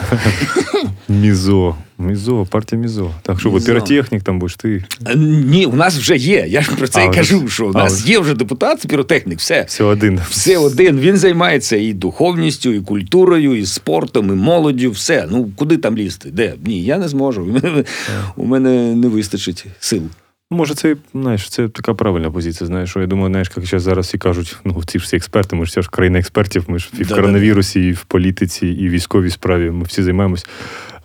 Мізо. 1.10 1.76
Мізо, 1.98 2.48
партія 2.50 2.82
Мізо. 2.82 3.12
Так 3.22 3.40
що, 3.40 3.52
піротехнік 3.52 4.24
там 4.24 4.40
будеш 4.40 4.56
ти. 4.56 4.84
Е, 5.08 5.16
Ні, 5.16 5.66
у 5.66 5.76
нас 5.76 5.98
вже 5.98 6.18
є. 6.18 6.46
Я 6.50 6.62
ж 6.62 6.72
про 6.72 6.88
це 6.88 7.00
А, 7.00 7.04
і 7.04 7.14
кажу, 7.14 7.48
що 7.50 7.68
у 7.68 7.72
нас 7.72 7.94
ось. 7.94 8.08
є 8.08 8.20
вже 8.20 8.34
депутат, 8.34 8.88
піротехнік, 8.88 9.40
все. 9.40 9.64
Все 9.68 9.84
один. 9.84 10.20
Все 10.30 10.58
один. 10.58 11.00
Він 11.00 11.18
займається 11.18 11.76
і 11.76 11.94
духовністю, 11.94 12.74
і 12.74 12.82
культурою, 12.82 13.56
і 13.56 13.66
спортом, 13.66 14.30
і 14.30 14.34
молоддю. 14.36 14.92
Все. 14.92 15.28
Ну 15.32 15.50
куди 15.56 15.78
там 15.78 15.98
лізти? 15.98 16.30
Де? 16.30 16.54
Ні, 16.66 16.84
я 16.84 16.98
не 16.98 17.08
зможу. 17.08 17.48
У 18.36 18.46
мене 18.46 18.96
не 18.96 19.08
вистачить 19.08 19.66
сил. 19.80 20.02
Може, 20.52 20.76
це 20.76 20.96
знаєш, 21.14 21.50
це 21.50 21.70
така 21.70 21.94
правильна 21.94 22.32
позиція. 22.32 22.68
Знаєш, 22.68 22.90
що 22.90 23.02
я 23.02 23.08
думаю, 23.08 23.30
знаєш, 23.30 23.52
як 23.58 23.66
зараз 23.66 23.84
зараз 23.84 24.08
всі 24.08 24.18
кажуть, 24.18 24.58
ну 24.64 24.84
ці 24.86 25.00
ж 25.00 25.06
всі 25.06 25.16
експерти, 25.16 25.56
ми 25.56 25.66
ж 25.66 25.70
вся 25.70 25.82
ж 25.82 25.90
країна 25.90 26.20
експертів, 26.20 26.64
ми 26.68 26.80
ж 26.80 26.90
і 27.00 27.04
в 27.04 27.10
коронавірусі, 27.10 27.88
і 27.88 27.92
в 27.92 28.04
політиці, 28.04 28.68
і 28.68 28.88
в 28.88 28.92
військовій 28.92 29.30
справі. 29.30 29.72
Ми 29.72 29.84
всі 29.84 30.04
займаємось. 30.04 30.46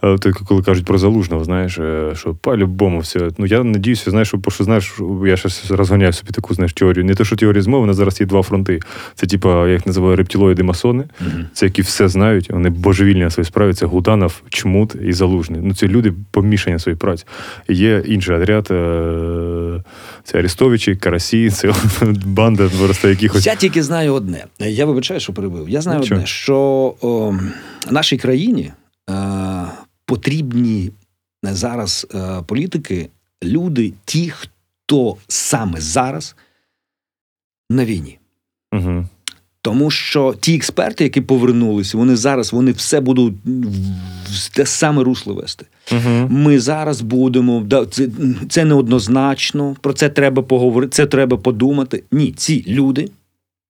А 0.02 0.16
коли 0.48 0.62
кажуть 0.62 0.84
про 0.84 0.98
залужного, 0.98 1.44
знаєш, 1.44 1.78
е, 1.78 2.12
що 2.14 2.34
по-любому 2.34 2.98
все. 2.98 3.28
Ну 3.38 3.46
я 3.46 3.64
надіюся, 3.64 4.10
знаєш, 4.10 4.28
що, 4.28 4.40
що 4.48 4.64
знаєш, 4.64 5.00
я 5.26 5.36
щось 5.36 5.70
розганяю 5.70 6.12
собі 6.12 6.30
таку 6.30 6.54
знаєш, 6.54 6.72
теорію. 6.72 7.04
Не 7.04 7.14
те, 7.14 7.24
що 7.24 7.36
теорія 7.36 7.62
змови, 7.62 7.86
на 7.86 7.94
зараз 7.94 8.20
є 8.20 8.26
два 8.26 8.42
фронти. 8.42 8.80
Це, 9.14 9.26
типа, 9.26 9.66
я 9.66 9.72
їх 9.72 9.86
називаю 9.86 10.16
рептилоїди 10.16 10.62
масони. 10.62 11.04
Це 11.52 11.66
які 11.66 11.82
все 11.82 12.08
знають, 12.08 12.50
вони 12.50 12.70
божевільні 12.70 13.20
на 13.20 13.30
своїй 13.30 13.44
справі. 13.44 13.72
Це 13.72 13.86
Гуданов, 13.86 14.42
Чмут 14.48 14.94
і 15.04 15.12
Залужний. 15.12 15.60
Ну, 15.62 15.74
це 15.74 15.88
люди 15.88 16.12
помішані 16.30 16.72
на 16.72 16.78
своїй 16.78 16.98
праці. 16.98 17.24
Є 17.68 18.02
інший 18.06 18.36
отряд, 18.36 18.68
е, 18.70 19.82
це 20.24 20.38
Арестовичі, 20.38 20.96
Карасі, 20.96 21.50
це 21.50 21.72
банда 22.26 22.70
просто 22.78 23.08
якихось. 23.08 23.46
Я 23.46 23.54
тільки 23.54 23.82
знаю 23.82 24.14
одне. 24.14 24.44
Я 24.58 24.86
вибачаю, 24.86 25.20
що 25.20 25.32
перебив. 25.32 25.68
Я 25.68 25.80
знаю 25.80 26.00
Нічого. 26.00 26.16
одне, 26.16 26.26
що 26.26 26.94
о, 27.00 27.34
нашій 27.90 28.16
країні 28.16 28.72
потрібні 30.06 30.90
зараз 31.42 32.06
е, 32.14 32.42
політики, 32.46 33.08
люди, 33.44 33.92
ті, 34.04 34.30
хто 34.30 35.16
саме 35.28 35.80
зараз 35.80 36.36
на 37.70 37.84
війні. 37.84 38.18
Угу. 38.72 39.06
Тому 39.62 39.90
що 39.90 40.34
ті 40.40 40.54
експерти, 40.54 41.04
які 41.04 41.20
повернулися, 41.20 41.98
вони 41.98 42.16
зараз 42.16 42.52
вони 42.52 42.72
все 42.72 43.00
будуть 43.00 43.34
в 44.24 44.56
те 44.56 44.66
саме 44.66 45.02
русло 45.02 45.34
вести. 45.34 45.66
Угу. 45.92 46.28
Ми 46.30 46.60
зараз 46.60 47.00
будемо 47.00 47.66
це, 47.90 48.08
це 48.48 48.64
неоднозначно. 48.64 49.76
Про 49.80 49.92
це 49.92 50.08
треба 50.08 50.42
поговорити. 50.42 50.90
Це 50.90 51.06
треба 51.06 51.36
подумати. 51.36 52.02
Ні, 52.12 52.32
ці 52.32 52.64
люди. 52.68 53.10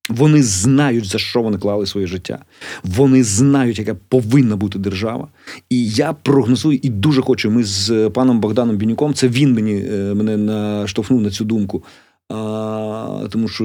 Вони 0.09 0.43
знають, 0.43 1.05
за 1.05 1.19
що 1.19 1.43
вони 1.43 1.59
клали 1.59 1.87
своє 1.87 2.07
життя. 2.07 2.39
Вони 2.85 3.25
знають, 3.25 3.79
яка 3.79 3.95
повинна 3.95 4.57
бути 4.57 4.79
держава. 4.79 5.29
І 5.71 5.87
я 5.89 6.13
прогнозую, 6.13 6.79
і 6.83 6.89
дуже 6.89 7.23
хочу. 7.23 7.51
Ми 7.51 7.65
з 7.65 8.11
паном 8.11 8.41
Богданом 8.41 8.77
Бінюком, 8.77 9.15
це 9.15 9.29
він 9.29 9.53
мені 9.53 9.75
е, 9.75 10.15
мене 10.15 10.37
наштовхнув 10.37 11.21
на 11.21 11.31
цю 11.31 11.45
думку. 11.45 11.85
А, 12.29 13.27
тому 13.31 13.49
що 13.49 13.65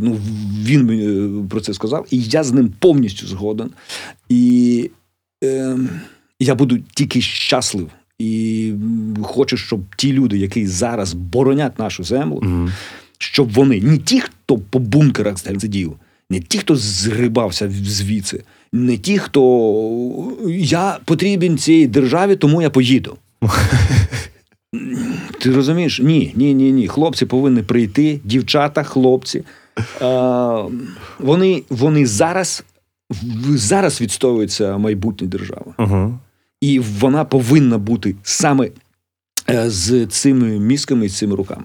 ну, 0.00 0.18
він 0.62 0.86
мені 0.86 1.02
е, 1.02 1.48
про 1.48 1.60
це 1.60 1.74
сказав, 1.74 2.06
і 2.10 2.22
я 2.22 2.44
з 2.44 2.52
ним 2.52 2.72
повністю 2.78 3.26
згоден. 3.26 3.70
І 4.28 4.90
е, 5.44 5.78
я 6.40 6.54
буду 6.54 6.78
тільки 6.78 7.20
щаслив. 7.20 7.90
І 8.18 8.72
хочу, 9.22 9.56
щоб 9.56 9.80
ті 9.96 10.12
люди, 10.12 10.38
які 10.38 10.66
зараз 10.66 11.14
боронять 11.14 11.78
нашу 11.78 12.04
землю, 12.04 12.34
Угу. 12.42 12.68
Щоб 13.24 13.52
вони 13.52 13.80
не 13.80 13.98
ті, 13.98 14.20
хто 14.20 14.58
по 14.58 14.78
бункерах 14.78 15.38
сидів, 15.38 15.92
не 16.30 16.40
ті, 16.40 16.58
хто 16.58 16.76
згрибався 16.76 17.70
звідси, 17.70 18.42
не 18.72 18.96
ті, 18.96 19.18
хто 19.18 20.32
я 20.48 20.98
потрібен 21.04 21.58
цій 21.58 21.86
державі, 21.86 22.36
тому 22.36 22.62
я 22.62 22.70
поїду. 22.70 23.16
Ти 25.40 25.50
розумієш? 25.50 26.00
Ні, 26.00 26.32
ні, 26.36 26.54
ні, 26.54 26.72
ні. 26.72 26.88
Хлопці 26.88 27.26
повинні 27.26 27.62
прийти, 27.62 28.20
дівчата, 28.24 28.82
хлопці. 28.82 29.44
Е, 30.02 30.64
вони, 31.18 31.62
вони 31.70 32.06
зараз, 32.06 32.64
зараз 33.48 34.00
відстоюється 34.00 34.78
майбутнє 34.78 35.28
держава. 35.28 35.74
Угу. 35.78 36.18
І 36.60 36.78
вона 36.78 37.24
повинна 37.24 37.78
бути 37.78 38.14
саме 38.22 38.70
е, 39.50 39.70
з 39.70 40.06
цими 40.06 40.58
мізками 40.58 41.06
і 41.06 41.08
з 41.08 41.16
цими 41.16 41.36
руками. 41.36 41.64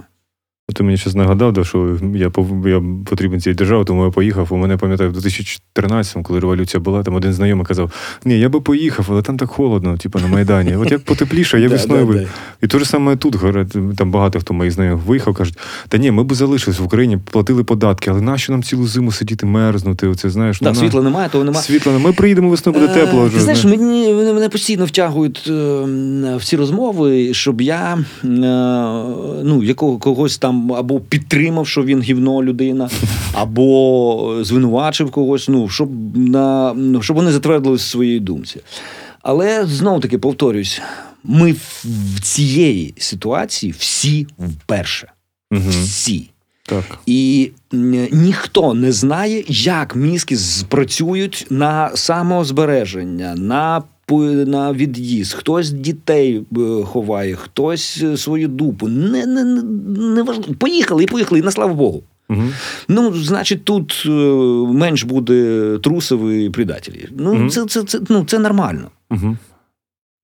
Ти 0.73 0.83
мені 0.83 0.97
щось 0.97 1.15
нагадав, 1.15 1.53
да, 1.53 1.63
що 1.63 1.97
я, 2.15 2.31
я 2.65 2.81
потрібен 3.05 3.41
цій 3.41 3.53
державі, 3.53 3.83
тому 3.85 4.05
я 4.05 4.11
поїхав. 4.11 4.47
У 4.49 4.57
мене 4.57 4.77
пам'ятаю, 4.77 5.11
в 5.11 5.17
2014-му, 5.17 6.23
коли 6.23 6.39
революція 6.39 6.81
була, 6.81 7.03
там 7.03 7.15
один 7.15 7.33
знайомий 7.33 7.65
казав: 7.65 7.91
Ні, 8.25 8.39
я 8.39 8.49
би 8.49 8.61
поїхав, 8.61 9.05
але 9.09 9.21
там 9.21 9.37
так 9.37 9.49
холодно, 9.49 9.97
типу 9.97 10.19
на 10.19 10.27
Майдані. 10.27 10.75
От 10.75 10.91
як 10.91 11.01
потепліше, 11.01 11.61
я 11.61 11.69
весною 11.69 12.05
би. 12.05 12.27
І 12.61 12.67
те 12.67 12.79
ж 12.79 12.85
саме 12.85 13.15
тут 13.15 13.35
там 13.97 14.11
багато 14.11 14.39
хто 14.39 14.53
моїх 14.53 14.73
знайомих 14.73 15.05
виїхав, 15.05 15.33
кажуть, 15.33 15.57
та 15.87 15.97
ні, 15.97 16.11
ми 16.11 16.23
б 16.23 16.33
залишились 16.33 16.79
в 16.79 16.83
Україні, 16.83 17.17
платили 17.31 17.63
податки, 17.63 18.09
але 18.09 18.21
нащо 18.21 18.51
нам 18.51 18.63
цілу 18.63 18.87
зиму 18.87 19.11
сидіти, 19.11 19.45
мерзнути? 19.45 20.07
Оце 20.07 20.29
знаєш, 20.29 20.61
ну, 20.61 20.75
світла 20.75 21.01
немає, 21.01 21.29
того 21.29 21.43
немає. 21.43 21.63
Світла, 21.63 21.93
не- 21.93 21.99
ми 21.99 22.13
приїдемо 22.13 22.49
весною, 22.49 22.79
буде 22.79 22.93
тепло. 22.93 23.25
Е, 23.25 23.29
Ти 23.29 23.39
знаєш, 23.39 23.65
мені 23.65 24.13
мене, 24.13 24.49
постійно 24.49 24.85
втягують 24.85 25.43
е, 25.47 25.51
в 26.35 26.43
ці 26.43 26.57
розмови, 26.57 27.33
щоб 27.33 27.61
я 27.61 27.97
е, 27.97 28.27
ну, 29.43 29.63
якого 29.63 29.97
когось 29.97 30.37
там 30.37 30.58
або 30.77 30.99
підтримав, 30.99 31.67
що 31.67 31.83
він 31.83 32.01
гівно 32.01 32.43
людина, 32.43 32.89
або 33.33 34.39
звинувачив 34.41 35.11
когось, 35.11 35.49
ну, 35.49 35.69
щоб, 35.69 36.17
на, 36.17 36.73
ну, 36.73 37.01
щоб 37.01 37.15
вони 37.17 37.31
затвердились 37.31 37.81
в 37.81 37.89
своїй 37.89 38.19
думці. 38.19 38.59
Але 39.21 39.65
знову 39.65 39.99
таки 39.99 40.17
повторюсь. 40.17 40.81
ми 41.23 41.51
в, 41.51 42.19
цієї 42.21 42.93
ситуації 42.97 43.73
всі 43.77 44.27
вперше. 44.39 45.11
Угу. 45.51 45.69
Всі. 45.69 46.29
Так. 46.65 46.99
І 47.05 47.51
ніхто 48.11 48.73
не 48.73 48.91
знає, 48.91 49.43
як 49.47 49.95
мізки 49.95 50.37
спрацюють 50.37 51.47
на 51.49 51.91
самозбереження, 51.95 53.35
на 53.35 53.83
на 54.45 54.73
від'їзд, 54.73 55.33
хтось 55.33 55.71
дітей 55.71 56.43
е, 56.57 56.83
ховає, 56.83 57.35
хтось 57.35 58.03
е, 58.03 58.17
свою 58.17 58.47
дупу. 58.47 58.87
Не, 58.87 59.25
не, 59.25 59.43
не, 59.43 59.61
не 59.97 60.23
важливо. 60.23 60.53
Поїхали 60.53 61.03
і 61.03 61.07
поїхали, 61.07 61.39
і 61.39 61.43
на 61.43 61.51
слава 61.51 61.73
Богу. 61.73 62.03
Угу. 62.29 62.43
Ну, 62.87 63.13
значить, 63.13 63.63
тут 63.63 64.03
е, 64.05 64.09
менш 64.73 65.03
буде 65.03 65.77
трусові 65.83 66.49
предателі. 66.49 67.09
Ну, 67.17 67.33
угу. 67.33 67.49
це, 67.49 67.65
це, 67.65 67.83
це, 67.83 67.99
ну, 68.09 68.23
це 68.23 68.39
нормально. 68.39 68.91
Угу. 69.11 69.37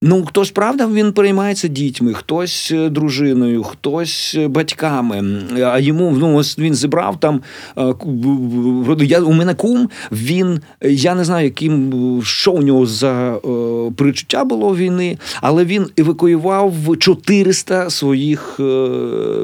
Ну, 0.01 0.25
хтось, 0.25 0.51
правда, 0.51 0.87
він 0.87 1.13
переймається 1.13 1.67
дітьми, 1.67 2.13
хтось 2.13 2.71
е, 2.71 2.89
дружиною, 2.89 3.63
хтось 3.63 4.35
е, 4.37 4.47
батьками. 4.47 5.41
А 5.63 5.79
йому 5.79 6.11
ну, 6.19 6.35
ось 6.35 6.59
він 6.59 6.75
зібрав 6.75 7.19
там. 7.19 7.41
е, 7.77 7.93
Я, 9.05 9.21
у 9.21 9.33
мене 9.33 9.53
кум, 9.53 9.89
він, 10.11 10.59
я 10.81 11.15
не 11.15 11.23
знаю, 11.23 11.45
яким 11.45 12.21
що 12.23 12.51
у 12.51 12.61
нього 12.61 12.85
за 12.85 13.35
е, 13.35 13.39
причуття 13.95 14.43
було 14.43 14.75
війни, 14.75 15.17
але 15.41 15.65
він 15.65 15.87
евакуював 15.97 16.73
400 16.99 17.89
своїх 17.89 18.59
е, 18.59 18.89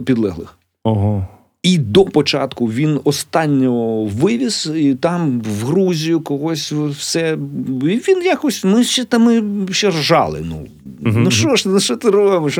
підлеглих. 0.05 0.57
Ого. 0.83 1.27
І 1.63 1.78
до 1.78 2.06
початку 2.06 2.65
він 2.65 3.00
останнього 3.04 4.06
вивіз, 4.06 4.71
і 4.76 4.95
там 4.95 5.41
в 5.41 5.65
Грузію 5.65 6.21
когось 6.21 6.71
все. 6.71 7.38
І 7.84 7.86
він 7.86 8.24
якось. 8.24 8.63
Ми 8.63 8.84
ще 8.84 9.06
там 9.06 9.67
ще 9.71 9.89
ржали. 9.89 10.45
Ну, 10.45 10.67
ну 11.02 11.32
що 11.32 11.56
ж, 11.56 11.69
ну 11.69 11.80
що 11.80 11.97
ти 11.97 12.10
робиш? 12.10 12.60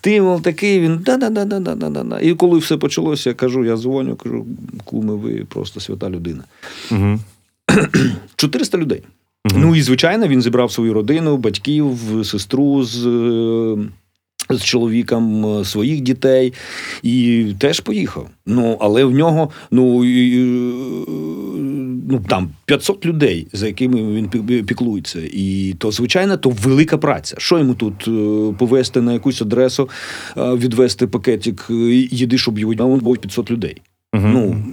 Ти 0.00 0.22
мов 0.22 0.42
такий, 0.42 0.80
він 0.80 0.98
да-да-да-да-да-да. 0.98 2.20
І 2.20 2.34
коли 2.34 2.58
все 2.58 2.76
почалося, 2.76 3.30
я 3.30 3.34
кажу, 3.34 3.64
я 3.64 3.76
дзвоню, 3.76 4.16
кажу, 4.16 4.46
куми, 4.84 5.14
ви 5.14 5.44
просто 5.48 5.80
свята 5.80 6.10
людина. 6.10 6.44
Угу. 6.90 7.18
400 8.36 8.78
людей. 8.78 9.02
Ну 9.56 9.76
і 9.76 9.82
звичайно, 9.82 10.28
він 10.28 10.42
зібрав 10.42 10.72
свою 10.72 10.92
родину, 10.92 11.36
батьків, 11.36 11.98
сестру 12.24 12.84
з, 12.84 13.06
е, 13.06 13.76
з 14.50 14.64
чоловіком 14.64 15.46
е, 15.46 15.64
своїх 15.64 16.00
дітей 16.00 16.52
і 17.02 17.46
теж 17.58 17.80
поїхав. 17.80 18.28
Ну, 18.46 18.76
але 18.80 19.04
в 19.04 19.10
нього 19.10 19.50
ну, 19.70 20.04
і, 20.04 20.38
е, 20.38 20.72
ну 22.08 22.24
там 22.28 22.50
500 22.64 23.06
людей, 23.06 23.46
за 23.52 23.66
якими 23.66 24.12
він 24.12 24.26
пі- 24.26 24.62
піклується. 24.62 25.20
І 25.32 25.74
то, 25.78 25.90
звичайно, 25.90 26.36
то 26.36 26.50
велика 26.50 26.98
праця. 26.98 27.36
Що 27.38 27.58
йому 27.58 27.74
тут 27.74 28.08
е, 28.08 28.54
повезти 28.58 29.00
на 29.00 29.12
якусь 29.12 29.42
адресу, 29.42 29.88
відвести 30.36 31.06
пакетик, 31.06 31.66
їди, 32.10 32.38
щоб 32.38 32.58
його 32.58 32.74
а 32.78 32.84
було 32.84 33.16
500 33.16 33.50
людей. 33.50 33.76
Угу. 34.14 34.28
Ну, 34.28 34.64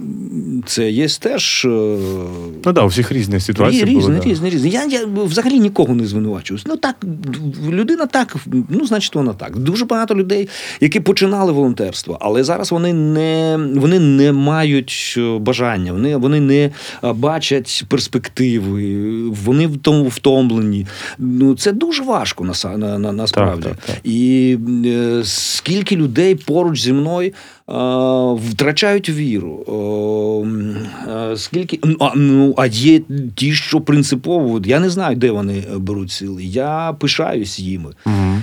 це 0.66 0.90
є 0.90 1.08
теж. 1.08 1.66
ну 2.64 2.72
да, 2.72 2.82
у 2.82 2.86
всіх 2.86 3.12
різні 3.12 3.40
ситуації. 3.40 3.84
Різні, 3.84 3.94
були, 3.94 4.06
різні, 4.06 4.20
да. 4.24 4.30
різні, 4.30 4.50
різні. 4.50 4.70
Я, 4.70 4.84
я 4.84 5.00
взагалі 5.24 5.60
нікого 5.60 5.94
не 5.94 6.06
звинувачую. 6.06 6.60
Ну 6.66 6.76
так, 6.76 6.96
людина 7.70 8.06
так, 8.06 8.36
ну 8.68 8.86
значить 8.86 9.14
вона 9.14 9.32
так. 9.32 9.58
Дуже 9.58 9.84
багато 9.84 10.14
людей, 10.14 10.48
які 10.80 11.00
починали 11.00 11.52
волонтерство, 11.52 12.18
але 12.20 12.44
зараз 12.44 12.72
вони 12.72 12.92
не, 12.92 13.58
вони 13.76 14.00
не 14.00 14.32
мають 14.32 15.14
е, 15.18 15.38
бажання, 15.38 15.92
вони, 15.92 16.16
вони 16.16 16.40
не 16.40 16.70
е, 17.04 17.12
бачать 17.12 17.84
перспективи, 17.88 19.12
вони 19.44 19.66
в 19.66 19.78
тому 19.78 20.08
втомлені. 20.08 20.86
Ну 21.18 21.54
це 21.54 21.72
дуже 21.72 22.02
важко 22.02 22.44
на, 22.44 22.76
на, 22.76 22.98
на, 22.98 23.12
насправді. 23.12 23.62
Так, 23.62 23.76
так, 23.76 23.86
так. 23.86 23.96
І 24.04 24.58
е, 24.86 25.20
скільки 25.24 25.96
людей 25.96 26.34
поруч 26.34 26.82
зі 26.82 26.92
мною 26.92 27.32
втрачають 28.34 29.08
віру. 29.08 29.64
Скільки, 31.36 31.78
ну, 31.84 31.96
а, 32.00 32.10
ну, 32.16 32.54
а 32.56 32.66
є 32.66 33.00
ті, 33.34 33.52
що 33.52 33.80
принципово, 33.80 34.60
я 34.64 34.80
не 34.80 34.90
знаю, 34.90 35.16
де 35.16 35.30
вони 35.30 35.64
беруть 35.76 36.10
сили. 36.10 36.44
Я 36.44 36.96
пишаюсь 37.00 37.58
їми. 37.58 37.90
Угу. 38.06 38.38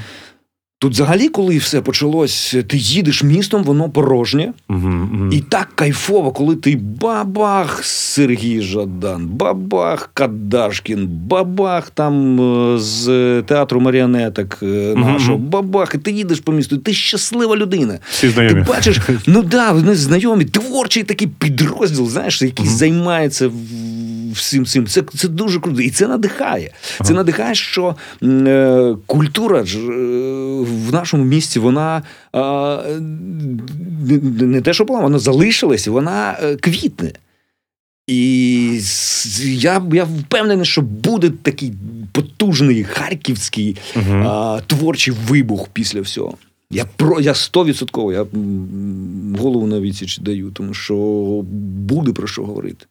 Тут 0.81 0.93
взагалі, 0.93 1.27
коли 1.29 1.57
все 1.57 1.81
почалось, 1.81 2.55
ти 2.67 2.77
їдеш 2.77 3.23
містом, 3.23 3.63
воно 3.63 3.89
порожнє. 3.89 4.53
Угу. 4.69 4.79
Угу. 5.13 5.29
І 5.31 5.39
так 5.41 5.69
кайфово, 5.75 6.31
коли 6.31 6.55
ти 6.55 6.75
бабах 7.01 7.79
Сергій 7.83 8.61
Жадан, 8.61 9.27
бабах 9.27 10.09
Кадашкін, 10.13 11.07
бабах 11.07 11.89
там 11.89 12.41
е, 12.41 12.77
з 12.79 13.05
театру 13.41 13.81
маріонеток 13.81 14.57
е, 14.63 14.65
нашого, 14.95 15.37
Мгм. 15.37 15.47
бабах, 15.47 15.95
і 15.95 15.97
ти 15.97 16.11
їдеш 16.11 16.39
по 16.39 16.51
місту, 16.51 16.77
ти 16.77 16.93
щаслива 16.93 17.55
людина. 17.57 17.99
Всі 18.09 18.29
знайомі. 18.29 18.61
Ти 18.63 18.71
бачиш, 18.71 18.99
ну 19.27 19.43
да, 19.43 19.71
вони 19.71 19.95
знайомі, 19.95 20.45
творчий 20.45 21.03
такий 21.03 21.27
підрозділ, 21.27 22.09
знаєш, 22.09 22.41
який 22.41 22.67
займається 22.67 23.47
в- 23.47 23.51
всім 24.33 24.65
цим. 24.65 24.87
Це, 24.87 25.03
це 25.17 25.27
дуже 25.27 25.59
круто. 25.59 25.81
І 25.81 25.89
це 25.89 26.07
надихає. 26.07 26.71
Це 27.03 27.13
надихає, 27.13 27.55
що 27.55 27.95
е, 28.23 28.95
культура 29.05 29.65
ж 29.65 29.79
е, 29.79 29.81
в 30.61 30.93
нашому 30.93 31.23
місті, 31.23 31.59
вона 31.59 32.01
а, 32.33 32.81
не, 34.01 34.17
не 34.45 34.61
те, 34.61 34.73
що 34.73 34.85
була, 34.85 34.99
вона 34.99 35.19
залишилась, 35.19 35.87
вона 35.87 36.37
е, 36.43 36.55
квітне. 36.55 37.11
І 38.07 38.81
я, 39.43 39.83
я 39.93 40.03
впевнений, 40.03 40.65
що 40.65 40.81
буде 40.81 41.31
такий 41.41 41.73
потужний 42.11 42.83
харківський 42.83 43.77
Угу. 43.95 44.15
а, 44.15 44.61
творчий 44.67 45.13
вибух 45.27 45.67
після 45.73 46.01
всього. 46.01 46.33
Я 46.71 46.85
про 46.85 47.19
я 47.19 47.33
стовідсотково, 47.33 48.13
я 48.13 48.25
голову 49.39 49.67
на 49.67 49.79
відсіч 49.79 50.17
даю, 50.17 50.51
тому 50.51 50.73
що 50.73 50.95
буде 51.87 52.11
про 52.13 52.27
що 52.27 52.43
говорити. 52.43 52.85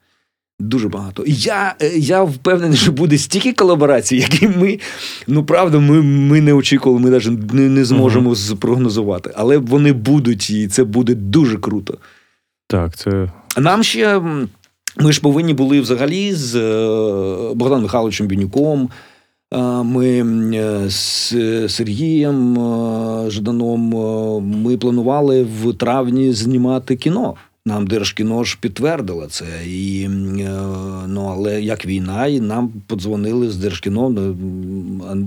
Дуже 0.61 0.89
багато. 0.89 1.25
Я, 1.27 1.75
е, 1.83 1.89
я 1.99 2.23
впевнений, 2.23 2.77
що 2.77 2.93
буде 2.93 3.19
стільки 3.19 3.53
колаборацій, 3.53 4.17
які 4.31 4.49
ми, 4.49 4.79
ну 5.27 5.45
правда, 5.45 5.79
ми, 5.79 6.03
ми 6.03 6.41
не 6.41 6.53
очікували, 6.53 7.01
ми 7.01 7.11
навіть 7.11 7.53
не, 7.55 7.69
не 7.69 7.85
зможемо 7.85 8.35
спрогнозувати. 8.35 9.33
Але 9.37 9.59
вони 9.59 9.93
будуть, 9.93 10.51
і 10.51 10.69
це 10.69 10.85
буде 10.85 11.15
дуже 11.15 11.59
круто. 11.59 11.99
Так, 12.67 12.97
це. 12.97 13.31
Нам 13.57 13.83
ще 13.83 14.21
ми 14.97 15.13
ж 15.13 15.21
повинні 15.21 15.55
були 15.55 15.81
взагалі 15.81 16.33
з 16.35 16.55
е, 16.57 17.55
Богданом 17.55 17.83
Михайловичем 17.83 18.27
Бінюком. 18.27 18.89
е, 19.55 19.59
Ми 19.83 20.25
з 20.91 21.29
Сергієм 21.69 22.55
Жданом 23.31 23.81
ми 24.63 24.77
планували 24.77 25.43
в 25.63 25.75
травні 25.75 26.33
знімати 26.33 26.97
кіно. 26.97 27.35
Нам 27.69 27.87
Держкіно 27.87 28.45
ж 28.45 28.59
підтвердило 28.61 29.27
це. 29.27 29.45
І, 29.67 30.03
е, 30.05 30.09
ну, 31.07 31.35
але 31.37 31.63
як 31.63 31.87
війна, 31.87 32.27
і 32.27 32.41
нам 32.41 32.73
подзвонили 32.87 33.51
з 33.51 33.57
Держкіно, 33.57 34.07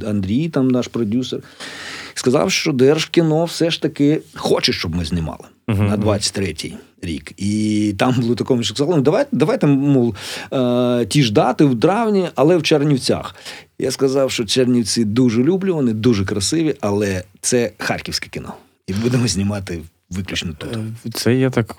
Андрій, 0.07 0.49
там 0.49 0.67
наш 0.67 0.87
продюсер, 0.87 1.39
сказав, 2.13 2.51
що 2.51 2.71
Держкіно 2.71 3.45
все 3.45 3.71
ж 3.71 3.81
таки 3.81 4.21
хоче, 4.35 4.73
щоб 4.73 4.95
ми 4.95 5.05
знімали 5.05 5.43
Мгм. 5.67 5.87
на 5.87 5.97
23-й 5.97 6.73
рік. 7.01 7.31
І 7.37 7.95
там 7.97 8.15
було 8.21 8.35
такому, 8.35 8.63
що 8.63 8.75
сказали, 8.75 8.97
ну 8.97 9.03
давайте, 9.03 9.29
давайте 9.31 9.67
мов, 9.67 10.15
ті 11.07 11.23
ж 11.23 11.33
дати 11.33 11.65
в 11.65 11.79
травні, 11.79 12.29
але 12.35 12.57
в 12.57 12.63
Чернівцях. 12.63 13.35
Я 13.79 13.91
сказав, 13.91 14.31
що 14.31 14.45
Чернівці 14.45 15.05
дуже 15.05 15.43
люблю, 15.43 15.75
вони 15.75 15.93
дуже 15.93 16.25
красиві, 16.25 16.75
але 16.81 17.23
це 17.41 17.71
харківське 17.77 18.29
кіно. 18.29 18.53
І 18.87 18.93
будемо 18.93 19.27
знімати 19.27 19.81
виключно 20.09 20.53
тут. 20.57 20.77
Це 21.13 21.35
я 21.35 21.49
так. 21.49 21.75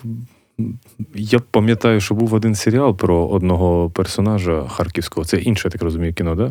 Я 1.14 1.38
пам'ятаю, 1.38 2.00
що 2.00 2.14
був 2.14 2.34
один 2.34 2.54
серіал 2.54 2.96
про 2.96 3.26
одного 3.26 3.90
персонажа 3.90 4.68
харківського. 4.68 5.24
Це 5.24 5.36
інше, 5.36 5.68
я 5.68 5.70
так 5.70 5.82
розумію, 5.82 6.14
кіно, 6.14 6.34
да? 6.34 6.50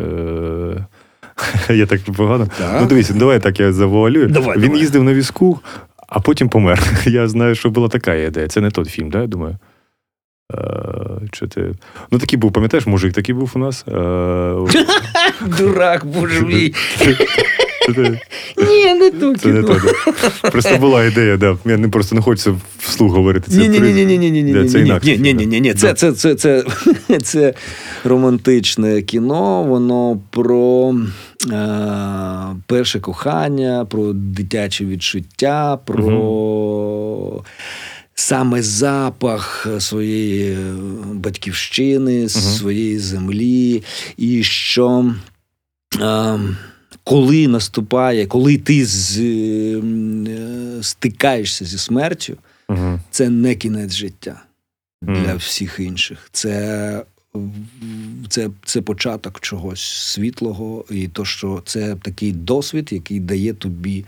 Е... 0.00 0.86
Я 1.74 1.86
так 1.86 2.00
погано. 2.16 2.48
Так. 2.58 2.80
Ну, 2.80 2.86
дивіться, 2.86 3.14
давай 3.14 3.40
так 3.40 3.60
я 3.60 3.72
завуалюю. 3.72 4.28
Давай, 4.28 4.56
Він 4.58 4.62
давай. 4.66 4.80
їздив 4.80 5.04
на 5.04 5.14
візку, 5.14 5.60
а 6.08 6.20
потім 6.20 6.48
помер. 6.48 6.82
Я 7.06 7.28
знаю, 7.28 7.54
що 7.54 7.70
була 7.70 7.88
така 7.88 8.14
ідея. 8.14 8.48
Це 8.48 8.60
не 8.60 8.70
той 8.70 8.84
фільм, 8.84 9.10
да, 9.10 9.20
я 9.20 9.26
думаю. 9.26 9.58
Е, 10.54 10.58
Чи 11.32 11.46
ти... 11.46 11.72
Ну, 12.10 12.18
такий 12.18 12.38
був, 12.38 12.52
пам'ятаєш, 12.52 12.86
мужик 12.86 13.12
такий 13.12 13.34
був 13.34 13.52
у 13.54 13.58
нас. 13.58 13.84
Е, 13.88 13.92
Дурак, 15.58 16.06
боже 16.06 16.44
мій. 16.44 16.74
Ні, 18.56 18.94
не 18.94 19.10
то 19.10 19.34
кіно. 19.34 19.62
то. 19.62 20.50
Просто 20.50 20.76
була 20.76 21.04
ідея, 21.04 21.36
да. 21.36 21.56
Я 21.66 21.88
просто 21.88 22.14
не 22.14 22.22
хочеться 22.22 22.54
вслух 22.78 23.12
говорити. 23.12 23.50
Це 23.50 23.58
Ні, 23.58 23.68
ні, 23.68 23.80
ні, 23.80 23.92
ні, 23.92 24.04
ні, 24.04 24.18
ні, 24.18 24.30
ні, 24.30 24.42
ні, 24.42 24.52
ні, 24.52 24.68
це 24.68 24.80
ні, 24.80 24.88
інакше. 24.88 25.18
ні, 25.18 25.34
ні, 25.34 25.60
ні. 25.60 25.74
Це, 25.74 25.94
це, 25.94 26.12
це, 26.12 26.34
це, 26.34 26.64
це 27.22 27.54
романтичне 28.04 29.02
кіно. 29.02 29.62
Воно 29.62 30.20
про 30.30 30.94
е, 31.52 32.56
перше 32.66 33.00
кохання, 33.00 33.86
про 33.90 34.12
дитяче 34.12 34.84
відчуття, 34.84 35.78
про. 35.84 37.42
Саме 38.14 38.62
запах 38.62 39.66
своєї 39.78 40.56
батьківщини, 41.12 42.28
своєї 42.28 42.98
землі, 42.98 43.82
і 44.16 44.42
що 44.42 45.14
е, 46.00 46.38
коли 47.04 47.48
наступає, 47.48 48.26
коли 48.26 48.58
ти 48.58 48.86
з, 48.86 49.18
е, 49.18 49.82
е, 50.28 50.82
стикаєшся 50.82 51.64
зі 51.64 51.78
смертю, 51.78 52.36
Угу. 52.68 53.00
це 53.10 53.28
не 53.28 53.54
кінець 53.54 53.92
життя 53.92 54.42
для 55.02 55.12
Мгм. 55.12 55.36
всіх 55.36 55.76
інших. 55.80 56.28
Це, 56.32 57.02
це, 58.28 58.50
це 58.64 58.82
початок 58.82 59.40
чогось 59.40 59.82
світлого, 59.82 60.84
і 60.90 61.08
то, 61.08 61.24
що 61.24 61.62
це 61.66 61.96
такий 62.02 62.32
досвід, 62.32 62.88
який 62.92 63.20
дає 63.20 63.52
тобі. 63.54 64.04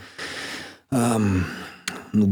Ем, 0.92 1.44
ну, 2.12 2.26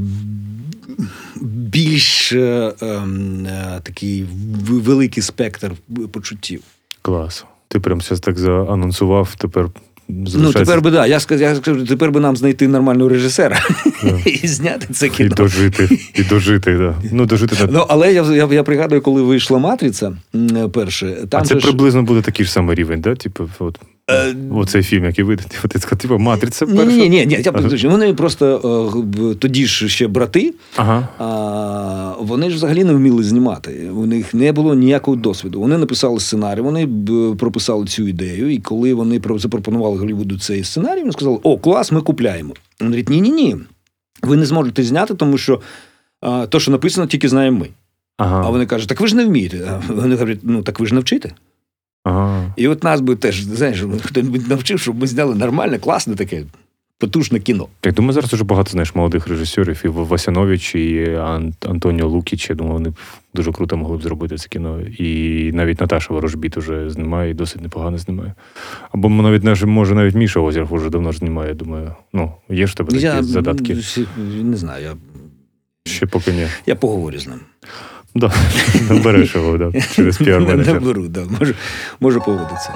більш 1.40 2.32
е, 2.32 2.74
ем, 2.80 3.46
е, 3.46 3.80
такий 3.82 4.26
великий 4.68 5.22
спектр 5.22 5.72
почуттів. 6.12 6.62
Клас. 7.02 7.44
Ти 7.68 7.80
прям 7.80 8.00
зараз 8.00 8.20
так 8.20 8.38
заанонсував, 8.38 9.34
тепер 9.38 9.68
Ну, 10.34 10.52
тепер 10.52 10.80
би 10.80 10.90
да, 10.90 11.06
я 11.06 11.20
скажу, 11.20 11.42
я 11.42 11.54
скажу, 11.54 11.86
тепер 11.86 12.10
би 12.10 12.20
нам 12.20 12.36
знайти 12.36 12.68
нормального 12.68 13.10
режисера 13.10 13.58
yeah. 14.04 14.28
і 14.44 14.48
зняти 14.48 14.86
це 14.92 15.10
і 15.18 15.28
дожити. 15.28 15.98
І 16.14 16.22
дожити, 16.22 16.74
да. 16.74 16.94
Ну, 17.12 17.26
дожити 17.26 17.56
так. 17.56 17.70
Ну, 17.72 17.86
але 17.88 18.12
я, 18.12 18.22
я, 18.22 18.48
я 18.52 18.62
пригадую, 18.62 19.00
коли 19.00 19.22
вийшла 19.22 19.58
матриця 19.58 20.12
перша, 20.32 20.68
перше, 20.68 21.26
там 21.28 21.40
а 21.40 21.44
це 21.44 21.54
же 21.54 21.60
ж- 21.60 21.66
приблизно 21.66 22.02
буде 22.02 22.22
такий 22.22 22.46
ж 22.46 22.52
самий 22.52 22.74
рівень, 22.74 23.00
да? 23.00 23.14
Типу, 23.14 23.48
от, 23.58 23.78
Е, 24.10 24.34
оцей 24.50 24.82
фільм, 24.82 25.04
який 25.04 25.24
вийде. 25.24 25.42
Типу, 25.42 25.68
ти 25.68 25.78
сказав, 25.78 25.98
типу, 25.98 26.18
матриця 26.18 26.66
перша. 26.66 26.84
ні, 26.84 27.08
ні, 27.08 27.26
ні, 27.26 27.38
я 27.44 27.52
Ага. 27.54 27.88
Вони 27.88 28.14
просто 28.14 29.04
е, 29.32 29.34
тоді 29.34 29.66
ж 29.66 29.88
ще 29.88 30.08
брати, 30.08 30.54
Ага. 30.76 31.08
а, 31.18 32.14
вони 32.20 32.50
ж 32.50 32.56
взагалі 32.56 32.84
не 32.84 32.92
вміли 32.92 33.22
знімати. 33.22 33.90
У 33.96 34.06
них 34.06 34.34
не 34.34 34.52
було 34.52 34.74
ніякого 34.74 35.16
досвіду. 35.16 35.60
Вони 35.60 35.78
написали 35.78 36.20
сценарій, 36.20 36.60
вони 36.60 36.86
б, 36.86 37.36
прописали 37.36 37.86
цю 37.86 38.08
ідею. 38.08 38.52
І 38.52 38.58
коли 38.58 38.94
вони 38.94 39.20
запропонували 39.36 39.98
Голлівуду 39.98 40.38
цей 40.38 40.64
сценарій, 40.64 41.00
вони 41.00 41.12
сказали: 41.12 41.38
О, 41.42 41.58
клас, 41.58 41.92
ми 41.92 42.00
купляємо. 42.00 42.54
Вони 42.80 42.90
говорять, 42.90 43.08
ні, 43.08 43.20
ні, 43.20 43.30
ні. 43.30 43.56
Ви 44.22 44.36
не 44.36 44.46
зможете 44.46 44.82
зняти, 44.82 45.14
тому 45.14 45.38
що 45.38 45.60
а, 46.20 46.46
то, 46.46 46.60
що 46.60 46.70
написано, 46.70 47.06
тільки 47.06 47.28
знаємо 47.28 47.58
ми. 47.58 47.68
Ага. 48.18 48.42
А 48.46 48.50
вони 48.50 48.66
кажуть, 48.66 48.88
так 48.88 49.00
ви 49.00 49.06
ж 49.06 49.16
не 49.16 49.24
вмієте. 49.24 49.70
А 49.88 49.92
вони 49.92 50.14
говорять, 50.14 50.38
ну 50.42 50.62
так 50.62 50.80
ви 50.80 50.86
ж 50.86 50.94
навчите. 50.94 51.32
Ага. 52.04 52.54
І 52.56 52.68
от 52.68 52.84
нас 52.84 53.00
би 53.00 53.16
теж, 53.16 53.42
знаєш, 53.42 53.84
хто-небудь 54.02 54.48
навчив, 54.48 54.80
щоб 54.80 54.98
ми 55.00 55.06
зняли 55.06 55.34
нормальне, 55.34 55.78
класне 55.78 56.14
таке, 56.14 56.44
потужне 56.98 57.40
кіно. 57.40 57.66
Я 57.84 57.92
думаю, 57.92 58.12
зараз 58.12 58.30
дуже 58.30 58.44
багато 58.44 58.70
знаєш 58.70 58.94
молодих 58.94 59.26
режисерів, 59.28 59.82
і 59.84 59.88
Васянович, 59.88 60.74
і 60.74 61.14
Антоніо 61.66 62.08
Лукіч. 62.08 62.50
Я 62.50 62.56
думаю, 62.56 62.74
вони 62.74 62.92
дуже 63.34 63.52
круто 63.52 63.76
могли 63.76 63.96
б 63.96 64.02
зробити 64.02 64.36
це 64.36 64.48
кіно. 64.48 64.80
І 64.80 65.50
навіть 65.54 65.80
Наташа 65.80 66.14
Ворожбіт 66.14 66.56
уже 66.56 66.90
знімає, 66.90 67.30
і 67.30 67.34
досить 67.34 67.62
непогано 67.62 67.98
знімає. 67.98 68.34
Або 68.92 69.08
навіть 69.08 69.64
може 69.66 69.94
навіть 69.94 70.14
Міша 70.14 70.40
Озеров 70.40 70.72
уже 70.72 70.90
давно 70.90 71.12
знімає. 71.12 71.48
Я 71.48 71.54
думаю, 71.54 71.94
ну, 72.12 72.32
є 72.48 72.66
ж 72.66 72.76
тебе 72.76 72.90
такі 72.90 73.04
Я 73.04 73.22
задатки. 73.22 73.76
не 74.42 74.56
знаю, 74.56 74.84
я, 74.84 74.96
Ще 75.84 76.06
поки 76.06 76.32
ні. 76.32 76.46
я 76.66 76.74
поговорю 76.74 77.18
з 77.18 77.26
ним. 77.26 77.40
Да. 78.14 78.32
Набереш 78.90 79.34
його, 79.34 79.58
да, 79.58 79.80
через 79.94 80.20
піар-менеджер. 80.20 80.74
Наберу, 80.74 81.08
да, 81.08 81.20
можу, 81.40 81.54
можу 82.00 82.20
погодитися. 82.20 82.72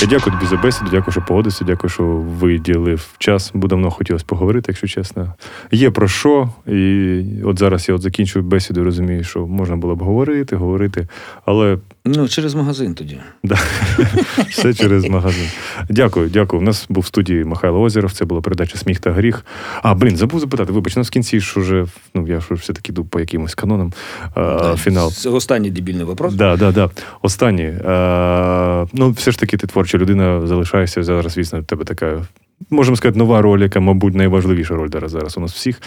Я 0.00 0.06
дякую 0.06 0.36
тобі 0.36 0.46
за 0.46 0.56
бесіду, 0.56 0.90
дякую, 0.90 1.12
що 1.12 1.22
погодився, 1.22 1.64
дякую, 1.64 1.90
що 1.90 2.04
виділив 2.40 3.08
час. 3.18 3.50
Бо 3.54 3.68
давно 3.68 3.90
хотілося 3.90 4.24
поговорити, 4.28 4.64
якщо 4.68 4.86
чесно. 4.86 5.34
Є 5.72 5.90
про 5.90 6.08
що. 6.08 6.50
І 6.66 7.22
от 7.44 7.58
зараз 7.58 7.88
я 7.88 7.94
от 7.94 8.02
закінчую 8.02 8.44
бесіду, 8.44 8.84
розумію, 8.84 9.24
що 9.24 9.46
можна 9.46 9.76
було 9.76 9.96
б 9.96 10.02
говорити, 10.02 10.56
говорити, 10.56 11.08
але 11.44 11.78
Ну, 12.16 12.28
через 12.28 12.54
магазин 12.54 12.94
тоді. 12.94 13.18
да, 13.44 13.58
все 14.48 14.74
через 14.74 15.04
магазин. 15.08 15.46
Дякую, 15.88 16.28
дякую. 16.28 16.62
У 16.62 16.64
нас 16.64 16.86
був 16.88 17.02
в 17.02 17.06
студії 17.06 17.44
Михайло 17.44 17.80
Озеров, 17.80 18.12
це 18.12 18.24
була 18.24 18.40
передача 18.40 18.78
Сміх 18.78 19.00
та 19.00 19.12
гріх. 19.12 19.44
А, 19.82 19.94
блін, 19.94 20.16
забув 20.16 20.40
запитати, 20.40 20.72
вибач, 20.72 20.96
у 20.96 21.00
нас 21.00 21.06
в 21.06 21.10
кінці 21.10 21.40
ж 21.40 21.60
уже, 21.60 21.86
ну 22.14 22.26
я 22.26 22.40
ж 22.40 22.46
все-таки 22.54 22.92
йду 22.92 23.04
по 23.04 23.20
якимось 23.20 23.54
канонам. 23.54 23.92
А, 24.34 24.40
Да, 24.40 24.76
фінал. 24.76 25.12
Це 25.12 25.28
останній 25.30 25.70
дебільний 25.70 26.04
вопрос. 26.04 26.34
Да, 26.34 26.56
да, 26.56 26.72
да. 26.72 26.90
Останнє. 27.22 27.62
Е, 27.64 28.86
ну, 28.92 29.10
все 29.10 29.30
ж 29.30 29.38
таки, 29.38 29.56
ти 29.56 29.66
творча 29.66 29.98
людина, 29.98 30.46
залишаєшся 30.46 31.02
зараз, 31.02 31.32
звісно, 31.32 31.60
в 31.60 31.64
тебе 31.64 31.84
така. 31.84 32.22
Можемо 32.70 32.96
сказати, 32.96 33.18
нова 33.18 33.42
роль, 33.42 33.60
яка, 33.60 33.80
мабуть, 33.80 34.14
найважливіша 34.14 34.74
роль 34.74 34.88
зараз, 34.92 35.10
зараз 35.10 35.38
у 35.38 35.40
нас 35.40 35.52
всіх. 35.52 35.82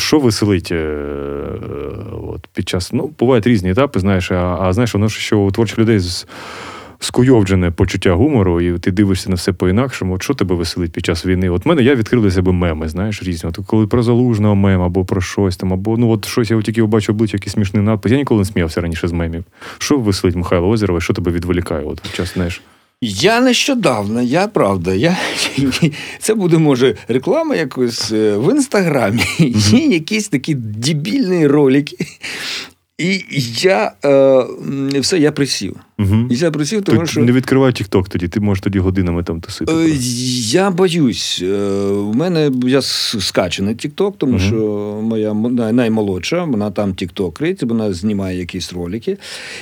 Що 0.00 0.18
веселить 0.18 0.72
е, 0.72 0.96
от, 2.28 2.46
під 2.54 2.68
час. 2.68 2.92
Ну, 2.92 3.10
бувають 3.18 3.46
різні 3.46 3.70
етапи, 3.70 4.00
знаєш, 4.00 4.30
а, 4.30 4.58
а 4.60 4.72
знаєш, 4.72 4.94
воно 4.94 5.08
що 5.08 5.38
у 5.38 5.50
творчих 5.50 5.78
людей 5.78 5.98
з, 5.98 6.26
скуйовджене 7.02 7.70
почуття 7.70 8.12
гумору, 8.12 8.60
і 8.60 8.78
ти 8.78 8.90
дивишся 8.90 9.30
на 9.30 9.34
все 9.34 9.52
по-інакшому. 9.52 10.14
От 10.14 10.22
що 10.22 10.34
тебе 10.34 10.54
веселить 10.54 10.92
під 10.92 11.04
час 11.04 11.26
війни? 11.26 11.50
От 11.50 11.66
мене 11.66 11.82
я 11.82 11.94
відкрив 11.94 12.22
для 12.22 12.30
себе 12.30 12.52
меми, 12.52 12.88
знаєш, 12.88 13.22
різні. 13.22 13.50
От 13.50 13.58
коли 13.66 13.86
про 13.86 14.02
залужного 14.02 14.54
мем, 14.54 14.82
або 14.82 15.04
про 15.04 15.20
щось 15.20 15.56
там, 15.56 15.72
або 15.72 15.96
ну 15.96 16.10
от 16.10 16.24
щось 16.24 16.50
я 16.50 16.62
тільки 16.62 16.80
побачив 16.80 17.14
обличчя, 17.14 17.36
якийсь 17.36 17.52
смішний 17.52 17.82
надпис. 17.82 18.12
Я 18.12 18.18
ніколи 18.18 18.40
не 18.40 18.44
сміявся 18.44 18.80
раніше 18.80 19.08
з 19.08 19.12
мемів. 19.12 19.44
Що 19.78 19.98
веселить 19.98 20.36
Михайло 20.36 20.68
Озерова, 20.68 21.00
що 21.00 21.14
тебе 21.14 21.32
відволікає? 21.32 21.84
От 21.84 22.12
час, 22.12 22.34
знаєш. 22.34 22.62
Я 23.04 23.40
нещодавно, 23.40 24.20
я 24.20 24.48
правда, 24.48 24.94
я, 24.94 25.16
це 26.18 26.34
буде, 26.34 26.58
може, 26.58 26.96
реклама 27.08 27.56
якось 27.56 28.12
е, 28.12 28.36
в 28.36 28.54
інстаграмі. 28.54 29.22
Є 29.70 29.86
якісь 29.86 30.28
такі 30.28 30.54
дебільні 30.54 31.46
ролики. 31.46 31.96
І 33.02 33.24
я 33.62 33.92
е, 34.04 35.00
все, 35.00 35.18
я 35.18 35.32
присів. 35.32 35.76
Угу. 35.98 36.26
Я 36.30 36.50
присів, 36.50 36.82
тому 36.82 37.00
Ти 37.00 37.06
що. 37.06 37.20
не 37.20 37.32
відкривай 37.32 37.72
TikTok 37.72 38.08
тоді, 38.08 38.28
ти 38.28 38.40
можеш 38.40 38.62
тоді 38.62 38.78
годинами 38.78 39.22
там 39.22 39.40
тусити. 39.40 39.72
Е, 39.72 39.88
Я 40.50 40.70
боюсь. 40.70 41.40
Е, 41.42 41.56
У 41.86 42.14
мене 42.14 42.50
я 42.66 42.82
с- 42.82 43.20
скачаний 43.20 43.74
TikTok, 43.74 44.12
тому 44.18 44.32
Мгм. 44.32 44.40
що 44.40 44.56
моя 45.02 45.34
наймолодша, 45.72 46.44
вона 46.44 46.70
там 46.70 46.94
тіктокерить, 46.94 47.62
вона 47.62 47.92
знімає 47.92 48.38
якісь 48.38 48.72
ролики. 48.72 49.16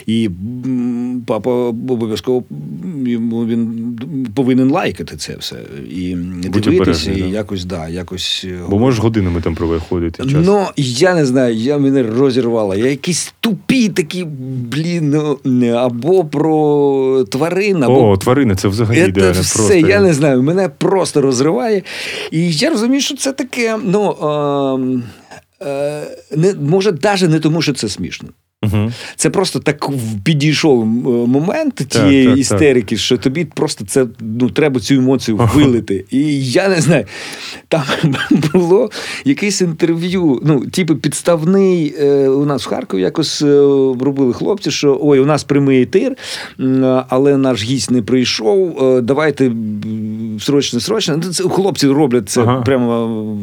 І 0.07 0.31
папа 1.27 1.51
обов'язково 1.51 2.45
йому 3.07 3.47
він 3.47 3.99
повинен 4.35 4.71
лайкати 4.71 5.17
це 5.17 5.37
все. 5.41 5.57
І 5.91 6.15
дивитися, 6.43 7.13
і 7.13 7.21
да. 7.21 7.27
якось, 7.27 7.65
да, 7.65 7.89
якось. 7.89 8.47
е, 8.49 8.59
Бо 8.69 8.79
можеш 8.79 9.01
годинами 9.01 9.41
там 9.41 9.55
провиходити 9.55 10.23
час. 10.25 10.43
Ну, 10.47 10.67
я 10.77 11.15
не 11.15 11.27
знаю, 11.27 11.55
я 11.55 11.79
мене 11.79 12.03
розірвала. 12.03 12.77
Я 12.77 12.87
якісь 12.87 13.30
тупі 13.41 13.89
такі, 13.89 14.25
блін, 14.25 15.37
ну, 15.45 15.69
або 15.69 16.25
про 16.25 17.25
тварин, 17.25 17.85
або 17.85 18.09
О, 18.11 18.17
тварини, 18.17 18.55
це 18.57 18.69
взагалі 18.69 18.97
це 18.97 19.09
ідеально. 19.09 19.41
все, 19.41 19.59
просто. 19.59 19.75
я 19.75 20.01
не 20.01 20.15
знаю, 20.15 20.43
мене 20.43 20.69
просто 20.69 21.21
розриває. 21.21 21.83
І 22.31 22.53
я 22.53 22.71
розумію, 22.71 23.01
що 23.01 23.17
це 23.17 23.33
таке, 23.33 23.79
ну. 23.85 24.17
Е, 25.63 25.67
е, 25.67 26.03
не, 26.37 26.55
може, 26.55 26.93
навіть 27.03 27.31
не 27.31 27.41
тому, 27.41 27.63
що 27.63 27.73
це 27.73 27.89
смішно. 27.89 28.29
Угу. 28.63 28.93
Це 29.17 29.31
просто 29.31 29.59
так 29.59 29.89
підійшов 30.25 30.87
момент 31.27 31.75
тієї 31.75 32.25
так, 32.25 32.33
так. 32.33 32.41
істерики, 32.41 32.97
що 32.97 33.17
тобі 33.19 33.45
просто 33.45 33.85
це 33.85 34.07
ну 34.21 34.51
треба 34.51 34.81
цю 34.81 34.95
емоцію 34.95 35.37
вилити. 35.55 36.05
І 36.11 36.45
я 36.51 36.69
не 36.69 36.81
знаю, 36.81 37.05
там 37.69 37.83
було 38.53 38.91
якесь 39.25 39.61
інтерв'ю. 39.61 40.41
Ну, 40.45 40.67
типу, 40.67 40.97
підставний 40.97 41.95
е, 42.01 42.29
у 42.29 42.45
нас 42.45 42.67
в 42.67 42.69
Харкові 42.69 43.01
якось 43.01 43.43
е, 43.43 43.47
робили 44.01 44.33
хлопці, 44.33 44.71
що 44.71 44.99
ой, 45.03 45.21
у 45.21 45.27
нас 45.27 45.45
прямий 45.45 45.83
етир, 45.83 46.17
але 47.09 47.37
наш 47.37 47.63
гість 47.65 47.91
не 47.91 48.03
прийшов. 48.03 48.85
е, 48.85 49.01
Давайте 49.01 49.53
срочно, 50.41 50.81
срочно. 50.81 51.21
Ну, 51.25 51.33
Це 51.33 51.45
хлопці 51.45 51.89
роблять 51.89 52.29
це 52.29 52.41
Ага. 52.41 52.61
прямо 52.61 53.07
в- 53.07 53.37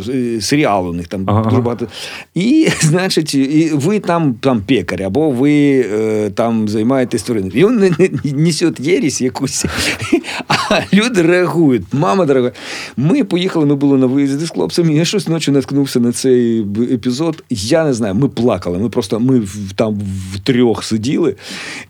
в- 0.00 0.10
е, 0.10 0.40
серіал 0.40 0.88
у 0.90 0.92
них 0.92 1.08
там 1.08 1.24
Ага, 1.26 1.44
дуже 1.50 1.62
багато. 1.62 1.86
І, 2.34 2.68
значить, 2.80 3.34
і 3.34 3.70
ви 3.74 4.00
там, 4.04 4.34
там 4.40 4.60
пекар, 4.60 5.02
або 5.02 5.30
ви 5.30 5.80
е, 5.92 6.30
там 6.34 6.68
займаєтесь 6.68 7.22
тваринами. 7.22 7.52
І 7.54 7.64
він 7.66 7.76
не- 7.76 7.90
не- 7.98 8.32
несе 8.32 8.72
єрість 8.78 9.20
якусь, 9.20 9.64
а 10.48 10.80
люди 10.92 11.22
реагують. 11.22 11.82
Мама 11.92 12.26
дорога. 12.26 12.52
Ми 12.96 13.24
поїхали, 13.24 13.66
ми 13.66 13.74
були 13.74 13.98
на 13.98 14.06
виїзді 14.06 14.46
з 14.46 14.50
хлопцями. 14.50 14.94
Я 14.94 15.04
щось 15.04 15.28
ночі 15.28 15.50
наткнувся 15.50 16.00
на 16.00 16.12
цей 16.12 16.66
епізод. 16.92 17.44
Я 17.50 17.84
не 17.84 17.92
знаю, 17.94 18.14
ми 18.14 18.28
плакали. 18.28 18.78
Ми 18.78 18.88
просто 18.88 19.20
ми 19.20 19.42
там 19.76 20.00
в 20.34 20.38
трьох 20.40 20.84
сиділи 20.84 21.34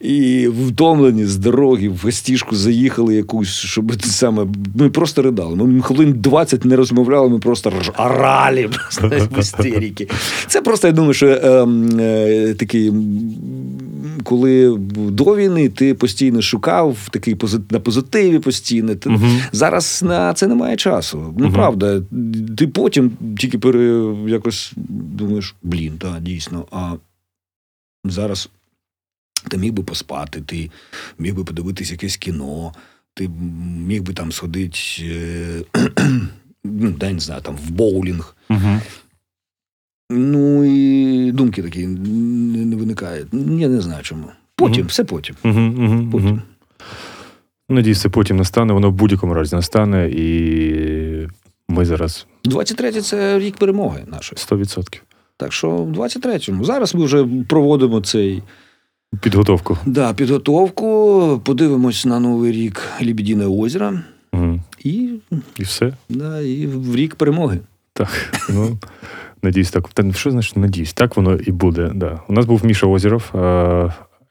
і 0.00 0.48
втомлені 0.68 1.24
з 1.26 1.36
дороги, 1.36 1.88
в 1.88 1.96
гостішку 2.02 2.56
заїхали 2.56 3.14
якусь, 3.14 3.48
щоб 3.48 3.96
те 3.96 4.08
саме. 4.08 4.46
Ми 4.74 4.90
просто 4.90 5.22
ридали. 5.22 5.56
Ми 5.56 5.82
хвилин 5.82 6.12
20 6.16 6.64
не 6.64 6.76
розмовляли, 6.76 7.28
ми 7.28 7.38
просто 7.38 7.72
орали 7.98 8.68
просто 8.72 9.08
в 9.08 9.38
істерики. 9.38 10.08
Це 10.46 10.60
просто, 10.62 10.86
я 10.86 10.92
думаю, 10.92 11.14
що 11.14 11.26
е, 11.26 11.66
такий, 12.58 12.92
коли 14.24 14.76
до 14.96 15.36
війни 15.36 15.68
ти 15.68 15.94
постійно 15.94 16.42
шукав 16.42 17.08
такий 17.10 17.36
на 17.70 17.80
позитиві 17.80 18.38
постійно. 18.38 18.94
Ти, 18.94 19.08
Мгм. 19.10 19.40
Зараз 19.52 20.02
на 20.06 20.34
це 20.34 20.46
немає 20.46 20.76
часу. 20.76 21.34
Ну, 21.38 21.44
Мгм. 21.44 21.54
правда, 21.54 22.02
ти 22.56 22.68
потім 22.68 23.12
тільки 23.38 23.58
пере, 23.58 24.14
якось 24.28 24.72
думаєш, 25.16 25.54
блін, 25.62 25.98
так, 25.98 26.20
дійсно. 26.20 26.66
А 26.70 26.94
зараз 28.04 28.48
ти 29.48 29.58
міг 29.58 29.72
би 29.72 29.82
поспати, 29.82 30.40
ти 30.46 30.70
міг 31.18 31.34
би 31.34 31.44
подивитись 31.44 31.90
якесь 31.90 32.16
кіно. 32.16 32.72
ти 33.16 33.30
міг 33.86 34.02
би 34.02 34.12
там 34.12 34.32
сходити, 34.32 34.78
е, 35.00 35.62
ну, 36.64 36.94
не 37.12 37.20
знаю, 37.20 37.42
там 37.42 37.56
в 37.66 37.70
боулінг. 37.70 38.36
Угу. 38.50 38.80
Ну 40.10 40.64
і 40.64 41.32
думки 41.32 41.62
такі 41.62 41.86
не, 41.86 42.64
не 42.64 42.76
виникають. 42.76 43.26
Я 43.32 43.68
не 43.68 43.80
знаю 43.80 44.02
чому. 44.02 44.26
Потім, 44.56 44.78
Мгм. 44.78 44.86
все 44.88 45.04
потім. 45.04 45.36
Угу, 45.44 45.60
угу, 45.60 46.08
Потім. 46.12 46.28
угу. 46.30 46.38
Надіюсь, 47.68 48.00
це 48.00 48.08
потім 48.08 48.36
настане, 48.36 48.72
воно 48.72 48.90
в 48.90 48.92
будь-якому 48.92 49.34
разі 49.34 49.56
настане, 49.56 50.10
і 50.10 51.28
ми 51.68 51.84
зараз 51.84 52.26
23-й 52.44 53.00
це 53.00 53.38
рік 53.38 53.56
перемоги 53.56 54.04
нашої. 54.06 54.38
100%. 54.38 55.00
Так 55.36 55.52
що 55.52 55.70
в 55.70 55.92
23-му. 55.92 56.64
Зараз 56.64 56.94
ми 56.94 57.04
вже 57.04 57.26
проводимо 57.48 58.00
цей 58.00 58.42
Підготовку. 59.20 59.78
да, 59.86 60.14
підготовку, 60.14 61.40
подивимось 61.44 62.04
на 62.06 62.20
новий 62.20 62.52
рік 62.52 62.82
Лібідіне 63.02 63.46
озеро 63.46 63.92
Угу. 64.32 64.60
і, 64.84 65.10
І 65.58 65.62
все. 65.62 65.92
да, 66.08 66.40
і 66.40 66.66
в 66.66 66.96
рік 66.96 67.14
перемоги. 67.14 67.60
Так. 67.92 68.08
Ну, 68.50 68.78
надіюсь, 69.44 69.70
так. 69.70 69.88
Та 69.88 70.12
що 70.12 70.30
значить 70.30 70.56
надіюсь? 70.56 70.92
Так 70.92 71.16
воно 71.16 71.34
і 71.34 71.50
буде. 71.52 71.90
Да. 71.94 72.20
У 72.28 72.32
нас 72.32 72.46
був 72.46 72.64
Міша 72.64 72.86
Озеров, 72.86 73.30
е, 73.34 73.38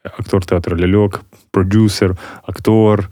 актор 0.04 0.44
театру 0.44 0.78
Ляльок, 0.78 1.22
продюсер, 1.50 2.16
актор, 2.42 3.10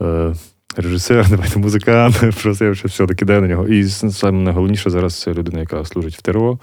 е, 0.00 0.34
режисер, 0.76 1.26
давайте 1.30 1.58
музикант. 1.58 2.24
Просто 2.42 2.64
я 2.64 2.70
вже 2.70 2.88
все 2.88 3.06
докидаю 3.06 3.40
на 3.40 3.48
нього. 3.48 3.68
І 3.68 3.84
саме 3.84 4.42
найголовніше 4.42 4.90
зараз 4.90 5.20
це 5.20 5.34
людина, 5.34 5.60
яка 5.60 5.84
служить 5.84 6.16
в 6.16 6.22
ТРО 6.22 6.58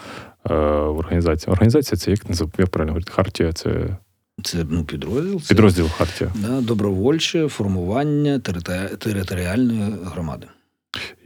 е, 0.49 0.53
в 0.86 0.97
організації. 0.97 1.53
Організація 1.53 1.97
це 1.97 2.11
як 2.11 2.19
як 2.57 2.69
правильно 2.69 2.91
говорити? 2.91 3.11
Хартія, 3.15 3.53
це 3.53 3.97
Це 4.43 4.65
ну, 4.69 4.84
підрозділ. 4.84 5.41
Це, 5.41 5.47
підрозділ 5.47 5.89
Хартія. 5.89 6.32
Да, 6.36 6.61
добровольче 6.61 7.47
формування 7.47 8.39
територи- 8.39 8.97
територіальної 8.97 9.93
громади. 10.05 10.47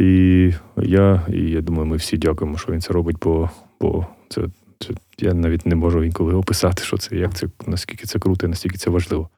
І 0.01 0.53
я, 0.77 1.27
і 1.33 1.49
я 1.49 1.61
думаю, 1.61 1.85
ми 1.85 1.95
всі 1.95 2.17
дякуємо, 2.17 2.57
що 2.57 2.71
він 2.71 2.81
це 2.81 2.93
робить, 2.93 3.17
бо, 3.21 3.49
бо 3.81 4.07
це, 4.29 4.41
це 4.79 4.93
я 5.17 5.33
навіть 5.33 5.65
не 5.65 5.75
можу 5.75 6.03
інколи 6.03 6.33
описати, 6.33 6.83
що 6.83 6.97
це, 6.97 7.15
як 7.15 7.33
це, 7.33 7.47
наскільки 7.67 8.05
це 8.05 8.19
круто 8.19 8.45
і 8.45 8.49
наскільки 8.49 8.77
це 8.77 8.89
важливо. 8.89 9.29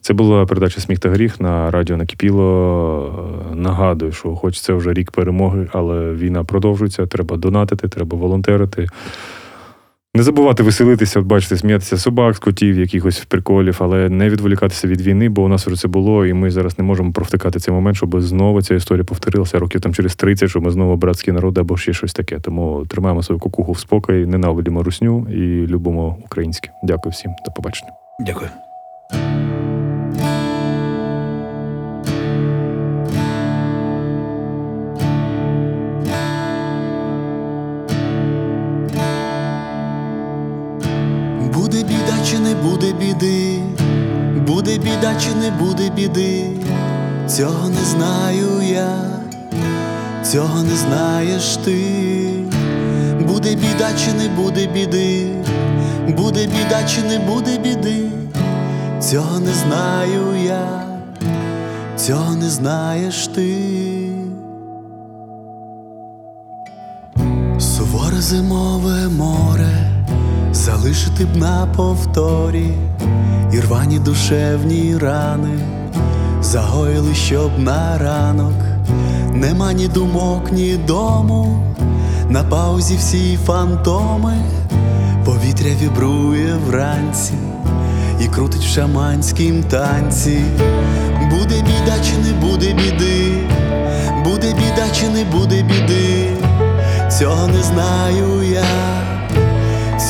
Це 0.00 0.14
була 0.14 0.46
передача 0.46 0.80
Сміх 0.80 0.98
та 0.98 1.10
гріх 1.10 1.40
на 1.40 1.70
радіо 1.70 1.96
Накипіло. 1.96 3.52
Нагадую, 3.54 4.12
що 4.12 4.36
хоч 4.36 4.60
це 4.60 4.72
вже 4.72 4.92
рік 4.92 5.10
перемоги, 5.10 5.68
але 5.72 6.12
війна 6.12 6.44
продовжується. 6.44 7.06
Треба 7.06 7.36
донатити, 7.36 7.88
треба 7.88 8.18
волонтерити. 8.18 8.86
Не 10.14 10.22
забувати 10.22 10.62
веселитися, 10.62 11.20
от 11.20 11.26
бачите, 11.26 11.56
сміятися 11.56 11.96
собак, 11.96 12.34
з 12.34 12.38
котів, 12.38 12.78
якихось 12.78 13.24
приколів, 13.24 13.76
але 13.80 14.08
не 14.08 14.28
відволікатися 14.28 14.88
від 14.88 15.00
війни, 15.00 15.28
бо 15.28 15.42
у 15.42 15.48
нас 15.48 15.66
вже 15.66 15.76
це 15.76 15.88
було, 15.88 16.26
і 16.26 16.32
ми 16.32 16.50
зараз 16.50 16.78
не 16.78 16.84
можемо 16.84 17.12
провтикати 17.12 17.58
цей 17.60 17.74
момент, 17.74 17.96
щоб 17.96 18.20
знову 18.20 18.62
ця 18.62 18.74
історія 18.74 19.04
повторилася 19.04 19.58
років 19.58 19.80
там 19.80 19.94
через 19.94 20.16
30, 20.16 20.50
щоб 20.50 20.62
ми 20.62 20.70
знову 20.70 20.96
братські 20.96 21.32
народи 21.32 21.60
або 21.60 21.76
ще 21.76 21.92
щось 21.92 22.12
таке. 22.12 22.38
Тому 22.40 22.86
тримаємо 22.88 23.22
свою 23.22 23.38
кукуху 23.38 23.72
в 23.72 23.78
спокій, 23.78 24.26
ненавидимо 24.26 24.82
русню 24.82 25.26
і 25.30 25.66
любимо 25.66 26.16
українське. 26.24 26.70
Дякую 26.82 27.12
всім, 27.12 27.30
до 27.46 27.52
побачення. 27.52 27.90
Дякую. 28.26 28.50
Біда 44.82 45.14
чи 45.20 45.34
не 45.34 45.50
буде 45.50 45.90
біди, 45.90 46.44
цього 47.26 47.68
не 47.68 47.84
знаю 47.84 48.62
я, 48.72 48.94
цього 50.24 50.62
не 50.62 50.76
знаєш 50.76 51.56
ти, 51.56 51.84
буде 53.28 53.54
біда 53.54 53.92
чи 54.04 54.12
не 54.12 54.28
буде 54.28 54.66
біди, 54.66 55.26
буде 56.16 56.46
біда 56.46 56.84
чи 56.88 57.02
не 57.02 57.18
буде 57.18 57.58
біди, 57.58 58.10
цього 59.00 59.38
не 59.40 59.52
знаю 59.52 60.22
я, 60.46 60.82
цього 61.96 62.34
не 62.34 62.48
знаєш 62.50 63.26
ти. 63.26 63.56
Суворе 67.58 68.20
зимове 68.20 69.08
море 69.08 69.89
залишити 70.60 71.24
б 71.24 71.36
на 71.36 71.66
повторі 71.76 72.70
і 73.52 73.60
рвані 73.60 73.98
душевні 73.98 74.98
рани, 74.98 75.58
загоїли, 76.42 77.14
щоб 77.14 77.58
на 77.58 77.98
ранок 77.98 78.54
нема 79.34 79.72
ні 79.72 79.88
думок, 79.88 80.52
ні 80.52 80.76
дому, 80.86 81.64
на 82.28 82.44
паузі 82.44 82.96
всі 82.96 83.38
фантоми, 83.46 84.36
повітря 85.24 85.70
вібрує 85.82 86.54
вранці 86.66 87.34
і 88.20 88.26
крутить 88.26 88.64
в 88.64 88.74
шаманськім 88.74 89.62
танці. 89.62 90.40
Буде 91.30 91.54
біда 91.54 91.96
чи 92.04 92.18
не 92.28 92.32
буде 92.40 92.72
біди, 92.72 93.32
буде 94.24 94.54
біда 94.54 94.90
чи 95.00 95.08
не 95.08 95.24
буде 95.24 95.62
біди, 95.62 96.30
цього 97.18 97.46
не 97.46 97.62
знаю 97.62 98.42
я 98.52 98.99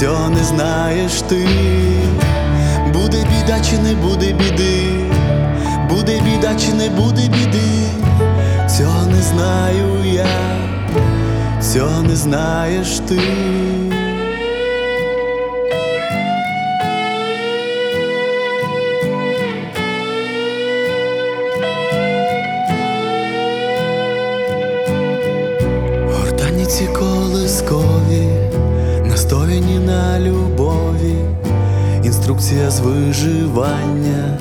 цього 0.01 0.31
не 0.31 0.45
знаєш 0.45 1.23
ти, 1.23 1.49
буде 2.93 3.25
біда 3.31 3.61
чи 3.61 3.79
не 3.79 3.95
буде 3.95 4.33
біди, 4.33 5.05
буде 5.91 6.21
біда 6.21 6.55
чи 6.55 6.73
не 6.73 6.89
буде 6.89 7.23
біди, 7.23 7.87
цього 8.79 9.07
не 9.07 9.23
знаю 9.23 10.05
я, 10.05 10.27
цього 11.63 12.03
не 12.03 12.17
знаєш 12.17 12.99
ти. 12.99 13.21
Інструкція 32.31 32.71
з 32.71 32.81
виживання, 32.81 34.39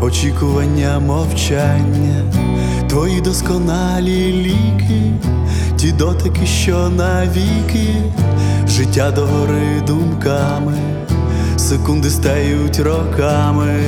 очікування 0.00 0.98
мовчання, 0.98 2.32
твої 2.88 3.20
досконалі 3.20 4.32
ліки, 4.32 5.12
ті 5.76 5.92
дотики, 5.92 6.46
що 6.46 6.88
навіки, 6.88 7.94
життя 8.68 9.10
догори 9.10 9.80
думками, 9.86 10.74
секунди 11.56 12.10
стають 12.10 12.80
роками, 12.80 13.80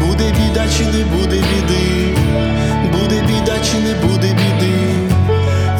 буде 0.00 0.24
біда 0.24 0.64
чи 0.78 0.84
не 0.84 1.04
буде 1.04 1.36
біди, 1.36 2.16
буде 2.92 3.20
біда 3.26 3.58
чи 3.64 3.78
не 3.78 3.94
буде 4.08 4.28
біди. 4.28 4.74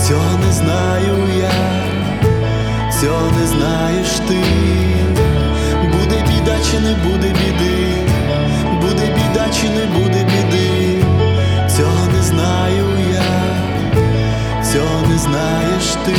Цього 0.08 0.38
не 0.46 0.52
знаю 0.52 1.16
я, 1.40 1.52
цього 3.00 3.30
не 3.40 3.46
знаєш 3.46 4.08
ти, 4.28 4.63
чи 6.70 6.80
не 6.80 6.94
буде 6.94 7.28
біди, 7.28 7.96
буде 8.80 9.06
біда 9.06 9.46
чи 9.60 9.68
не 9.68 9.86
буде 9.86 10.24
біди, 10.24 11.04
цього 11.76 12.06
не 12.16 12.22
знаю 12.22 12.84
я, 13.14 13.32
цього 14.72 15.06
не 15.08 15.18
знаєш 15.18 15.84
ти, 16.06 16.14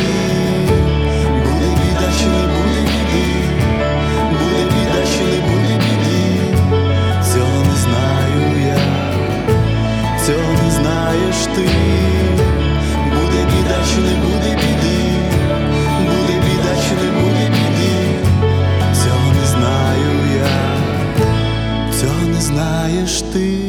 знаєш 23.36 23.65